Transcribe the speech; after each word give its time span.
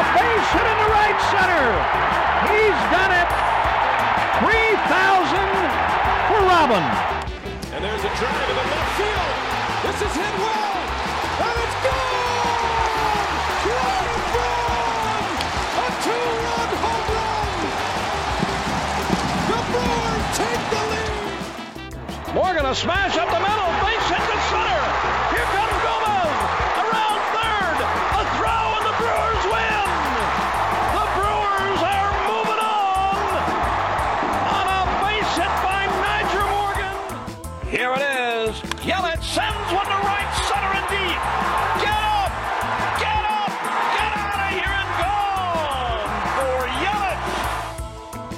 A 0.00 0.02
base 0.16 0.48
hit 0.56 0.64
in 0.64 0.78
the 0.80 0.90
right 0.96 1.20
center. 1.28 1.64
He's 2.48 2.80
done 2.88 3.12
it. 3.12 3.28
3,000 4.40 4.80
for 6.24 6.40
Robin. 6.48 6.80
And 7.76 7.84
there's 7.84 8.00
a 8.00 8.12
drive 8.16 8.48
in 8.48 8.56
the 8.56 8.64
left 8.64 8.96
field. 8.96 9.28
This 9.84 10.00
is 10.00 10.14
hit 10.16 10.34
well, 10.40 10.72
and 11.44 11.56
it's 11.60 11.76
gone! 11.84 12.40
Braun! 13.60 14.80
A 15.76 15.88
two-run 16.04 16.70
home 16.80 17.06
run! 17.12 17.60
The 19.50 19.58
Brewers 19.68 20.26
take 20.40 20.64
the 20.72 20.82
lead! 20.92 22.34
Morgan 22.34 22.64
a 22.64 22.74
smash 22.74 23.18
up 23.18 23.28
the 23.28 23.40
middle. 23.40 23.89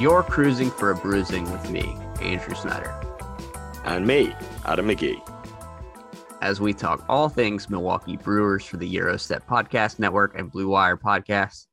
You're 0.02 0.24
Crewsing 0.24 0.72
for 0.72 0.90
a 0.90 0.96
Brewsing 0.96 1.48
with 1.52 1.70
me, 1.70 1.96
Andrew 2.20 2.56
Snyder, 2.56 2.92
And 3.84 4.04
me, 4.04 4.34
Adam 4.64 4.88
McGee. 4.88 5.22
as 6.40 6.60
we 6.60 6.72
talk 6.72 7.04
all 7.08 7.28
things 7.28 7.70
Milwaukee 7.70 8.16
Brewers 8.16 8.64
for 8.64 8.78
the 8.78 8.92
Gyro 8.92 9.16
Step 9.16 9.46
Podcast 9.46 10.00
Network 10.00 10.36
and 10.36 10.50
Blue 10.50 10.66
Wire 10.66 10.96
Podcast. 10.96 11.66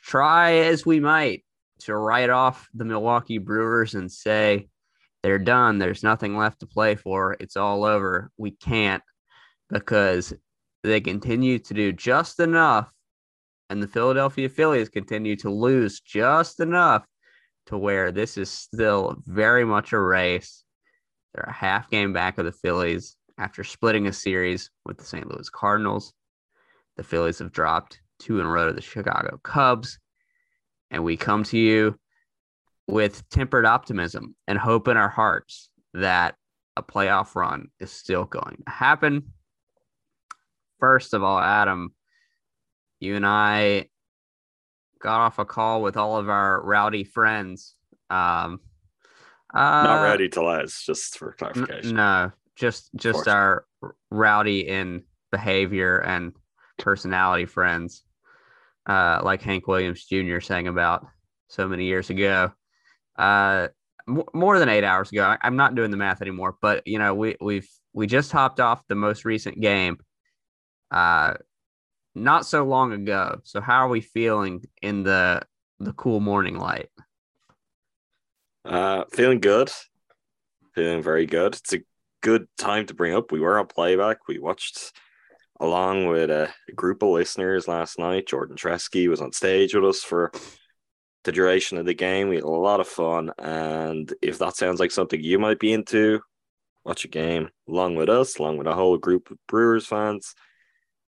Try 0.00 0.52
as 0.58 0.86
we 0.86 1.00
might 1.00 1.44
to 1.80 1.96
write 1.96 2.30
off 2.30 2.68
the 2.72 2.84
Milwaukee 2.84 3.38
Brewers 3.38 3.96
and 3.96 4.08
say 4.08 4.68
they're 5.24 5.40
done. 5.40 5.80
There's 5.80 6.04
nothing 6.04 6.36
left 6.36 6.60
to 6.60 6.68
play 6.68 6.94
for. 6.94 7.36
It's 7.40 7.56
all 7.56 7.84
over. 7.84 8.30
We 8.38 8.52
can't 8.52 9.02
because 9.70 10.32
they 10.84 11.00
continue 11.00 11.58
to 11.58 11.74
do 11.74 11.92
just 11.92 12.38
enough, 12.38 12.92
and 13.70 13.82
the 13.82 13.88
Philadelphia 13.88 14.48
Phillies 14.48 14.88
continue 14.88 15.34
to 15.38 15.50
lose 15.50 15.98
just 15.98 16.60
enough 16.60 17.04
to 17.66 17.78
where 17.78 18.12
this 18.12 18.36
is 18.36 18.50
still 18.50 19.16
very 19.26 19.64
much 19.64 19.92
a 19.92 20.00
race. 20.00 20.64
They're 21.34 21.46
a 21.48 21.52
half 21.52 21.90
game 21.90 22.12
back 22.12 22.38
of 22.38 22.44
the 22.44 22.52
Phillies 22.52 23.16
after 23.38 23.64
splitting 23.64 24.06
a 24.06 24.12
series 24.12 24.70
with 24.84 24.98
the 24.98 25.04
St. 25.04 25.26
Louis 25.26 25.48
Cardinals. 25.50 26.12
The 26.96 27.02
Phillies 27.02 27.38
have 27.40 27.52
dropped 27.52 28.00
two 28.18 28.38
in 28.38 28.46
a 28.46 28.50
row 28.50 28.68
to 28.68 28.72
the 28.72 28.80
Chicago 28.80 29.40
Cubs. 29.42 29.98
And 30.90 31.02
we 31.02 31.16
come 31.16 31.42
to 31.44 31.58
you 31.58 31.98
with 32.86 33.28
tempered 33.30 33.66
optimism 33.66 34.36
and 34.46 34.58
hope 34.58 34.88
in 34.88 34.96
our 34.96 35.08
hearts 35.08 35.70
that 35.94 36.36
a 36.76 36.82
playoff 36.82 37.34
run 37.34 37.68
is 37.80 37.90
still 37.90 38.24
going 38.24 38.62
to 38.64 38.70
happen. 38.70 39.32
First 40.78 41.14
of 41.14 41.22
all, 41.22 41.38
Adam, 41.38 41.94
you 43.00 43.16
and 43.16 43.26
I 43.26 43.88
got 45.04 45.20
off 45.20 45.38
a 45.38 45.44
call 45.44 45.82
with 45.82 45.96
all 45.96 46.16
of 46.16 46.28
our 46.28 46.60
rowdy 46.64 47.04
friends. 47.04 47.74
Um, 48.10 48.58
Not 49.54 50.00
uh, 50.00 50.04
Rowdy 50.04 50.28
Tellez, 50.30 50.82
just 50.84 51.18
for 51.18 51.28
N- 51.30 51.34
clarification. 51.38 51.94
No, 51.96 52.32
just 52.56 52.90
just 52.96 53.28
our 53.28 53.66
rowdy 54.10 54.66
in 54.66 55.04
behavior 55.30 55.98
and 55.98 56.32
personality 56.78 57.44
friends, 57.44 58.02
uh, 58.88 59.20
like 59.22 59.42
Hank 59.42 59.68
Williams 59.68 60.04
Jr. 60.06 60.40
sang 60.40 60.66
about 60.68 61.06
so 61.48 61.68
many 61.68 61.84
years 61.84 62.08
ago. 62.10 62.52
Uh, 63.16 63.68
m- 64.08 64.22
more 64.32 64.58
than 64.58 64.68
eight 64.70 64.84
hours 64.84 65.12
ago. 65.12 65.22
I- 65.24 65.38
I'm 65.42 65.56
not 65.56 65.74
doing 65.74 65.90
the 65.90 65.96
math 65.98 66.22
anymore, 66.22 66.56
but 66.62 66.86
you 66.86 66.98
know 66.98 67.14
we 67.14 67.36
we've 67.40 67.68
we 67.92 68.06
just 68.06 68.32
hopped 68.32 68.58
off 68.58 68.82
the 68.88 68.94
most 68.94 69.24
recent 69.26 69.60
game, 69.60 69.98
uh, 70.90 71.34
not 72.14 72.46
so 72.46 72.64
long 72.64 72.92
ago. 72.92 73.40
So 73.44 73.60
how 73.60 73.84
are 73.84 73.88
we 73.88 74.00
feeling 74.00 74.64
in 74.82 75.02
the 75.02 75.42
the 75.80 75.92
cool 75.92 76.20
morning 76.20 76.58
light? 76.58 76.90
Uh, 78.64 79.04
feeling 79.12 79.40
good. 79.40 79.70
Feeling 80.74 81.02
very 81.02 81.26
good. 81.26 81.54
It's 81.54 81.74
a 81.74 81.82
good 82.22 82.46
time 82.56 82.86
to 82.86 82.94
bring 82.94 83.14
up. 83.14 83.30
We 83.30 83.40
were 83.40 83.58
on 83.58 83.66
playback. 83.66 84.26
We 84.26 84.38
watched 84.38 84.92
along 85.60 86.06
with 86.06 86.30
a, 86.30 86.52
group 86.74 87.02
of 87.02 87.10
listeners 87.10 87.68
last 87.68 87.98
night. 87.98 88.26
Jordan 88.26 88.56
Tresky 88.56 89.08
was 89.08 89.20
on 89.20 89.32
stage 89.32 89.74
with 89.74 89.84
us 89.84 90.02
for 90.02 90.32
the 91.24 91.32
duration 91.32 91.78
of 91.78 91.86
the 91.86 91.94
game. 91.94 92.28
We 92.28 92.36
had 92.36 92.44
a 92.44 92.48
lot 92.48 92.80
of 92.80 92.88
fun. 92.88 93.30
And 93.38 94.12
if 94.22 94.38
that 94.38 94.56
sounds 94.56 94.80
like 94.80 94.90
something 94.90 95.22
you 95.22 95.38
might 95.38 95.58
be 95.58 95.72
into, 95.72 96.20
watch 96.84 97.04
a 97.04 97.08
game 97.08 97.50
along 97.68 97.96
with 97.96 98.08
us, 98.08 98.38
along 98.38 98.58
with 98.58 98.66
a 98.66 98.74
whole 98.74 98.98
group 98.98 99.30
of 99.30 99.38
Brewers 99.46 99.86
fans. 99.86 100.34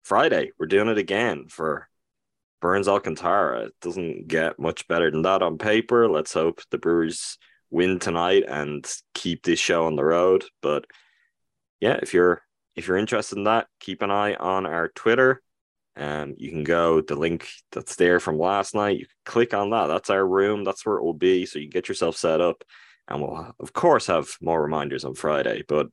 Friday, 0.02 0.50
we're 0.58 0.66
doing 0.66 0.88
it 0.88 0.98
again 0.98 1.46
for 1.48 1.88
Burnes 2.60 2.88
Alcantara. 2.88 3.66
It 3.66 3.74
doesn't 3.80 4.28
get 4.28 4.58
much 4.58 4.86
better 4.88 5.10
than 5.10 5.22
that 5.22 5.42
on 5.42 5.58
paper. 5.58 6.08
Let's 6.08 6.32
hope 6.32 6.60
the 6.70 6.78
Brewers 6.78 7.38
win 7.70 7.98
tonight 7.98 8.44
and 8.48 8.86
keep 9.14 9.42
this 9.42 9.58
show 9.58 9.86
on 9.86 9.96
the 9.96 10.04
road. 10.04 10.44
But 10.60 10.84
yeah, 11.80 11.98
if 12.02 12.12
you're 12.12 12.42
if 12.76 12.86
you're 12.86 12.96
interested 12.96 13.38
in 13.38 13.44
that, 13.44 13.66
keep 13.80 14.02
an 14.02 14.10
eye 14.10 14.34
on 14.34 14.66
our 14.66 14.88
Twitter. 14.88 15.42
Um, 15.96 16.34
you 16.38 16.50
can 16.50 16.64
go 16.64 17.00
the 17.00 17.16
link 17.16 17.48
that's 17.72 17.96
there 17.96 18.20
from 18.20 18.38
last 18.38 18.74
night. 18.74 18.98
You 18.98 19.06
can 19.06 19.16
click 19.24 19.54
on 19.54 19.70
that. 19.70 19.88
That's 19.88 20.10
our 20.10 20.26
room. 20.26 20.64
That's 20.64 20.86
where 20.86 20.96
it 20.96 21.02
will 21.02 21.14
be. 21.14 21.46
So 21.46 21.58
you 21.58 21.68
get 21.68 21.88
yourself 21.88 22.16
set 22.16 22.40
up, 22.40 22.62
and 23.08 23.20
we'll 23.20 23.54
of 23.58 23.72
course 23.72 24.06
have 24.06 24.28
more 24.40 24.62
reminders 24.62 25.04
on 25.04 25.14
Friday. 25.14 25.64
But 25.66 25.88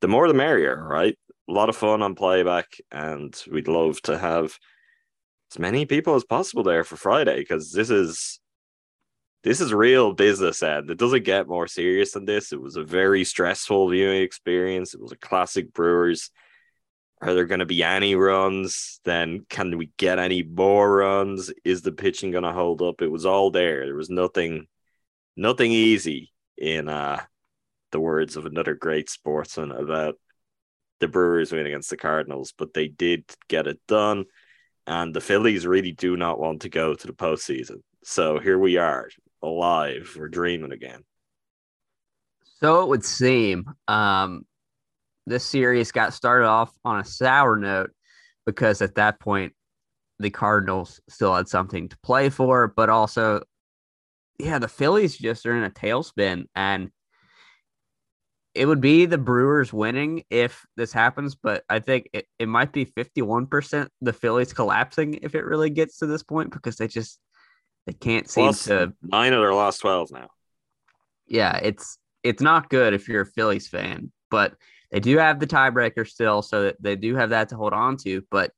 the 0.00 0.08
more 0.08 0.28
the 0.28 0.34
merrier, 0.34 0.84
right? 0.88 1.18
A 1.48 1.52
lot 1.52 1.68
of 1.68 1.76
fun 1.76 2.02
on 2.02 2.14
playback, 2.14 2.66
and 2.90 3.34
we'd 3.50 3.68
love 3.68 4.02
to 4.02 4.18
have 4.18 4.58
as 5.50 5.58
many 5.58 5.86
people 5.86 6.14
as 6.14 6.24
possible 6.24 6.62
there 6.62 6.84
for 6.84 6.96
Friday 6.96 7.38
because 7.38 7.72
this 7.72 7.90
is 7.90 8.40
this 9.44 9.60
is 9.60 9.72
real 9.72 10.12
business 10.12 10.62
end. 10.62 10.90
It 10.90 10.98
doesn't 10.98 11.24
get 11.24 11.48
more 11.48 11.68
serious 11.68 12.12
than 12.12 12.24
this. 12.24 12.52
It 12.52 12.60
was 12.60 12.76
a 12.76 12.84
very 12.84 13.24
stressful 13.24 13.88
viewing 13.88 14.22
experience. 14.22 14.94
It 14.94 15.00
was 15.00 15.12
a 15.12 15.16
classic 15.16 15.72
Brewers. 15.72 16.30
Are 17.20 17.34
there 17.34 17.46
going 17.46 17.60
to 17.60 17.66
be 17.66 17.82
any 17.82 18.14
runs? 18.14 19.00
Then 19.04 19.46
can 19.48 19.76
we 19.78 19.90
get 19.96 20.18
any 20.18 20.42
more 20.42 20.96
runs? 20.96 21.52
Is 21.64 21.82
the 21.82 21.92
pitching 21.92 22.30
going 22.30 22.44
to 22.44 22.52
hold 22.52 22.82
up? 22.82 23.00
It 23.00 23.10
was 23.10 23.26
all 23.26 23.50
there. 23.50 23.86
There 23.86 23.94
was 23.94 24.10
nothing, 24.10 24.66
nothing 25.36 25.72
easy 25.72 26.32
in 26.56 26.88
uh, 26.88 27.22
the 27.92 28.00
words 28.00 28.36
of 28.36 28.44
another 28.44 28.74
great 28.74 29.08
sportsman 29.08 29.70
about 29.72 30.16
the 31.00 31.08
Brewers 31.08 31.52
win 31.52 31.66
against 31.66 31.90
the 31.90 31.96
Cardinals, 31.96 32.52
but 32.56 32.74
they 32.74 32.88
did 32.88 33.24
get 33.48 33.66
it 33.66 33.80
done. 33.86 34.24
And 34.86 35.14
the 35.14 35.20
Phillies 35.20 35.66
really 35.66 35.92
do 35.92 36.16
not 36.16 36.40
want 36.40 36.62
to 36.62 36.68
go 36.68 36.94
to 36.94 37.06
the 37.06 37.12
postseason. 37.12 37.82
So 38.04 38.38
here 38.38 38.58
we 38.58 38.78
are, 38.78 39.08
alive. 39.42 40.14
We're 40.18 40.28
dreaming 40.28 40.72
again. 40.72 41.04
So 42.60 42.82
it 42.82 42.88
would 42.88 43.04
seem. 43.04 43.66
Um, 43.86 44.44
this 45.26 45.44
series 45.44 45.92
got 45.92 46.14
started 46.14 46.46
off 46.46 46.72
on 46.84 47.00
a 47.00 47.04
sour 47.04 47.56
note 47.56 47.90
because 48.46 48.80
at 48.80 48.94
that 48.94 49.20
point 49.20 49.52
the 50.18 50.30
Cardinals 50.30 51.00
still 51.08 51.34
had 51.34 51.48
something 51.48 51.88
to 51.90 51.98
play 52.02 52.30
for, 52.30 52.66
but 52.66 52.88
also, 52.88 53.42
yeah, 54.38 54.58
the 54.58 54.68
Phillies 54.68 55.16
just 55.16 55.46
are 55.46 55.56
in 55.56 55.64
a 55.64 55.70
tailspin, 55.70 56.46
and 56.54 56.90
it 58.54 58.66
would 58.66 58.80
be 58.80 59.06
the 59.06 59.18
Brewers 59.18 59.72
winning 59.72 60.24
if 60.30 60.64
this 60.76 60.92
happens, 60.92 61.34
but 61.34 61.64
I 61.68 61.80
think 61.80 62.08
it, 62.12 62.26
it 62.38 62.48
might 62.48 62.72
be 62.72 62.86
51% 62.86 63.88
the 64.00 64.12
Phillies 64.12 64.52
collapsing 64.52 65.20
if 65.22 65.34
it 65.34 65.44
really 65.44 65.70
gets 65.70 65.98
to 65.98 66.06
this 66.06 66.22
point 66.22 66.52
because 66.52 66.76
they 66.76 66.88
just 66.88 67.20
they 67.86 67.92
can't 67.92 68.28
seem 68.28 68.46
Plus 68.46 68.64
to 68.64 68.92
nine 69.02 69.32
of 69.32 69.40
their 69.40 69.54
last 69.54 69.78
12 69.78 70.10
now. 70.12 70.28
yeah, 71.26 71.58
it's 71.62 71.98
it's 72.22 72.42
not 72.42 72.68
good 72.68 72.94
if 72.94 73.08
you're 73.08 73.22
a 73.22 73.26
Phillies 73.26 73.68
fan, 73.68 74.10
but 74.30 74.54
they 74.90 75.00
do 75.00 75.18
have 75.18 75.38
the 75.38 75.46
tiebreaker 75.46 76.06
still, 76.06 76.42
so 76.42 76.64
that 76.64 76.82
they 76.82 76.96
do 76.96 77.14
have 77.14 77.30
that 77.30 77.50
to 77.50 77.56
hold 77.56 77.72
on 77.72 77.96
to. 77.98 78.22
But 78.30 78.52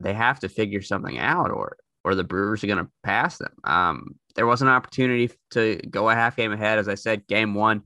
they 0.00 0.14
have 0.14 0.40
to 0.40 0.48
figure 0.48 0.82
something 0.82 1.18
out, 1.18 1.50
or 1.50 1.76
or 2.04 2.14
the 2.14 2.24
Brewers 2.24 2.64
are 2.64 2.66
going 2.66 2.84
to 2.84 2.90
pass 3.02 3.38
them. 3.38 3.52
Um, 3.64 4.16
there 4.34 4.46
was 4.46 4.62
an 4.62 4.68
opportunity 4.68 5.30
to 5.52 5.76
go 5.88 6.10
a 6.10 6.14
half 6.14 6.36
game 6.36 6.52
ahead, 6.52 6.78
as 6.78 6.88
I 6.88 6.96
said. 6.96 7.26
Game 7.26 7.54
one 7.54 7.82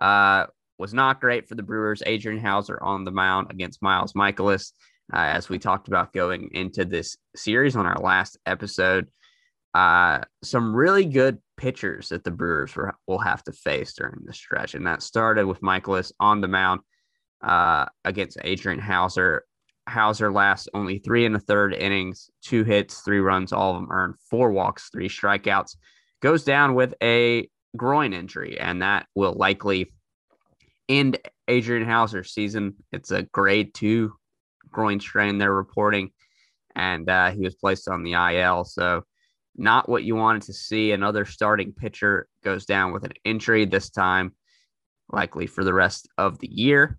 uh, 0.00 0.46
was 0.82 0.92
not 0.92 1.20
great 1.20 1.48
for 1.48 1.54
the 1.54 1.62
Brewers. 1.62 2.02
Adrian 2.06 2.40
Houser 2.40 2.82
on 2.82 3.04
the 3.04 3.12
mound 3.12 3.52
against 3.52 3.80
Miles 3.82 4.14
Mikolas, 4.14 4.72
uh, 5.14 5.16
as 5.16 5.48
we 5.48 5.56
talked 5.56 5.86
about 5.86 6.12
going 6.12 6.50
into 6.54 6.84
this 6.84 7.16
series 7.36 7.76
on 7.76 7.86
our 7.86 8.00
last 8.00 8.36
episode. 8.46 9.06
Uh, 9.74 10.18
some 10.42 10.74
really 10.74 11.04
good 11.04 11.38
pitchers 11.56 12.08
that 12.08 12.24
the 12.24 12.32
Brewers 12.32 12.74
were, 12.74 12.92
will 13.06 13.20
have 13.20 13.44
to 13.44 13.52
face 13.52 13.92
during 13.92 14.22
the 14.24 14.32
stretch. 14.32 14.74
And 14.74 14.84
that 14.88 15.04
started 15.04 15.46
with 15.46 15.60
Mikolas 15.60 16.10
on 16.18 16.40
the 16.40 16.48
mound 16.48 16.80
uh, 17.42 17.86
against 18.04 18.38
Adrian 18.42 18.80
Houser. 18.80 19.44
Houser 19.86 20.32
lasts 20.32 20.66
only 20.74 20.98
three 20.98 21.24
and 21.24 21.36
a 21.36 21.40
third 21.40 21.74
innings, 21.74 22.28
two 22.42 22.64
hits, 22.64 23.02
three 23.02 23.20
runs, 23.20 23.52
all 23.52 23.76
of 23.76 23.80
them 23.80 23.92
earned, 23.92 24.16
four 24.28 24.50
walks, 24.50 24.90
three 24.90 25.08
strikeouts. 25.08 25.76
Goes 26.20 26.42
down 26.42 26.74
with 26.74 26.92
a 27.00 27.48
groin 27.76 28.12
injury, 28.12 28.58
and 28.58 28.82
that 28.82 29.06
will 29.14 29.34
likely 29.34 29.92
end 30.88 31.18
Adrian 31.48 31.86
Houser 31.86 32.24
season. 32.24 32.76
It's 32.92 33.10
a 33.10 33.22
grade 33.22 33.74
two 33.74 34.14
groin 34.70 35.00
strain 35.00 35.38
they're 35.38 35.52
reporting, 35.52 36.10
and 36.74 37.08
uh, 37.08 37.30
he 37.30 37.40
was 37.40 37.54
placed 37.54 37.88
on 37.88 38.02
the 38.02 38.14
IL. 38.14 38.64
So, 38.64 39.04
not 39.54 39.88
what 39.88 40.02
you 40.02 40.16
wanted 40.16 40.42
to 40.42 40.52
see. 40.54 40.92
Another 40.92 41.24
starting 41.24 41.72
pitcher 41.72 42.26
goes 42.42 42.64
down 42.64 42.92
with 42.92 43.04
an 43.04 43.12
injury 43.24 43.66
this 43.66 43.90
time, 43.90 44.34
likely 45.12 45.46
for 45.46 45.62
the 45.62 45.74
rest 45.74 46.08
of 46.16 46.38
the 46.38 46.48
year. 46.50 46.98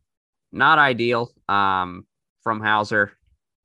Not 0.52 0.78
ideal 0.78 1.32
um, 1.50 2.06
from 2.44 2.62
Houser, 2.62 3.14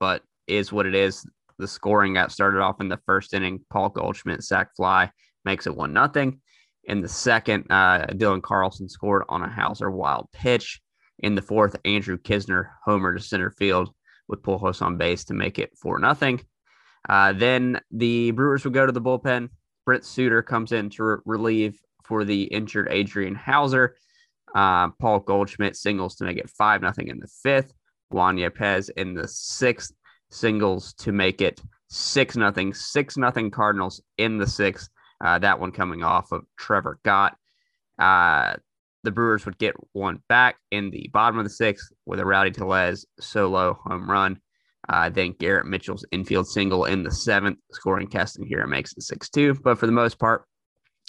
but 0.00 0.23
is 0.47 0.73
what 0.73 0.87
it 0.87 0.94
is. 0.94 1.26
The 1.59 1.69
scoring 1.69 2.14
got 2.14 2.32
started 2.32 2.61
off 2.61 2.81
in 2.81 2.88
the 2.88 3.00
first 3.05 3.35
inning. 3.35 3.61
Paul 3.69 3.91
Goldschmidt 3.91 4.43
sack 4.43 4.75
fly 4.75 5.11
makes 5.44 5.67
it 5.67 5.76
one 5.76 5.93
nothing. 5.93 6.41
In 6.88 7.02
the 7.02 7.08
second, 7.08 7.67
uh, 7.69 8.06
Dylan 8.12 8.43
Carlson 8.43 8.88
scored 8.88 9.23
on 9.29 9.43
a 9.43 9.49
Houser 9.49 9.90
wild 9.90 10.29
pitch. 10.32 10.81
In 11.19 11.35
the 11.35 11.43
fourth, 11.43 11.76
Andrew 11.85 12.17
Knizner 12.17 12.70
homer 12.82 13.14
to 13.14 13.23
center 13.23 13.50
field 13.50 13.90
with 14.26 14.43
Pujols 14.43 14.81
on 14.81 14.96
base 14.96 15.25
to 15.26 15.35
make 15.35 15.58
it 15.58 15.76
four 15.76 15.99
nothing. 15.99 16.40
Uh, 17.06 17.35
then 17.35 17.81
the 17.90 18.31
Brewers 18.31 18.64
would 18.64 18.73
go 18.73 18.87
to 18.87 18.93
the 18.93 19.02
bullpen. 19.02 19.50
Brent 19.85 20.05
Suter 20.05 20.43
comes 20.43 20.73
in 20.73 20.88
to 20.90 21.05
re- 21.05 21.17
relieve 21.26 21.79
for 22.05 22.25
the 22.25 22.44
injured 22.44 22.88
Adrian 22.90 23.35
Houser. 23.35 23.96
Uh, 24.55 24.88
Paul 24.99 25.20
Goldschmidt 25.20 25.76
singles 25.76 26.17
to 26.17 26.25
make 26.25 26.38
it 26.38 26.50
five 26.50 26.81
nothing 26.81 27.08
in 27.08 27.20
the 27.20 27.29
fifth. 27.43 27.75
Juan 28.11 28.37
Yepez 28.37 28.88
in 28.96 29.12
the 29.12 29.29
sixth 29.29 29.93
singles 30.31 30.94
to 30.94 31.12
make 31.12 31.43
it 31.43 31.61
six 31.88 32.35
nothing. 32.35 32.73
Six 32.73 33.19
nothing 33.19 33.50
Cardinals 33.50 34.02
in 34.17 34.38
the 34.38 34.46
sixth. 34.46 34.88
Uh, 35.20 35.38
that 35.38 35.61
one 35.61 35.73
coming 35.73 36.03
off 36.03 36.32
of 36.32 36.44
Trevor 36.56 36.99
Gott. 37.05 37.37
Uh, 37.99 38.55
the 39.05 39.11
Brewers 39.11 39.47
would 39.47 39.59
get 39.59 39.75
one 39.93 40.23
back 40.29 40.56
in 40.70 40.91
the 40.91 41.09
bottom 41.12 41.38
of 41.38 41.44
the 41.44 41.50
sixth 41.50 41.93
with 42.06 42.20
a 42.20 42.25
Rowdy 42.25 42.50
Tellez 42.50 43.06
solo 43.20 43.79
home 43.85 44.11
run. 44.11 44.41
Uh, 44.88 45.09
then 45.09 45.35
Garrett 45.38 45.67
Mitchell's 45.67 46.05
infield 46.12 46.49
single 46.49 46.85
in 46.85 47.03
the 47.03 47.11
seventh, 47.11 47.59
scoring 47.73 48.06
Keston 48.06 48.49
Hiura 48.49 48.69
makes 48.69 48.93
it 48.97 49.03
6 49.03 49.29
2. 49.29 49.55
But 49.62 49.79
for 49.79 49.87
the 49.87 49.93
most 49.93 50.19
part, 50.19 50.44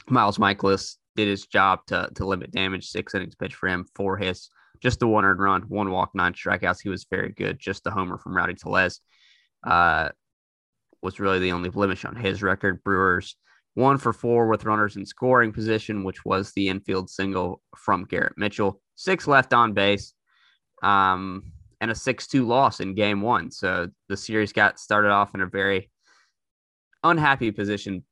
Miles 0.10 0.38
Mikolas 0.38 0.98
did 1.16 1.28
his 1.28 1.46
job 1.46 1.80
to, 1.88 2.10
to 2.16 2.26
limit 2.26 2.52
damage. 2.52 2.88
Six 2.88 3.16
innings 3.16 3.36
pitch 3.36 3.56
for 3.56 3.68
him, 3.70 3.86
four 3.96 4.18
hits, 4.18 4.50
just 4.82 5.00
the 5.00 5.08
one 5.08 5.26
earned 5.26 5.40
run, 5.40 5.62
one 5.64 5.92
walk, 5.92 6.12
nine 6.14 6.34
strikeouts. 6.34 6.82
He 6.82 6.90
was 6.90 7.06
very 7.10 7.32
good. 7.32 7.60
Just 7.60 7.84
the 7.84 7.92
homer 7.92 8.18
from 8.18 8.36
Rowdy 8.36 8.56
Tellez 8.56 9.02
uh, 9.64 10.10
was 11.02 11.20
really 11.20 11.40
the 11.40 11.52
only 11.52 11.70
blemish 11.70 12.06
on 12.06 12.16
his 12.16 12.42
record. 12.42 12.84
Brewers 12.84 13.36
one 13.80 13.98
for 13.98 14.14
four 14.14 14.48
with 14.48 14.66
runners 14.66 14.98
in 14.98 15.06
scoring 15.06 15.52
position, 15.54 16.04
which 16.04 16.26
was 16.26 16.52
the 16.52 16.68
infield 16.68 17.10
single 17.10 17.62
from 17.76 18.04
Garrett 18.04 18.34
Mitchell. 18.38 18.81
Six 18.96 19.26
left 19.26 19.54
on 19.54 19.74
base, 19.74 20.14
um, 20.84 21.52
and 21.81 21.90
a 21.90 21.96
6 21.96 22.28
2 22.28 22.46
loss 22.46 22.81
in 22.81 22.94
game 22.94 23.22
one. 23.22 23.50
So 23.52 23.88
the 24.10 24.18
series 24.18 24.52
got 24.52 24.80
started 24.80 25.12
off 25.12 25.34
in 25.34 25.42
a 25.42 25.48
very 25.48 25.90
unhappy 27.04 27.52
position, 27.52 28.04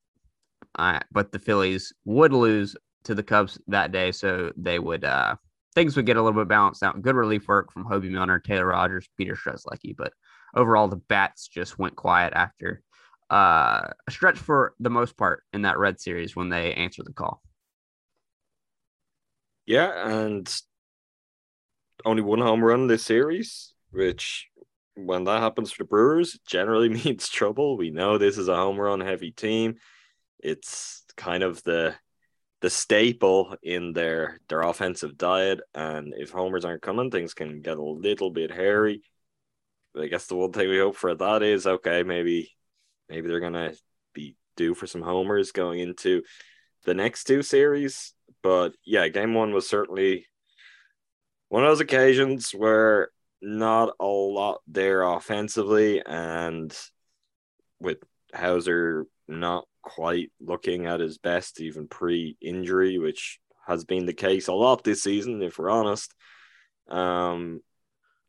uh, 0.79 0.99
but 1.11 1.31
the 1.31 1.39
Phillies 1.39 1.93
would 2.05 2.31
lose 2.31 2.75
to 3.03 3.13
the 3.13 3.23
Cubs 3.23 3.59
that 3.67 3.91
day. 3.91 4.13
So 4.13 4.53
they 4.55 4.79
would, 4.79 5.03
uh, 5.03 5.35
things 5.75 5.97
would 5.97 6.05
get 6.05 6.15
a 6.15 6.23
little 6.23 6.39
bit 6.39 6.47
balanced 6.47 6.81
out. 6.81 7.01
Good 7.01 7.15
relief 7.15 7.47
work 7.47 7.73
from 7.73 7.83
Hoby 7.83 8.09
Milner, 8.09 8.39
Taylor 8.39 8.67
Rogers, 8.67 9.09
Peter 9.17 9.35
Strzelecki, 9.35 9.95
but 9.97 10.13
overall 10.55 10.87
the 10.87 10.95
bats 10.95 11.49
just 11.49 11.77
went 11.77 11.97
quiet 11.97 12.31
after 12.33 12.81
uh, 13.29 13.89
a 14.07 14.11
stretch 14.11 14.37
for 14.37 14.73
the 14.79 14.89
most 14.89 15.17
part 15.17 15.43
in 15.53 15.63
that 15.63 15.77
red 15.77 15.99
series 15.99 16.35
when 16.35 16.49
they 16.49 16.73
answered 16.73 17.05
the 17.05 17.13
call. 17.13 17.41
Yeah, 19.65 20.09
and 20.09 20.49
only 22.05 22.21
one 22.21 22.39
home 22.39 22.63
run 22.63 22.87
this 22.87 23.03
series, 23.03 23.73
which 23.91 24.47
when 24.95 25.25
that 25.25 25.41
happens 25.41 25.71
for 25.71 25.83
the 25.83 25.87
Brewers, 25.87 26.39
generally 26.47 26.89
means 27.05 27.27
trouble. 27.27 27.77
We 27.77 27.91
know 27.91 28.17
this 28.17 28.37
is 28.37 28.47
a 28.47 28.55
home 28.55 28.79
run 28.79 29.01
heavy 29.01 29.31
team. 29.31 29.75
It's 30.39 31.03
kind 31.15 31.43
of 31.43 31.63
the 31.63 31.95
the 32.61 32.69
staple 32.69 33.55
in 33.61 33.93
their 33.93 34.39
their 34.49 34.61
offensive 34.61 35.17
diet, 35.17 35.59
and 35.75 36.13
if 36.17 36.31
homers 36.31 36.65
aren't 36.65 36.81
coming, 36.81 37.11
things 37.11 37.33
can 37.33 37.61
get 37.61 37.77
a 37.77 37.83
little 37.83 38.31
bit 38.31 38.51
hairy. 38.51 39.01
But 39.93 40.03
I 40.03 40.07
guess 40.07 40.27
the 40.27 40.35
one 40.35 40.53
thing 40.53 40.69
we 40.69 40.79
hope 40.79 40.95
for 40.95 41.13
that 41.13 41.43
is 41.43 41.67
okay, 41.67 42.03
maybe 42.03 42.56
maybe 43.09 43.27
they're 43.27 43.39
gonna 43.39 43.73
be 44.13 44.35
due 44.55 44.73
for 44.73 44.87
some 44.87 45.01
homers 45.01 45.51
going 45.51 45.79
into 45.79 46.23
the 46.85 46.93
next 46.93 47.25
two 47.25 47.41
series. 47.41 48.13
But 48.43 48.73
yeah, 48.85 49.07
game 49.07 49.33
one 49.33 49.53
was 49.53 49.69
certainly 49.69 50.27
one 51.49 51.63
of 51.63 51.69
those 51.69 51.81
occasions 51.81 52.51
where 52.51 53.09
not 53.41 53.93
a 53.99 54.05
lot 54.05 54.61
there 54.67 55.03
offensively, 55.03 56.01
and 56.05 56.75
with 57.79 57.99
Houser 58.33 59.05
not 59.27 59.65
quite 59.81 60.31
looking 60.41 60.85
at 60.85 60.99
his 60.99 61.17
best, 61.17 61.61
even 61.61 61.87
pre 61.87 62.35
injury, 62.41 62.97
which 62.97 63.39
has 63.65 63.83
been 63.83 64.05
the 64.05 64.13
case 64.13 64.47
a 64.47 64.53
lot 64.53 64.83
this 64.83 65.03
season, 65.03 65.41
if 65.41 65.59
we're 65.59 65.69
honest. 65.69 66.13
Um, 66.89 67.61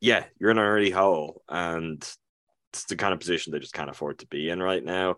yeah, 0.00 0.24
you're 0.38 0.50
in 0.50 0.58
an 0.58 0.64
early 0.64 0.90
hole, 0.90 1.42
and 1.48 2.06
it's 2.72 2.84
the 2.84 2.96
kind 2.96 3.12
of 3.12 3.20
position 3.20 3.52
they 3.52 3.58
just 3.58 3.72
can't 3.74 3.90
afford 3.90 4.18
to 4.18 4.26
be 4.26 4.50
in 4.50 4.62
right 4.62 4.84
now 4.84 5.16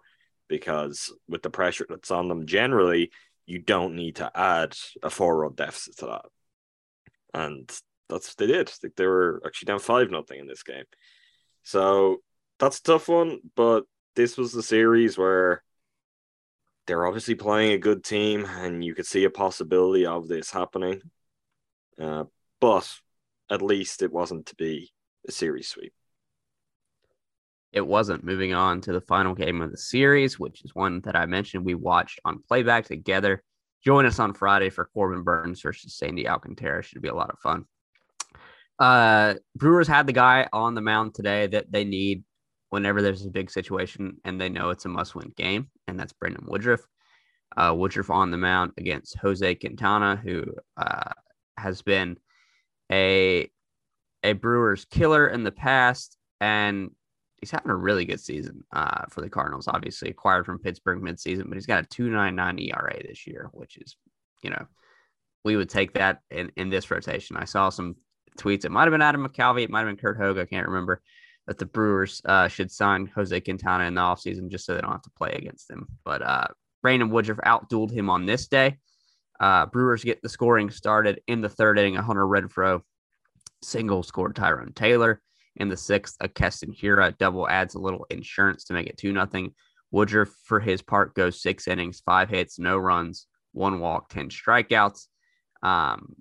because 0.48 1.12
with 1.28 1.42
the 1.42 1.50
pressure 1.50 1.86
that's 1.88 2.10
on 2.10 2.28
them 2.28 2.46
generally, 2.46 3.10
you 3.46 3.58
don't 3.58 3.94
need 3.94 4.16
to 4.16 4.30
add 4.34 4.76
a 5.02 5.10
four 5.10 5.38
run 5.38 5.54
deficit 5.54 5.96
to 5.98 6.06
that. 6.06 6.24
And 7.32 7.70
that's 8.08 8.28
what 8.28 8.36
they 8.36 8.46
did. 8.46 8.70
They 8.96 9.06
were 9.06 9.40
actually 9.46 9.66
down 9.66 9.78
five 9.78 10.10
nothing 10.10 10.40
in 10.40 10.46
this 10.46 10.62
game. 10.62 10.84
So 11.62 12.18
that's 12.58 12.78
a 12.80 12.82
tough 12.82 13.08
one, 13.08 13.38
but 13.54 13.84
this 14.16 14.36
was 14.36 14.52
the 14.52 14.62
series 14.62 15.16
where 15.16 15.62
they're 16.86 17.06
obviously 17.06 17.36
playing 17.36 17.72
a 17.72 17.78
good 17.78 18.02
team, 18.02 18.44
and 18.44 18.82
you 18.82 18.94
could 18.94 19.06
see 19.06 19.24
a 19.24 19.30
possibility 19.30 20.06
of 20.06 20.26
this 20.26 20.50
happening. 20.50 21.00
Uh, 22.00 22.24
but 22.60 22.92
at 23.48 23.62
least 23.62 24.02
it 24.02 24.12
wasn't 24.12 24.46
to 24.46 24.56
be 24.56 24.90
a 25.28 25.32
series 25.32 25.68
sweep. 25.68 25.92
It 27.72 27.86
wasn't. 27.86 28.24
Moving 28.24 28.52
on 28.52 28.80
to 28.82 28.92
the 28.92 29.00
final 29.00 29.34
game 29.34 29.60
of 29.60 29.70
the 29.70 29.76
series, 29.76 30.38
which 30.38 30.64
is 30.64 30.74
one 30.74 31.00
that 31.02 31.16
I 31.16 31.26
mentioned 31.26 31.64
we 31.64 31.74
watched 31.74 32.20
on 32.24 32.42
playback 32.48 32.86
together. 32.86 33.42
Join 33.84 34.06
us 34.06 34.18
on 34.18 34.34
Friday 34.34 34.70
for 34.70 34.90
Corbin 34.92 35.22
Burnes 35.22 35.60
versus 35.60 35.96
Sandy 35.96 36.28
Alcantara. 36.28 36.82
Should 36.82 37.02
be 37.02 37.08
a 37.08 37.14
lot 37.14 37.30
of 37.30 37.38
fun. 37.38 37.64
Uh, 38.78 39.34
Brewers 39.56 39.86
had 39.86 40.06
the 40.06 40.12
guy 40.12 40.48
on 40.52 40.74
the 40.74 40.80
mound 40.80 41.14
today 41.14 41.46
that 41.46 41.70
they 41.70 41.84
need 41.84 42.24
whenever 42.70 43.02
there's 43.02 43.26
a 43.26 43.30
big 43.30 43.50
situation 43.50 44.16
and 44.24 44.40
they 44.40 44.48
know 44.48 44.70
it's 44.70 44.84
a 44.84 44.88
must-win 44.88 45.32
game, 45.36 45.68
and 45.86 45.98
that's 45.98 46.12
Brandon 46.12 46.44
Woodruff. 46.46 46.80
Uh, 47.56 47.74
Woodruff 47.76 48.10
on 48.10 48.30
the 48.30 48.36
mound 48.36 48.72
against 48.78 49.18
Jose 49.18 49.54
Quintana, 49.56 50.16
who 50.16 50.44
uh, 50.76 51.10
has 51.56 51.82
been 51.82 52.16
a 52.90 53.50
a 54.22 54.32
Brewers 54.34 54.84
killer 54.84 55.28
in 55.28 55.44
the 55.44 55.52
past, 55.52 56.16
and 56.40 56.90
he's 57.40 57.50
having 57.50 57.70
a 57.70 57.76
really 57.76 58.04
good 58.04 58.20
season 58.20 58.64
uh, 58.72 59.04
for 59.10 59.20
the 59.20 59.30
Cardinals. 59.30 59.68
Obviously, 59.68 60.10
acquired 60.10 60.46
from 60.46 60.58
Pittsburgh 60.58 61.00
midseason, 61.02 61.48
but 61.48 61.54
he's 61.54 61.66
got 61.66 61.84
a 61.84 61.86
two 61.86 62.10
nine 62.10 62.34
nine 62.34 62.58
ERA 62.58 63.00
this 63.02 63.26
year, 63.26 63.48
which 63.52 63.76
is, 63.78 63.96
you 64.42 64.50
know, 64.50 64.66
we 65.44 65.56
would 65.56 65.70
take 65.70 65.94
that 65.94 66.20
in 66.30 66.52
in 66.56 66.70
this 66.70 66.90
rotation. 66.90 67.36
I 67.36 67.44
saw 67.44 67.70
some 67.70 67.96
tweets. 68.38 68.64
It 68.64 68.70
might 68.70 68.84
have 68.84 68.92
been 68.92 69.02
Adam 69.02 69.26
McCalvy, 69.26 69.64
it 69.64 69.70
might 69.70 69.80
have 69.80 69.88
been 69.88 69.96
Curt 69.96 70.18
Hogg. 70.18 70.38
I 70.38 70.44
can't 70.44 70.68
remember. 70.68 71.00
That 71.46 71.58
the 71.58 71.66
Brewers 71.66 72.22
uh, 72.26 72.46
should 72.46 72.70
sign 72.70 73.06
Jose 73.06 73.40
Quintana 73.40 73.84
in 73.84 73.94
the 73.94 74.00
offseason 74.00 74.50
just 74.50 74.66
so 74.66 74.74
they 74.74 74.82
don't 74.82 74.92
have 74.92 75.02
to 75.02 75.10
play 75.10 75.32
against 75.32 75.68
him. 75.68 75.88
But 76.04 76.22
uh, 76.22 76.46
Brandon 76.82 77.10
Woodruff 77.10 77.38
outdueled 77.38 77.90
him 77.90 78.08
on 78.08 78.24
this 78.24 78.46
day. 78.46 78.78
Uh, 79.40 79.66
Brewers 79.66 80.04
get 80.04 80.22
the 80.22 80.28
scoring 80.28 80.70
started 80.70 81.20
in 81.26 81.40
the 81.40 81.48
third 81.48 81.78
inning. 81.78 81.96
A 81.96 82.02
Hunter 82.02 82.26
Renfroe 82.26 82.82
single 83.62 84.02
scored 84.02 84.36
Tyrone 84.36 84.72
Taylor. 84.74 85.20
In 85.56 85.68
the 85.68 85.76
sixth, 85.76 86.16
a 86.20 86.28
Keston 86.28 86.72
Hiura 86.72 87.16
double 87.18 87.48
adds 87.48 87.74
a 87.74 87.80
little 87.80 88.06
insurance 88.10 88.64
to 88.64 88.72
make 88.72 88.86
it 88.86 88.96
2 88.96 89.12
nothing. 89.12 89.54
Woodruff, 89.90 90.30
for 90.44 90.60
his 90.60 90.82
part, 90.82 91.14
goes 91.14 91.42
six 91.42 91.66
innings, 91.66 92.00
five 92.00 92.30
hits, 92.30 92.58
no 92.58 92.78
runs, 92.78 93.26
one 93.52 93.80
walk, 93.80 94.08
10 94.10 94.28
strikeouts. 94.28 95.06
Um, 95.62 96.14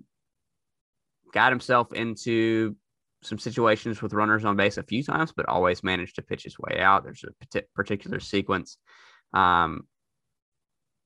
got 1.32 1.52
himself 1.52 1.92
into 1.92 2.76
some 3.22 3.38
situations 3.38 4.02
with 4.02 4.12
runners 4.12 4.44
on 4.44 4.56
base 4.56 4.78
a 4.78 4.82
few 4.82 5.02
times, 5.02 5.32
but 5.32 5.48
always 5.48 5.84
managed 5.84 6.16
to 6.16 6.22
pitch 6.22 6.42
his 6.42 6.58
way 6.58 6.80
out. 6.80 7.04
There's 7.04 7.24
a 7.24 7.62
particular 7.74 8.18
sequence 8.18 8.78
um, 9.32 9.86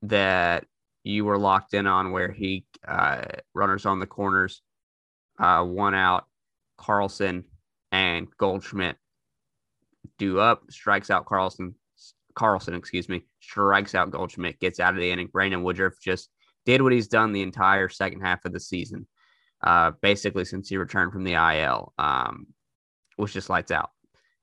that 0.03 0.65
you 1.03 1.25
were 1.25 1.39
locked 1.39 1.75
in 1.75 1.87
on 1.87 2.13
where 2.13 2.33
he 2.33 2.65
uh, 2.87 3.25
runners 3.53 3.85
on 3.85 3.99
the 3.99 4.07
corners, 4.07 4.63
uh, 5.39 5.63
one 5.65 5.95
out, 5.95 6.25
Carlson 6.79 7.45
and 7.95 8.27
Goldschmidt 8.39 8.97
do 10.19 10.41
up, 10.41 10.63
strikes 10.69 11.11
out 11.11 11.27
Carlson. 11.27 11.77
Carlson, 12.35 12.75
excuse 12.75 13.09
me, 13.09 13.23
strikes 13.39 13.95
out 13.95 14.11
Goldschmidt, 14.11 14.59
gets 14.59 14.81
out 14.81 14.95
of 14.95 15.01
the 15.01 15.09
inning. 15.09 15.29
Brandon 15.29 15.63
Woodruff 15.63 15.95
just 16.03 16.29
did 16.67 16.83
what 16.83 16.93
he's 16.93 17.07
done 17.07 17.31
the 17.31 17.43
entire 17.43 17.89
second 17.89 18.21
half 18.23 18.45
of 18.45 18.53
the 18.53 18.59
season, 18.59 19.07
uh, 19.63 19.93
basically 20.03 20.45
since 20.45 20.69
he 20.69 20.77
returned 20.77 21.13
from 21.13 21.23
the 21.23 21.35
IL, 21.35 21.93
um, 21.97 22.49
was 23.17 23.33
just 23.33 23.49
lights 23.49 23.71
out 23.71 23.91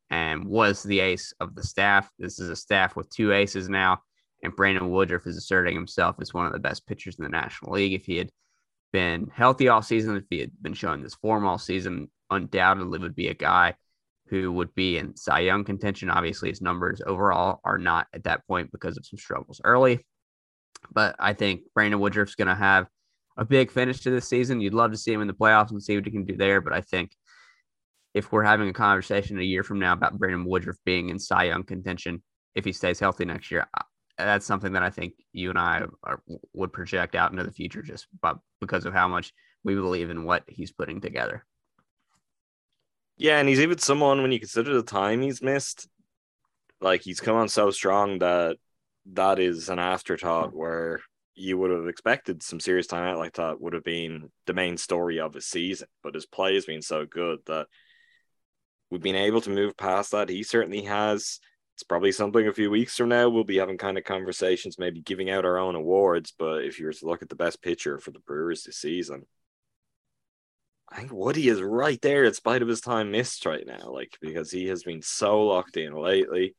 and 0.09 0.45
was 0.45 0.81
the 0.83 1.01
ace 1.01 1.33
of 1.41 1.53
the 1.53 1.63
staff. 1.63 2.09
This 2.17 2.39
is 2.39 2.47
a 2.47 2.55
staff 2.55 2.95
with 2.95 3.09
two 3.09 3.33
aces 3.33 3.67
now, 3.67 3.99
and 4.43 4.55
Brandon 4.55 4.89
Woodruff 4.89 5.27
is 5.27 5.35
asserting 5.35 5.75
himself 5.75 6.15
as 6.21 6.33
one 6.33 6.45
of 6.45 6.53
the 6.53 6.59
best 6.59 6.87
pitchers 6.87 7.19
in 7.19 7.25
the 7.25 7.29
National 7.29 7.73
League. 7.73 7.91
If 7.91 8.05
he 8.05 8.15
had 8.15 8.31
been 8.93 9.29
healthy 9.33 9.67
all 9.67 9.81
season, 9.81 10.15
if 10.15 10.23
he 10.29 10.39
had 10.39 10.51
been 10.61 10.73
showing 10.73 11.03
this 11.03 11.15
form 11.15 11.45
all 11.45 11.57
season, 11.57 12.09
undoubtedly 12.31 12.99
would 12.99 13.15
be 13.15 13.27
a 13.27 13.33
guy 13.33 13.75
who 14.27 14.51
would 14.53 14.73
be 14.73 14.97
in 14.97 15.15
Cy 15.15 15.41
Young 15.41 15.63
contention. 15.63 16.09
Obviously, 16.09 16.49
his 16.49 16.61
numbers 16.61 17.01
overall 17.05 17.59
are 17.65 17.77
not 17.77 18.07
at 18.13 18.23
that 18.23 18.47
point 18.47 18.71
because 18.71 18.97
of 18.97 19.05
some 19.05 19.19
struggles 19.19 19.59
early. 19.63 20.05
But 20.91 21.15
I 21.19 21.33
think 21.33 21.61
Brandon 21.75 21.99
Woodruff's 21.99 22.35
going 22.35 22.47
to 22.47 22.55
have 22.55 22.87
a 23.37 23.45
big 23.45 23.71
finish 23.71 23.99
to 24.01 24.09
this 24.09 24.27
season. 24.27 24.61
You'd 24.61 24.73
love 24.73 24.91
to 24.91 24.97
see 24.97 25.13
him 25.13 25.21
in 25.21 25.27
the 25.27 25.33
playoffs 25.33 25.71
and 25.71 25.83
see 25.83 25.95
what 25.95 26.05
he 26.05 26.11
can 26.11 26.25
do 26.25 26.37
there. 26.37 26.61
But 26.61 26.73
I 26.73 26.81
think 26.81 27.11
if 28.13 28.31
we're 28.31 28.43
having 28.43 28.69
a 28.69 28.73
conversation 28.73 29.39
a 29.39 29.43
year 29.43 29.63
from 29.63 29.79
now 29.79 29.93
about 29.93 30.17
Brandon 30.17 30.45
Woodruff 30.45 30.77
being 30.85 31.09
in 31.09 31.19
Cy 31.19 31.45
Young 31.45 31.63
contention, 31.63 32.23
if 32.55 32.65
he 32.65 32.71
stays 32.71 32.99
healthy 32.99 33.25
next 33.25 33.51
year, 33.51 33.67
that's 34.17 34.45
something 34.45 34.73
that 34.73 34.83
I 34.83 34.89
think 34.89 35.13
you 35.33 35.49
and 35.49 35.59
I 35.59 35.83
are, 36.03 36.21
would 36.53 36.73
project 36.73 37.15
out 37.15 37.31
into 37.31 37.43
the 37.43 37.51
future 37.51 37.81
just 37.81 38.07
because 38.59 38.85
of 38.85 38.93
how 38.93 39.07
much 39.07 39.33
we 39.63 39.75
believe 39.75 40.09
in 40.09 40.23
what 40.23 40.43
he's 40.47 40.71
putting 40.71 41.01
together. 41.01 41.45
Yeah, 43.17 43.39
and 43.39 43.47
he's 43.47 43.59
even 43.59 43.77
someone 43.77 44.21
when 44.21 44.31
you 44.31 44.39
consider 44.39 44.73
the 44.73 44.83
time 44.83 45.21
he's 45.21 45.41
missed, 45.41 45.87
like 46.79 47.01
he's 47.01 47.19
come 47.19 47.35
on 47.35 47.49
so 47.49 47.71
strong 47.71 48.19
that 48.19 48.57
that 49.13 49.39
is 49.39 49.69
an 49.69 49.79
afterthought 49.79 50.51
hmm. 50.51 50.57
where 50.57 51.01
you 51.33 51.57
would 51.57 51.71
have 51.71 51.87
expected 51.87 52.43
some 52.43 52.59
serious 52.59 52.87
time 52.87 53.03
out 53.03 53.17
like 53.17 53.33
that 53.33 53.59
would 53.59 53.73
have 53.73 53.83
been 53.83 54.29
the 54.47 54.53
main 54.53 54.77
story 54.77 55.19
of 55.19 55.33
his 55.33 55.45
season. 55.45 55.87
But 56.03 56.15
his 56.15 56.25
play 56.25 56.55
has 56.55 56.65
been 56.65 56.81
so 56.81 57.05
good 57.05 57.39
that 57.47 57.67
we've 58.89 59.01
been 59.01 59.15
able 59.15 59.41
to 59.41 59.49
move 59.49 59.77
past 59.77 60.11
that. 60.11 60.29
He 60.29 60.43
certainly 60.43 60.83
has 60.83 61.39
it's 61.81 61.83
probably 61.83 62.11
something 62.11 62.47
a 62.47 62.53
few 62.53 62.69
weeks 62.69 62.95
from 62.95 63.09
now 63.09 63.27
we'll 63.27 63.43
be 63.43 63.57
having 63.57 63.77
kind 63.77 63.97
of 63.97 64.03
conversations, 64.03 64.77
maybe 64.77 65.01
giving 65.01 65.31
out 65.31 65.45
our 65.45 65.57
own 65.57 65.73
awards. 65.73 66.31
But 66.37 66.63
if 66.63 66.79
you 66.79 66.85
were 66.85 66.93
to 66.93 67.05
look 67.07 67.23
at 67.23 67.29
the 67.29 67.35
best 67.35 67.63
pitcher 67.63 67.97
for 67.97 68.11
the 68.11 68.19
Brewers 68.19 68.63
this 68.63 68.77
season, 68.77 69.25
I 70.91 70.97
think 70.97 71.13
Woody 71.13 71.47
is 71.47 71.61
right 71.61 72.01
there 72.01 72.25
in 72.25 72.33
spite 72.33 72.61
of 72.61 72.67
his 72.67 72.81
time 72.81 73.11
missed 73.11 73.45
right 73.45 73.65
now, 73.65 73.91
like 73.91 74.17
because 74.21 74.51
he 74.51 74.67
has 74.67 74.83
been 74.83 75.01
so 75.01 75.41
locked 75.43 75.77
in 75.77 75.93
lately. 75.93 76.53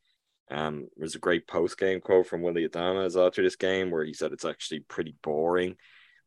Um, 0.49 0.87
there's 0.97 1.15
a 1.15 1.19
great 1.19 1.47
post 1.47 1.77
game 1.77 2.01
quote 2.01 2.27
from 2.27 2.41
Willie 2.41 2.67
Adames 2.67 3.15
after 3.15 3.43
this 3.43 3.55
game 3.55 3.91
where 3.91 4.03
he 4.03 4.13
said 4.13 4.31
it's 4.31 4.45
actually 4.45 4.81
pretty 4.81 5.15
boring 5.21 5.75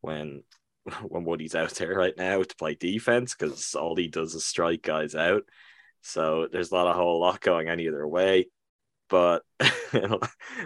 when 0.02 0.44
when 1.02 1.24
Woody's 1.24 1.56
out 1.56 1.72
there 1.72 1.94
right 1.94 2.16
now 2.16 2.42
to 2.42 2.56
play 2.56 2.74
defense 2.74 3.34
because 3.34 3.74
all 3.74 3.96
he 3.96 4.06
does 4.06 4.34
is 4.34 4.46
strike 4.46 4.82
guys 4.82 5.16
out. 5.16 5.42
So 6.02 6.46
there's 6.50 6.70
not 6.70 6.86
a 6.86 6.92
whole 6.92 7.20
lot 7.20 7.40
going 7.40 7.68
any 7.68 7.88
other 7.88 8.06
way. 8.06 8.46
But 9.08 9.42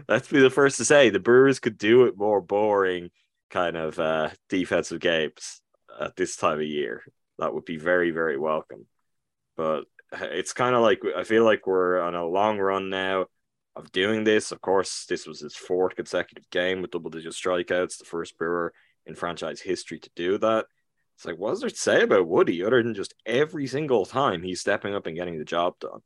let's 0.08 0.28
be 0.28 0.40
the 0.40 0.50
first 0.50 0.76
to 0.78 0.84
say 0.84 1.08
the 1.10 1.18
Brewers 1.18 1.58
could 1.58 1.78
do 1.78 2.04
it 2.04 2.16
more 2.16 2.40
boring 2.40 3.10
kind 3.50 3.76
of 3.76 3.98
uh, 3.98 4.30
defensive 4.48 5.00
games 5.00 5.60
at 5.98 6.16
this 6.16 6.36
time 6.36 6.58
of 6.58 6.66
year. 6.66 7.02
That 7.40 7.52
would 7.52 7.64
be 7.64 7.76
very, 7.76 8.12
very 8.12 8.38
welcome. 8.38 8.86
But 9.56 9.84
it's 10.12 10.52
kind 10.52 10.74
of 10.74 10.82
like 10.82 11.00
I 11.16 11.24
feel 11.24 11.44
like 11.44 11.66
we're 11.66 12.00
on 12.00 12.14
a 12.14 12.26
long 12.26 12.58
run 12.58 12.88
now 12.88 13.26
of 13.74 13.90
doing 13.92 14.24
this. 14.24 14.52
Of 14.52 14.60
course, 14.60 15.06
this 15.08 15.26
was 15.26 15.40
his 15.40 15.56
fourth 15.56 15.96
consecutive 15.96 16.48
game 16.50 16.82
with 16.82 16.92
double 16.92 17.10
digit 17.10 17.32
strikeouts, 17.32 17.98
the 17.98 18.04
first 18.04 18.38
Brewer 18.38 18.72
in 19.06 19.14
franchise 19.14 19.60
history 19.60 19.98
to 19.98 20.10
do 20.14 20.38
that. 20.38 20.66
It's 21.16 21.24
like, 21.24 21.38
what 21.38 21.50
does 21.50 21.64
it 21.64 21.76
say 21.76 22.02
about 22.02 22.28
Woody 22.28 22.62
other 22.64 22.82
than 22.82 22.94
just 22.94 23.14
every 23.26 23.66
single 23.66 24.06
time 24.06 24.42
he's 24.42 24.60
stepping 24.60 24.94
up 24.94 25.06
and 25.06 25.16
getting 25.16 25.38
the 25.38 25.44
job 25.44 25.74
done? 25.80 26.00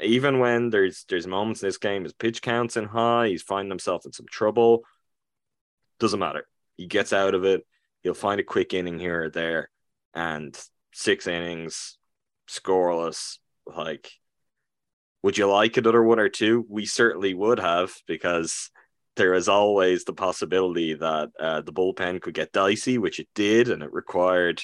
even 0.00 0.38
when 0.38 0.70
there's 0.70 1.04
there's 1.08 1.26
moments 1.26 1.62
in 1.62 1.68
this 1.68 1.78
game, 1.78 2.04
his 2.04 2.12
pitch 2.12 2.42
counts 2.42 2.76
in 2.76 2.84
high, 2.84 3.28
he's 3.28 3.42
finding 3.42 3.70
himself 3.70 4.06
in 4.06 4.12
some 4.12 4.26
trouble. 4.30 4.82
Doesn't 5.98 6.20
matter. 6.20 6.46
He 6.76 6.86
gets 6.86 7.12
out 7.12 7.34
of 7.34 7.44
it. 7.44 7.66
He'll 8.02 8.14
find 8.14 8.38
a 8.38 8.44
quick 8.44 8.74
inning 8.74 8.98
here 8.98 9.24
or 9.24 9.30
there, 9.30 9.70
and 10.14 10.58
six 10.92 11.26
innings, 11.26 11.96
scoreless. 12.48 13.38
Like, 13.66 14.10
would 15.22 15.38
you 15.38 15.46
like 15.46 15.76
another 15.76 16.02
one 16.02 16.18
or 16.18 16.28
two? 16.28 16.64
We 16.68 16.86
certainly 16.86 17.34
would 17.34 17.58
have 17.58 17.94
because 18.06 18.70
there 19.16 19.34
is 19.34 19.48
always 19.48 20.04
the 20.04 20.12
possibility 20.12 20.94
that 20.94 21.30
uh, 21.38 21.60
the 21.62 21.72
bullpen 21.72 22.20
could 22.20 22.34
get 22.34 22.52
dicey, 22.52 22.98
which 22.98 23.18
it 23.18 23.28
did, 23.34 23.68
and 23.68 23.82
it 23.82 23.92
required 23.92 24.62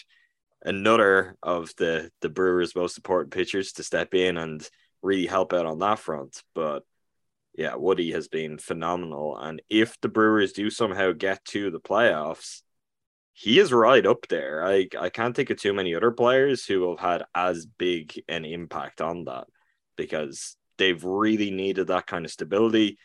another 0.63 1.37
of 1.43 1.73
the 1.77 2.11
the 2.21 2.29
Brewers' 2.31 2.75
most 2.75 2.97
important 2.97 3.33
pitchers 3.33 3.73
to 3.73 3.83
step 3.83 4.15
in 4.15 4.37
and 4.37 4.67
really 5.03 5.27
help 5.27 5.53
out 5.53 5.67
on 5.67 5.81
that 5.81 5.99
front. 5.99 6.43
But 6.55 6.85
yeah, 7.57 7.77
Woody 7.77 8.13
has 8.13 8.29
been 8.29 8.59
phenomenal. 8.59 9.37
And 9.37 9.63
if 9.69 10.01
the 10.01 10.09
Brewers 10.09 10.53
do 10.53 10.71
somehow 10.71 11.13
get 11.13 11.45
to 11.47 11.71
the 11.71 11.81
playoffs, 11.81 12.63
he 13.35 13.59
is 13.59 13.73
right 13.73 14.07
up 14.07 14.26
there. 14.29 14.64
I, 14.64 14.88
I 14.99 15.11
can't 15.11 15.37
think 15.37 15.50
of 15.50 15.59
too 15.61 15.75
many 15.75 15.95
other 15.95 16.12
players 16.12 16.64
who 16.64 16.91
have 16.91 17.00
had 17.00 17.25
as 17.35 17.67
big 17.67 18.23
an 18.29 18.45
impact 18.45 19.00
on 19.00 19.25
that 19.25 19.47
because 19.97 20.57
they've 20.79 21.05
really 21.05 21.50
needed 21.50 21.88
that 21.88 22.07
kind 22.07 22.25
of 22.25 22.31
stability 22.31 22.99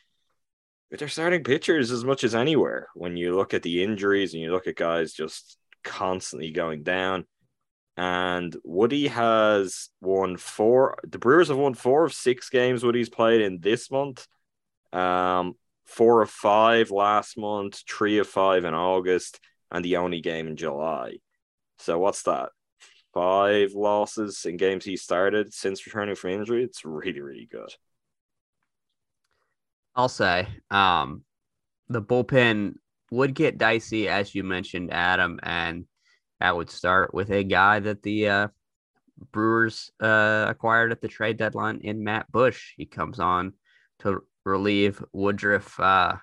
But 0.90 1.00
they're 1.00 1.08
starting 1.08 1.44
pitchers 1.44 1.92
as 1.92 2.04
much 2.04 2.24
as 2.24 2.34
anywhere. 2.34 2.88
When 2.96 3.16
you 3.18 3.36
look 3.36 3.54
at 3.54 3.64
the 3.64 3.84
injuries 3.84 4.34
and 4.34 4.42
you 4.42 4.52
look 4.52 4.68
at 4.68 4.76
guys 4.76 5.14
just 5.14 5.58
constantly 5.84 6.52
going 6.52 6.84
down, 6.84 7.26
and 7.98 8.56
Woody 8.64 9.08
has 9.08 9.90
won 10.02 10.38
four. 10.38 10.98
The 11.08 11.20
Brewers 11.20 11.50
have 11.50 11.58
won 11.58 11.74
four 11.74 12.06
of 12.06 12.14
six 12.14 12.50
games 12.50 12.84
Woody's 12.84 13.10
played 13.10 13.42
in 13.42 13.60
this 13.60 13.92
month. 13.92 14.26
Um, 14.94 15.56
four 15.86 16.22
of 16.22 16.30
five 16.30 16.92
last 16.92 17.38
month, 17.38 17.84
three 17.88 18.20
of 18.20 18.28
five 18.28 18.64
in 18.66 18.74
August, 18.74 19.40
and 19.72 19.84
the 19.84 19.98
only 19.98 20.22
game 20.22 20.48
in 20.48 20.56
July. 20.56 21.18
So 21.78 22.00
what's 22.00 22.24
that? 22.24 22.50
Five 23.14 23.74
losses 23.74 24.46
in 24.46 24.58
games 24.58 24.86
he 24.86 24.96
started 24.96 25.54
since 25.54 25.86
returning 25.86 26.16
from 26.16 26.32
injury. 26.32 26.64
It's 26.64 26.86
really, 26.86 27.22
really 27.22 27.48
good. 27.52 27.74
I'll 29.96 30.10
say 30.10 30.48
um, 30.70 31.24
the 31.88 32.02
bullpen 32.02 32.76
would 33.12 33.34
get 33.34 33.58
dicey, 33.58 34.08
as 34.08 34.36
you 34.36 34.44
mentioned, 34.44 34.94
Adam, 34.94 35.40
and 35.42 35.86
that 36.40 36.56
would 36.56 36.70
start 36.70 37.14
with 37.14 37.32
a 37.32 37.44
guy 37.44 37.80
that 37.80 38.04
the 38.04 38.30
uh, 38.30 38.48
Brewers 39.32 39.92
uh, 40.00 40.46
acquired 40.48 40.92
at 40.92 41.02
the 41.02 41.08
trade 41.08 41.38
deadline 41.38 41.82
in 41.84 42.04
Matt 42.04 42.32
Bush. 42.32 42.74
He 42.78 42.86
comes 42.86 43.20
on 43.20 43.54
to 44.00 44.22
relieve 44.46 45.04
Woodruff 45.12 45.80
uh, 45.80 46.16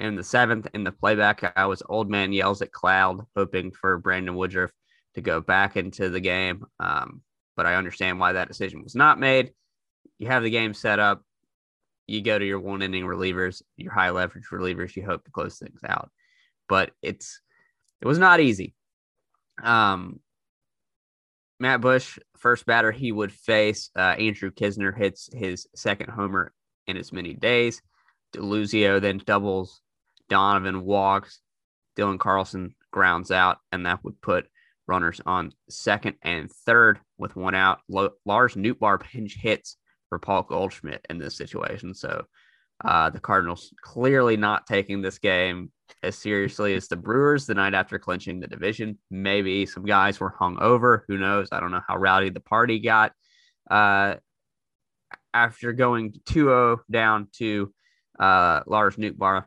in 0.00 0.16
the 0.16 0.24
seventh. 0.24 0.66
In 0.74 0.82
the 0.82 0.92
playback, 0.92 1.52
I 1.56 1.66
was 1.66 1.82
old 1.88 2.10
man 2.10 2.32
yells 2.32 2.62
at 2.62 2.72
Cloud, 2.72 3.24
hoping 3.36 3.70
for 3.70 3.98
Brandon 3.98 4.34
Woodruff 4.34 4.72
to 5.14 5.20
go 5.20 5.40
back 5.40 5.76
into 5.76 6.08
the 6.08 6.20
game. 6.20 6.64
Um, 6.80 7.22
but 7.56 7.66
I 7.66 7.74
understand 7.74 8.18
why 8.18 8.32
that 8.32 8.48
decision 8.48 8.82
was 8.82 8.94
not 8.94 9.20
made. 9.20 9.52
You 10.18 10.28
have 10.28 10.42
the 10.42 10.50
game 10.50 10.74
set 10.74 10.98
up. 10.98 11.22
You 12.06 12.22
go 12.22 12.38
to 12.38 12.44
your 12.44 12.58
one 12.58 12.82
inning 12.82 13.04
relievers, 13.04 13.62
your 13.76 13.92
high 13.92 14.10
leverage 14.10 14.46
relievers. 14.50 14.96
You 14.96 15.04
hope 15.04 15.24
to 15.24 15.30
close 15.30 15.58
things 15.58 15.80
out, 15.86 16.10
but 16.68 16.90
it's 17.02 17.40
it 18.00 18.06
was 18.08 18.18
not 18.18 18.40
easy. 18.40 18.74
Um, 19.62 20.20
Matt 21.60 21.82
Bush, 21.82 22.18
first 22.38 22.64
batter 22.64 22.90
he 22.90 23.12
would 23.12 23.30
face, 23.30 23.90
uh, 23.94 24.16
Andrew 24.18 24.50
Knizner 24.50 24.96
hits 24.96 25.28
his 25.32 25.68
second 25.76 26.10
homer 26.10 26.52
in 26.86 26.96
as 26.96 27.12
many 27.12 27.34
days. 27.34 27.82
DeLuzio 28.34 29.00
then 29.00 29.18
doubles, 29.18 29.82
Donovan 30.30 30.84
walks, 30.84 31.40
Dylan 31.96 32.18
Carlson 32.18 32.74
grounds 32.90 33.30
out, 33.30 33.58
and 33.72 33.84
that 33.84 34.02
would 34.04 34.20
put 34.22 34.46
runners 34.86 35.20
on 35.26 35.52
second 35.68 36.16
and 36.22 36.50
third 36.50 36.98
with 37.18 37.36
one 37.36 37.54
out. 37.54 37.80
Lo- 37.88 38.14
Lars 38.24 38.54
Nootbaar 38.54 39.00
pinch 39.12 39.36
hits 39.36 39.76
for 40.08 40.18
Paul 40.18 40.44
Goldschmidt 40.44 41.06
in 41.10 41.18
this 41.18 41.36
situation. 41.36 41.94
So 41.94 42.24
uh, 42.84 43.10
the 43.10 43.20
Cardinals 43.20 43.72
clearly 43.82 44.36
not 44.36 44.66
taking 44.66 45.02
this 45.02 45.18
game 45.18 45.70
as 46.02 46.16
seriously 46.16 46.74
as 46.74 46.88
the 46.88 46.96
Brewers 46.96 47.46
the 47.46 47.54
night 47.54 47.74
after 47.74 47.98
clinching 47.98 48.40
the 48.40 48.46
division. 48.46 48.98
Maybe 49.10 49.66
some 49.66 49.84
guys 49.84 50.18
were 50.18 50.34
hung 50.38 50.58
over. 50.60 51.04
Who 51.08 51.18
knows? 51.18 51.48
I 51.52 51.60
don't 51.60 51.72
know 51.72 51.82
how 51.86 51.98
rowdy 51.98 52.30
the 52.30 52.40
party 52.40 52.80
got. 52.80 53.12
Uh, 53.70 54.16
after 55.34 55.72
going 55.72 56.12
2-0 56.28 56.78
down 56.90 57.28
to 57.34 57.72
uh, 58.18 58.60
Lars 58.66 58.96
Nootbaar, 58.96 59.38
uh, 59.38 59.46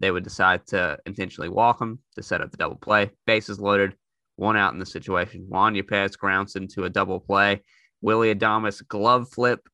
they 0.00 0.10
would 0.10 0.24
decide 0.24 0.66
to 0.68 0.98
intentionally 1.06 1.48
walk 1.48 1.80
him 1.80 1.98
to 2.14 2.22
set 2.22 2.40
up 2.40 2.50
the 2.50 2.56
double 2.56 2.76
play. 2.76 3.10
Bases 3.26 3.60
loaded, 3.60 3.94
one 4.36 4.56
out 4.56 4.72
in 4.72 4.78
the 4.78 4.86
situation. 4.86 5.46
Juan 5.48 5.74
Yepez 5.74 6.16
grounds 6.16 6.56
into 6.56 6.84
a 6.84 6.90
double 6.90 7.20
play. 7.20 7.62
Willie 8.00 8.34
Adames 8.34 8.86
glove 8.86 9.28
flip, 9.28 9.68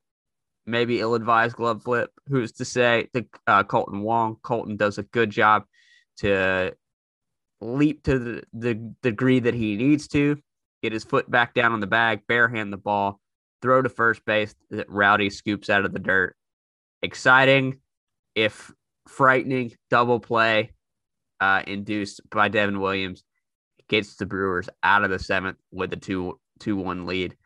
maybe 0.67 1.01
ill-advised 1.01 1.57
glove 1.57 1.83
flip. 1.83 2.11
Who's 2.29 2.53
to 2.53 2.65
say? 2.65 3.09
To 3.15 3.27
uh, 3.47 3.65
Kolten 3.65 4.03
Wong. 4.03 4.37
Kolten 4.43 4.77
does 4.77 4.99
a 4.99 5.03
good 5.03 5.31
job 5.31 5.65
to 6.19 6.75
leap 7.61 8.03
to 8.05 8.19
the, 8.19 8.43
the 8.53 8.75
degree 9.03 9.41
that 9.41 9.55
he 9.55 9.77
needs 9.77 10.09
to, 10.09 10.37
get 10.83 10.93
his 10.93 11.05
foot 11.05 11.31
back 11.31 11.55
down 11.55 11.73
on 11.73 11.81
the 11.81 11.87
bag, 11.87 12.27
barehand 12.29 12.71
the 12.71 12.77
ball, 12.77 13.21
throw 13.61 13.83
to 13.83 13.89
first 13.89 14.25
base 14.25 14.55
that 14.71 14.91
Rowdy 14.91 15.31
scoops 15.31 15.71
out 15.71 15.85
of 15.85 15.93
the 15.93 15.99
dirt. 15.99 16.37
Exciting, 17.03 17.79
if 18.35 18.73
frightening, 19.09 19.73
double 19.91 20.21
play 20.21 20.73
uh, 21.41 21.63
induced 21.67 22.21
by 22.31 22.49
Devin 22.49 22.81
Williams 22.81 23.25
gets 23.89 24.17
the 24.17 24.27
Brewers 24.27 24.69
out 24.83 25.05
of 25.05 25.11
the 25.11 25.19
seventh 25.19 25.59
with 25.71 25.93
a 25.93 25.97
2 25.97 26.39
2 26.61 26.77
1 26.77 27.07
lead. 27.07 27.37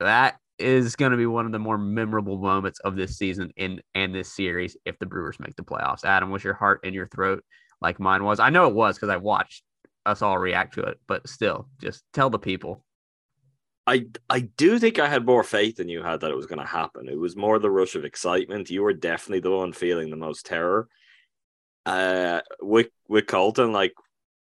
That 0.00 0.36
is 0.58 0.94
going 0.96 1.10
to 1.10 1.18
be 1.18 1.26
one 1.26 1.46
of 1.46 1.52
the 1.52 1.58
more 1.58 1.78
memorable 1.78 2.38
moments 2.38 2.78
of 2.80 2.94
this 2.94 3.18
season 3.18 3.52
in 3.56 3.80
and 3.94 4.14
this 4.14 4.32
series 4.32 4.76
if 4.84 4.98
the 4.98 5.06
Brewers 5.06 5.40
make 5.40 5.56
the 5.56 5.62
playoffs. 5.64 6.04
Adam, 6.04 6.30
was 6.30 6.44
your 6.44 6.54
heart 6.54 6.80
in 6.84 6.94
your 6.94 7.08
throat 7.08 7.44
like 7.80 7.98
mine 7.98 8.24
was? 8.24 8.38
I 8.38 8.50
know 8.50 8.68
it 8.68 8.74
was 8.74 8.96
because 8.96 9.08
I 9.08 9.16
watched 9.16 9.64
us 10.06 10.22
all 10.22 10.38
react 10.38 10.74
to 10.74 10.82
it, 10.82 11.00
but 11.06 11.28
still, 11.28 11.68
just 11.80 12.04
tell 12.12 12.30
the 12.30 12.38
people. 12.38 12.83
I 13.86 14.06
I 14.30 14.40
do 14.40 14.78
think 14.78 14.98
I 14.98 15.08
had 15.08 15.26
more 15.26 15.42
faith 15.42 15.76
than 15.76 15.88
you 15.88 16.02
had 16.02 16.20
that 16.20 16.30
it 16.30 16.36
was 16.36 16.46
going 16.46 16.60
to 16.60 16.66
happen. 16.66 17.08
It 17.08 17.18
was 17.18 17.36
more 17.36 17.58
the 17.58 17.70
rush 17.70 17.94
of 17.96 18.04
excitement. 18.04 18.70
You 18.70 18.82
were 18.82 18.94
definitely 18.94 19.40
the 19.40 19.50
one 19.50 19.72
feeling 19.72 20.10
the 20.10 20.16
most 20.16 20.46
terror. 20.46 20.88
Uh, 21.84 22.40
with 22.62 22.88
with 23.08 23.26
Kolten, 23.26 23.72
like 23.72 23.92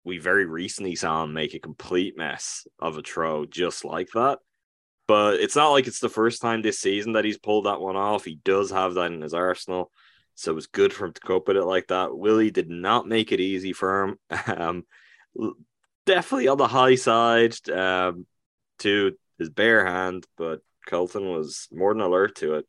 we 0.05 0.17
very 0.17 0.45
recently 0.45 0.95
saw 0.95 1.23
him 1.23 1.33
make 1.33 1.53
a 1.53 1.59
complete 1.59 2.17
mess 2.17 2.65
of 2.79 2.97
a 2.97 3.01
throw 3.01 3.45
just 3.45 3.83
like 3.83 4.09
that. 4.13 4.39
But 5.07 5.35
it's 5.35 5.55
not 5.55 5.71
like 5.71 5.87
it's 5.87 5.99
the 5.99 6.09
first 6.09 6.41
time 6.41 6.61
this 6.61 6.79
season 6.79 7.13
that 7.13 7.25
he's 7.25 7.37
pulled 7.37 7.65
that 7.65 7.81
one 7.81 7.97
off. 7.97 8.23
He 8.23 8.35
does 8.35 8.71
have 8.71 8.93
that 8.93 9.11
in 9.11 9.21
his 9.21 9.33
arsenal. 9.33 9.91
So 10.35 10.51
it 10.51 10.55
was 10.55 10.67
good 10.67 10.93
for 10.93 11.05
him 11.05 11.13
to 11.13 11.21
cope 11.21 11.47
with 11.47 11.57
it 11.57 11.65
like 11.65 11.87
that. 11.87 12.17
Willie 12.17 12.51
did 12.51 12.69
not 12.69 13.07
make 13.07 13.31
it 13.31 13.39
easy 13.39 13.73
for 13.73 14.03
him. 14.03 14.19
Um, 14.57 14.85
definitely 16.05 16.47
on 16.47 16.57
the 16.57 16.67
high 16.67 16.95
side 16.95 17.55
um, 17.69 18.25
to 18.79 19.13
his 19.37 19.49
bare 19.49 19.85
hand, 19.85 20.25
but 20.37 20.61
Kolten 20.87 21.33
was 21.33 21.67
more 21.71 21.93
than 21.93 22.01
alert 22.01 22.35
to 22.37 22.55
it. 22.55 22.65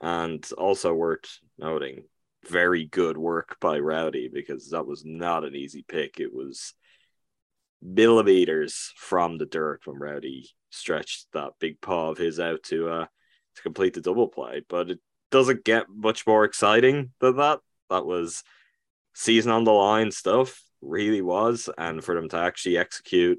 And 0.00 0.44
also 0.58 0.92
worth 0.92 1.38
noting, 1.58 2.04
very 2.48 2.86
good 2.86 3.16
work 3.16 3.56
by 3.60 3.78
Rowdy 3.78 4.28
because 4.32 4.70
that 4.70 4.86
was 4.86 5.04
not 5.04 5.44
an 5.44 5.54
easy 5.54 5.84
pick. 5.86 6.18
It 6.18 6.34
was 6.34 6.74
millimeters 7.80 8.92
from 8.96 9.38
the 9.38 9.46
dirt 9.46 9.82
when 9.84 9.98
Rowdy 9.98 10.50
stretched 10.70 11.26
that 11.32 11.52
big 11.60 11.80
paw 11.80 12.10
of 12.10 12.18
his 12.18 12.40
out 12.40 12.62
to 12.62 12.88
uh 12.88 13.06
to 13.56 13.62
complete 13.62 13.94
the 13.94 14.00
double 14.00 14.28
play. 14.28 14.62
But 14.68 14.90
it 14.90 15.00
doesn't 15.30 15.64
get 15.64 15.86
much 15.88 16.26
more 16.26 16.44
exciting 16.44 17.10
than 17.20 17.36
that. 17.36 17.60
That 17.90 18.06
was 18.06 18.42
season 19.14 19.52
on 19.52 19.64
the 19.64 19.72
line 19.72 20.10
stuff, 20.10 20.62
really 20.80 21.22
was, 21.22 21.68
and 21.76 22.02
for 22.02 22.14
them 22.14 22.28
to 22.30 22.38
actually 22.38 22.78
execute, 22.78 23.38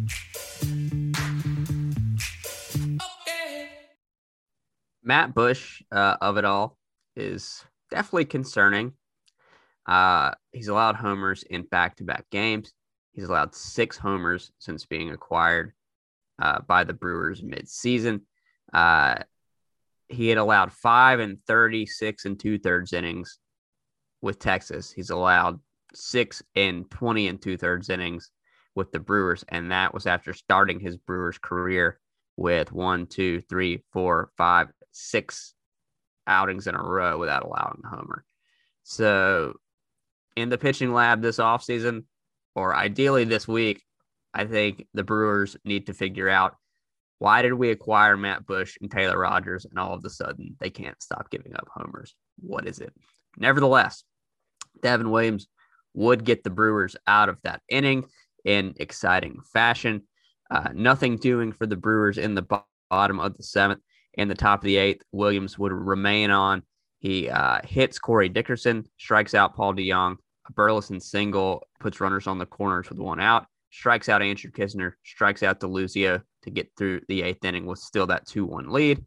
Matt 5.03 5.33
Bush 5.33 5.81
uh, 5.91 6.17
of 6.21 6.37
it 6.37 6.45
all 6.45 6.77
is 7.15 7.63
definitely 7.89 8.25
concerning. 8.25 8.93
Uh, 9.85 10.31
he's 10.51 10.67
allowed 10.67 10.95
homers 10.95 11.43
in 11.43 11.63
back 11.63 11.97
to 11.97 12.03
back 12.03 12.25
games. 12.29 12.73
He's 13.13 13.25
allowed 13.25 13.55
six 13.55 13.97
homers 13.97 14.51
since 14.59 14.85
being 14.85 15.11
acquired 15.11 15.73
uh, 16.41 16.59
by 16.61 16.83
the 16.83 16.93
Brewers 16.93 17.43
mid-season. 17.43 18.21
Uh, 18.73 19.15
he 20.07 20.27
had 20.29 20.37
allowed 20.37 20.71
five 20.71 21.19
and 21.19 21.39
36 21.47 22.25
and 22.25 22.39
two 22.39 22.59
thirds 22.59 22.93
innings 22.93 23.39
with 24.21 24.39
Texas. 24.39 24.91
He's 24.91 25.09
allowed 25.09 25.59
six 25.93 26.43
and 26.55 26.89
20 26.89 27.27
and 27.27 27.41
two 27.41 27.57
thirds 27.57 27.89
innings 27.89 28.31
with 28.75 28.91
the 28.91 28.99
Brewers. 28.99 29.43
And 29.49 29.71
that 29.71 29.93
was 29.93 30.05
after 30.05 30.33
starting 30.33 30.79
his 30.79 30.97
Brewers 30.97 31.37
career 31.37 31.99
with 32.37 32.71
one, 32.71 33.07
two, 33.07 33.41
three, 33.49 33.83
four, 33.91 34.31
five, 34.37 34.67
six 34.91 35.53
outings 36.27 36.67
in 36.67 36.75
a 36.75 36.81
row 36.81 37.17
without 37.17 37.43
allowing 37.43 37.81
a 37.83 37.87
homer. 37.87 38.23
So 38.83 39.53
in 40.35 40.49
the 40.49 40.57
pitching 40.57 40.93
lab 40.93 41.21
this 41.21 41.37
offseason, 41.37 42.03
or 42.55 42.75
ideally 42.75 43.23
this 43.23 43.47
week, 43.47 43.81
I 44.33 44.45
think 44.45 44.87
the 44.93 45.03
Brewers 45.03 45.57
need 45.65 45.87
to 45.87 45.93
figure 45.93 46.29
out 46.29 46.55
why 47.19 47.41
did 47.43 47.53
we 47.53 47.69
acquire 47.69 48.17
Matt 48.17 48.45
Bush 48.47 48.77
and 48.81 48.89
Taylor 48.89 49.19
Rogers 49.19 49.65
and 49.65 49.77
all 49.77 49.93
of 49.93 50.03
a 50.03 50.09
sudden 50.09 50.55
they 50.59 50.69
can't 50.69 51.01
stop 51.01 51.29
giving 51.29 51.53
up 51.53 51.67
homers? 51.71 52.15
What 52.39 52.67
is 52.67 52.79
it? 52.79 52.93
Nevertheless, 53.37 54.03
Devin 54.81 55.11
Williams 55.11 55.47
would 55.93 56.23
get 56.23 56.43
the 56.43 56.49
Brewers 56.49 56.95
out 57.05 57.29
of 57.29 57.37
that 57.43 57.61
inning 57.69 58.05
in 58.45 58.73
exciting 58.79 59.39
fashion. 59.53 60.03
Uh, 60.49 60.69
nothing 60.73 61.17
doing 61.17 61.51
for 61.51 61.65
the 61.65 61.75
Brewers 61.75 62.17
in 62.17 62.33
the 62.33 62.63
bottom 62.89 63.19
of 63.19 63.37
the 63.37 63.43
seventh 63.43 63.81
and 64.17 64.29
the 64.29 64.35
top 64.35 64.59
of 64.59 64.65
the 64.65 64.77
eighth. 64.77 65.03
Williams 65.11 65.57
would 65.57 65.71
remain 65.71 66.31
on. 66.31 66.63
He 66.99 67.29
uh, 67.29 67.59
hits 67.63 67.97
Corey 67.99 68.29
Dickerson, 68.29 68.85
strikes 68.97 69.33
out 69.33 69.55
Paul 69.55 69.73
DeJong. 69.73 70.17
A 70.47 70.51
Burleson 70.53 70.99
single 70.99 71.67
puts 71.79 72.01
runners 72.01 72.27
on 72.27 72.37
the 72.37 72.45
corners 72.45 72.89
with 72.89 72.99
one 72.99 73.19
out 73.19 73.45
strikes 73.71 74.09
out 74.09 74.21
Andrew 74.21 74.51
Knizner, 74.51 74.93
strikes 75.03 75.43
out 75.43 75.59
DeLuzio 75.59 76.21
to 76.43 76.49
get 76.49 76.69
through 76.77 77.01
the 77.07 77.23
eighth 77.23 77.43
inning 77.43 77.65
with 77.65 77.79
still 77.79 78.07
that 78.07 78.27
2 78.27 78.45
1 78.45 78.69
lead. 78.69 79.03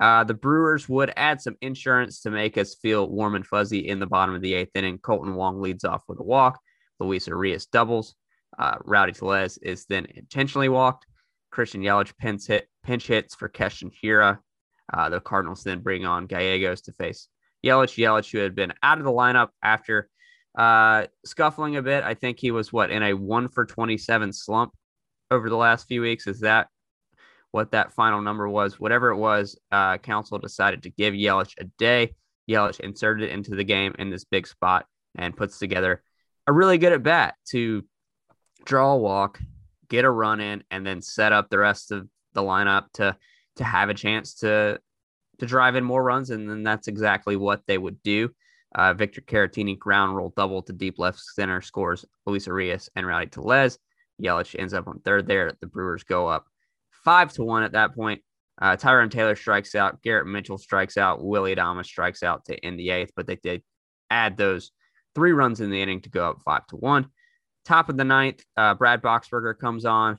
Uh, 0.00 0.24
the 0.24 0.34
Brewers 0.34 0.88
would 0.88 1.12
add 1.16 1.40
some 1.40 1.56
insurance 1.60 2.20
to 2.20 2.30
make 2.30 2.58
us 2.58 2.74
feel 2.74 3.08
warm 3.08 3.36
and 3.36 3.46
fuzzy 3.46 3.88
in 3.88 4.00
the 4.00 4.06
bottom 4.06 4.34
of 4.34 4.42
the 4.42 4.54
eighth 4.54 4.72
inning. 4.74 4.98
Kolten 4.98 5.34
Wong 5.34 5.60
leads 5.60 5.84
off 5.84 6.02
with 6.08 6.18
a 6.18 6.24
walk. 6.24 6.58
Luis 6.98 7.28
Urias 7.28 7.66
doubles. 7.66 8.16
Uh, 8.58 8.76
Rowdy 8.84 9.12
Tellez 9.12 9.56
is 9.58 9.86
then 9.86 10.06
intentionally 10.14 10.68
walked. 10.68 11.06
Christian 11.50 11.82
Yelich 11.82 12.16
pinch, 12.18 12.46
hit, 12.48 12.68
pinch 12.84 13.06
hits 13.06 13.34
for 13.34 13.48
Keston 13.48 13.90
Hiura. 13.90 14.38
Uh, 14.92 15.08
the 15.08 15.20
Cardinals 15.20 15.64
then 15.64 15.80
bring 15.80 16.04
on 16.04 16.26
Gallegos 16.26 16.82
to 16.82 16.92
face 16.92 17.28
Yelich. 17.64 17.96
Yelich, 17.96 18.30
who 18.30 18.38
had 18.38 18.54
been 18.54 18.72
out 18.82 18.98
of 18.98 19.04
the 19.04 19.10
lineup 19.10 19.48
after 19.62 20.08
uh, 20.56 21.06
scuffling 21.24 21.76
a 21.76 21.82
bit. 21.82 22.04
I 22.04 22.14
think 22.14 22.38
he 22.38 22.50
was 22.50 22.72
what 22.72 22.90
in 22.90 23.02
a 23.02 23.14
one 23.14 23.48
for 23.48 23.64
27 23.64 24.32
slump 24.32 24.72
over 25.30 25.48
the 25.48 25.56
last 25.56 25.88
few 25.88 26.02
weeks. 26.02 26.26
Is 26.26 26.40
that 26.40 26.68
what 27.50 27.72
that 27.72 27.92
final 27.92 28.20
number 28.20 28.48
was? 28.48 28.78
Whatever 28.78 29.10
it 29.10 29.16
was, 29.16 29.58
uh, 29.72 29.98
Counsell 29.98 30.38
decided 30.38 30.82
to 30.82 30.90
give 30.90 31.14
Yelich 31.14 31.54
a 31.58 31.64
day. 31.78 32.14
Yelich 32.48 32.80
inserted 32.80 33.30
into 33.30 33.54
the 33.54 33.64
game 33.64 33.94
in 33.98 34.10
this 34.10 34.24
big 34.24 34.46
spot 34.46 34.86
and 35.16 35.36
puts 35.36 35.58
together 35.58 36.02
a 36.46 36.52
really 36.52 36.78
good 36.78 36.92
at 36.92 37.02
bat 37.02 37.36
to 37.50 37.84
draw 38.64 38.92
a 38.92 38.98
walk, 38.98 39.40
get 39.88 40.04
a 40.04 40.10
run 40.10 40.40
in, 40.40 40.62
and 40.70 40.86
then 40.86 41.00
set 41.00 41.32
up 41.32 41.48
the 41.48 41.58
rest 41.58 41.90
of 41.90 42.08
the 42.34 42.42
lineup 42.42 42.86
to 42.94 43.16
to 43.56 43.64
have 43.64 43.88
a 43.88 43.94
chance 43.94 44.34
to 44.34 44.78
to 45.38 45.46
drive 45.46 45.76
in 45.76 45.84
more 45.84 46.02
runs. 46.02 46.30
And 46.30 46.48
then 46.48 46.62
that's 46.62 46.88
exactly 46.88 47.36
what 47.36 47.62
they 47.66 47.78
would 47.78 48.02
do. 48.02 48.30
Uh, 48.74 48.92
Victor 48.92 49.20
Caratini 49.20 49.78
ground 49.78 50.16
roll 50.16 50.32
double 50.36 50.62
to 50.62 50.72
deep 50.72 50.98
left 50.98 51.20
center 51.20 51.60
scores 51.60 52.04
Luis 52.26 52.46
Urias 52.46 52.90
and 52.96 53.06
Rowdy 53.06 53.26
Tellez. 53.26 53.78
Yelich 54.22 54.58
ends 54.58 54.74
up 54.74 54.88
on 54.88 55.00
third 55.00 55.26
there. 55.26 55.52
The 55.60 55.66
Brewers 55.66 56.04
go 56.04 56.28
up 56.28 56.46
five 56.90 57.32
to 57.34 57.44
one 57.44 57.62
at 57.62 57.72
that 57.72 57.94
point. 57.94 58.22
Uh, 58.60 58.76
Tyrone 58.76 59.10
Taylor 59.10 59.36
strikes 59.36 59.74
out. 59.74 60.02
Garrett 60.02 60.26
Mitchell 60.26 60.58
strikes 60.58 60.96
out. 60.96 61.24
Willie 61.24 61.54
Adames 61.54 61.86
strikes 61.86 62.22
out 62.22 62.44
to 62.46 62.64
end 62.64 62.78
the 62.78 62.90
eighth, 62.90 63.12
but 63.16 63.26
they 63.26 63.36
did 63.36 63.62
add 64.10 64.36
those 64.36 64.70
three 65.14 65.32
runs 65.32 65.60
in 65.60 65.70
the 65.70 65.82
inning 65.82 66.00
to 66.02 66.10
go 66.10 66.28
up 66.28 66.42
five 66.44 66.66
to 66.68 66.76
one. 66.76 67.08
Top 67.64 67.88
of 67.88 67.96
the 67.96 68.04
ninth, 68.04 68.44
uh, 68.56 68.74
Brad 68.74 69.02
Boxberger 69.02 69.58
comes 69.58 69.84
on 69.84 70.18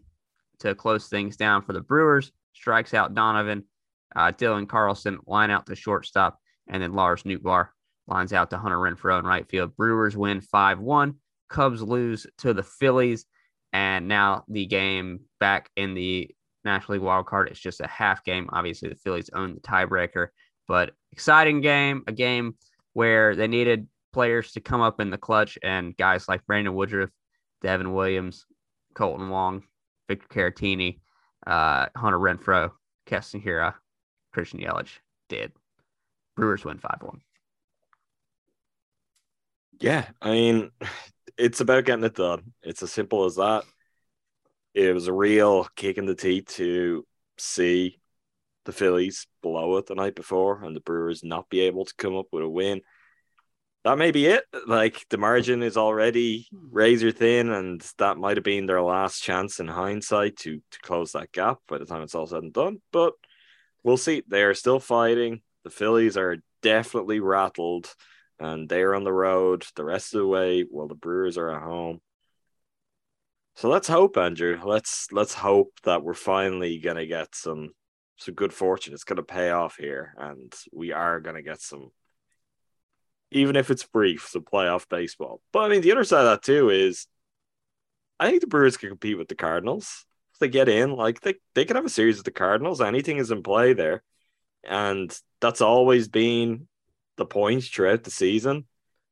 to 0.60 0.76
close 0.76 1.08
things 1.08 1.38
down 1.38 1.62
for 1.62 1.74
the 1.74 1.82
Brewers. 1.82 2.32
Strikes 2.54 2.94
out 2.94 3.13
Donovan. 3.13 3.63
Uh, 4.15 4.32
Dylan 4.32 4.68
Carlson 4.68 5.20
line 5.26 5.52
out 5.52 5.65
to 5.65 5.76
shortstop, 5.76 6.39
and 6.68 6.82
then 6.82 6.94
Lars 6.94 7.24
Nootbaar 7.24 7.70
lines 8.08 8.34
out 8.34 8.50
to 8.52 8.58
Hunter 8.58 8.78
Renfroe 8.78 9.20
in 9.20 9.26
right 9.26 9.48
field. 9.50 9.76
Brewers 9.76 10.15
win 10.15 10.41
5 10.41 10.80
1. 10.80 11.15
Cubs 11.50 11.82
lose 11.82 12.26
to 12.39 12.54
the 12.54 12.63
Phillies. 12.63 13.26
And 13.74 14.08
now 14.08 14.46
the 14.48 14.65
game 14.65 15.22
back 15.39 15.70
in 15.76 15.96
the 15.96 16.32
National 16.63 16.94
League 16.94 17.04
wild 17.06 17.26
card. 17.26 17.50
It's 17.50 17.60
just 17.60 17.82
a 17.82 17.88
half 17.88 18.24
game. 18.24 18.50
Obviously, 18.52 18.89
the 18.89 18.96
Phillies 18.96 19.30
own 19.34 19.56
the 19.56 19.62
tiebreaker, 19.62 20.28
but 20.68 20.91
exciting 21.12 21.62
game, 21.62 22.04
a 22.08 22.12
game 22.12 22.56
where 22.94 23.36
they 23.36 23.48
needed 23.48 23.88
players 24.13 24.54
to 24.54 24.62
come 24.62 24.82
up 24.82 25.02
in 25.02 25.10
the 25.10 25.18
clutch 25.18 25.58
and 25.62 25.96
guys 25.98 26.28
like 26.30 26.46
Brandon 26.46 26.74
Woodruff, 26.74 27.10
Devin 27.62 27.94
Williams, 27.94 28.46
Kolten 28.94 29.30
Wong, 29.30 29.63
Victor 30.08 30.28
Caratini, 30.28 31.00
uh, 31.46 31.88
Hunter 31.96 32.20
Renfroe, 32.20 32.72
Keston 33.06 33.41
Hiura, 33.41 33.76
Christian 34.34 34.60
Yelich 34.60 35.00
did. 35.30 35.52
Brewers 36.36 36.65
win 36.65 36.78
5 36.78 36.98
1. 37.02 37.22
Yeah, 39.80 40.06
I 40.22 40.32
mean, 40.32 40.72
it's 41.38 41.62
about 41.62 41.86
getting 41.86 42.04
it 42.06 42.15
done. 42.15 42.54
It's 42.62 42.84
as 42.84 42.91
simple 42.91 43.26
as 43.26 43.36
that. 43.36 43.63
It 44.74 44.94
was 44.94 45.08
a 45.08 45.13
real 45.13 45.68
kick 45.76 45.98
in 45.98 46.06
the 46.06 46.15
teeth 46.15 46.48
to 46.56 47.06
see 47.38 48.00
the 48.65 48.74
Phillies 48.74 49.28
blow 49.41 49.78
it 49.78 49.86
the 49.86 49.96
night 49.96 50.15
before 50.15 50.63
and 50.63 50.76
the 50.76 50.82
Brewers 50.82 51.24
not 51.24 51.50
be 51.50 51.62
able 51.62 51.86
to 51.86 51.94
come 51.98 52.15
up 52.15 52.28
with 52.32 52.44
a 52.44 52.50
win. 52.50 52.82
That 53.86 53.98
may 53.98 54.12
be 54.12 54.26
it. 54.26 54.43
Like 54.67 55.06
the 55.10 55.17
margin 55.17 55.63
is 55.63 55.78
already 55.78 56.48
hmm. 56.52 56.67
razor 56.71 57.12
thin, 57.12 57.50
and 57.50 57.82
that 58.00 58.17
might 58.17 58.36
have 58.36 58.43
been 58.43 58.65
their 58.65 58.82
last 58.82 59.21
chance 59.21 59.62
in 59.62 59.67
hindsight 59.67 60.36
to 60.38 60.60
to 60.71 60.80
close 60.82 61.13
that 61.13 61.32
gap 61.32 61.60
by 61.69 61.78
the 61.78 61.86
time 61.86 62.02
it's 62.02 62.15
all 62.15 62.28
said 62.28 62.43
and 62.43 62.52
done. 62.52 62.82
But 62.91 63.13
we'll 63.84 63.98
see. 63.98 64.24
They 64.28 64.43
are 64.43 64.54
still 64.54 64.82
fighting. 64.82 65.41
The 65.63 65.69
Phillies 65.69 66.17
are 66.17 66.38
definitely 66.62 67.19
rattled 67.21 67.93
and 68.39 68.67
they're 68.67 68.95
on 68.95 69.04
the 69.04 69.13
road 69.13 69.65
the 69.76 69.86
rest 69.86 70.13
of 70.13 70.19
the 70.19 70.28
way 70.28 70.65
while 70.69 70.88
the 70.88 70.95
Brewers 70.95 71.38
are 71.38 71.50
at 71.50 71.62
home. 71.62 72.02
So 73.56 73.69
let's 73.69 73.88
hope, 73.88 74.17
Andrew. 74.17 74.60
Let's 74.63 75.08
let's 75.12 75.34
hope 75.34 75.71
that 75.84 76.04
we're 76.04 76.13
finally 76.13 76.78
gonna 76.80 77.06
get 77.06 77.34
some 77.34 77.69
some 78.17 78.34
good 78.34 78.52
fortune. 78.52 78.93
It's 78.93 79.06
gonna 79.06 79.24
pay 79.24 79.52
off 79.52 79.78
here, 79.78 80.13
and 80.17 80.54
we 80.74 80.91
are 80.91 81.21
gonna 81.21 81.41
get 81.41 81.62
some, 81.62 81.91
even 83.31 83.55
if 83.55 83.69
it's 83.71 83.85
brief, 83.85 84.27
some 84.29 84.43
playoff 84.43 84.88
baseball. 84.89 85.41
But 85.51 85.59
I 85.61 85.69
mean, 85.69 85.81
the 85.81 85.91
other 85.91 86.03
side 86.03 86.21
of 86.21 86.25
that 86.25 86.43
too 86.43 86.69
is, 86.69 87.07
I 88.19 88.29
think 88.29 88.41
the 88.41 88.47
Brewers 88.47 88.77
can 88.77 88.89
compete 88.89 89.17
with 89.17 89.27
the 89.27 89.35
Cardinals. 89.35 90.05
If 90.33 90.39
they 90.39 90.47
get 90.47 90.69
in, 90.69 90.91
like 90.91 91.21
they 91.21 91.35
they 91.53 91.65
can 91.65 91.75
have 91.75 91.85
a 91.85 91.89
series 91.89 92.17
with 92.17 92.25
the 92.25 92.31
Cardinals. 92.31 92.81
Anything 92.81 93.17
is 93.17 93.31
in 93.31 93.43
play 93.43 93.73
there, 93.73 94.03
and 94.63 95.17
that's 95.41 95.61
always 95.61 96.07
been 96.07 96.67
the 97.17 97.25
point 97.25 97.63
throughout 97.63 98.03
the 98.03 98.11
season. 98.11 98.65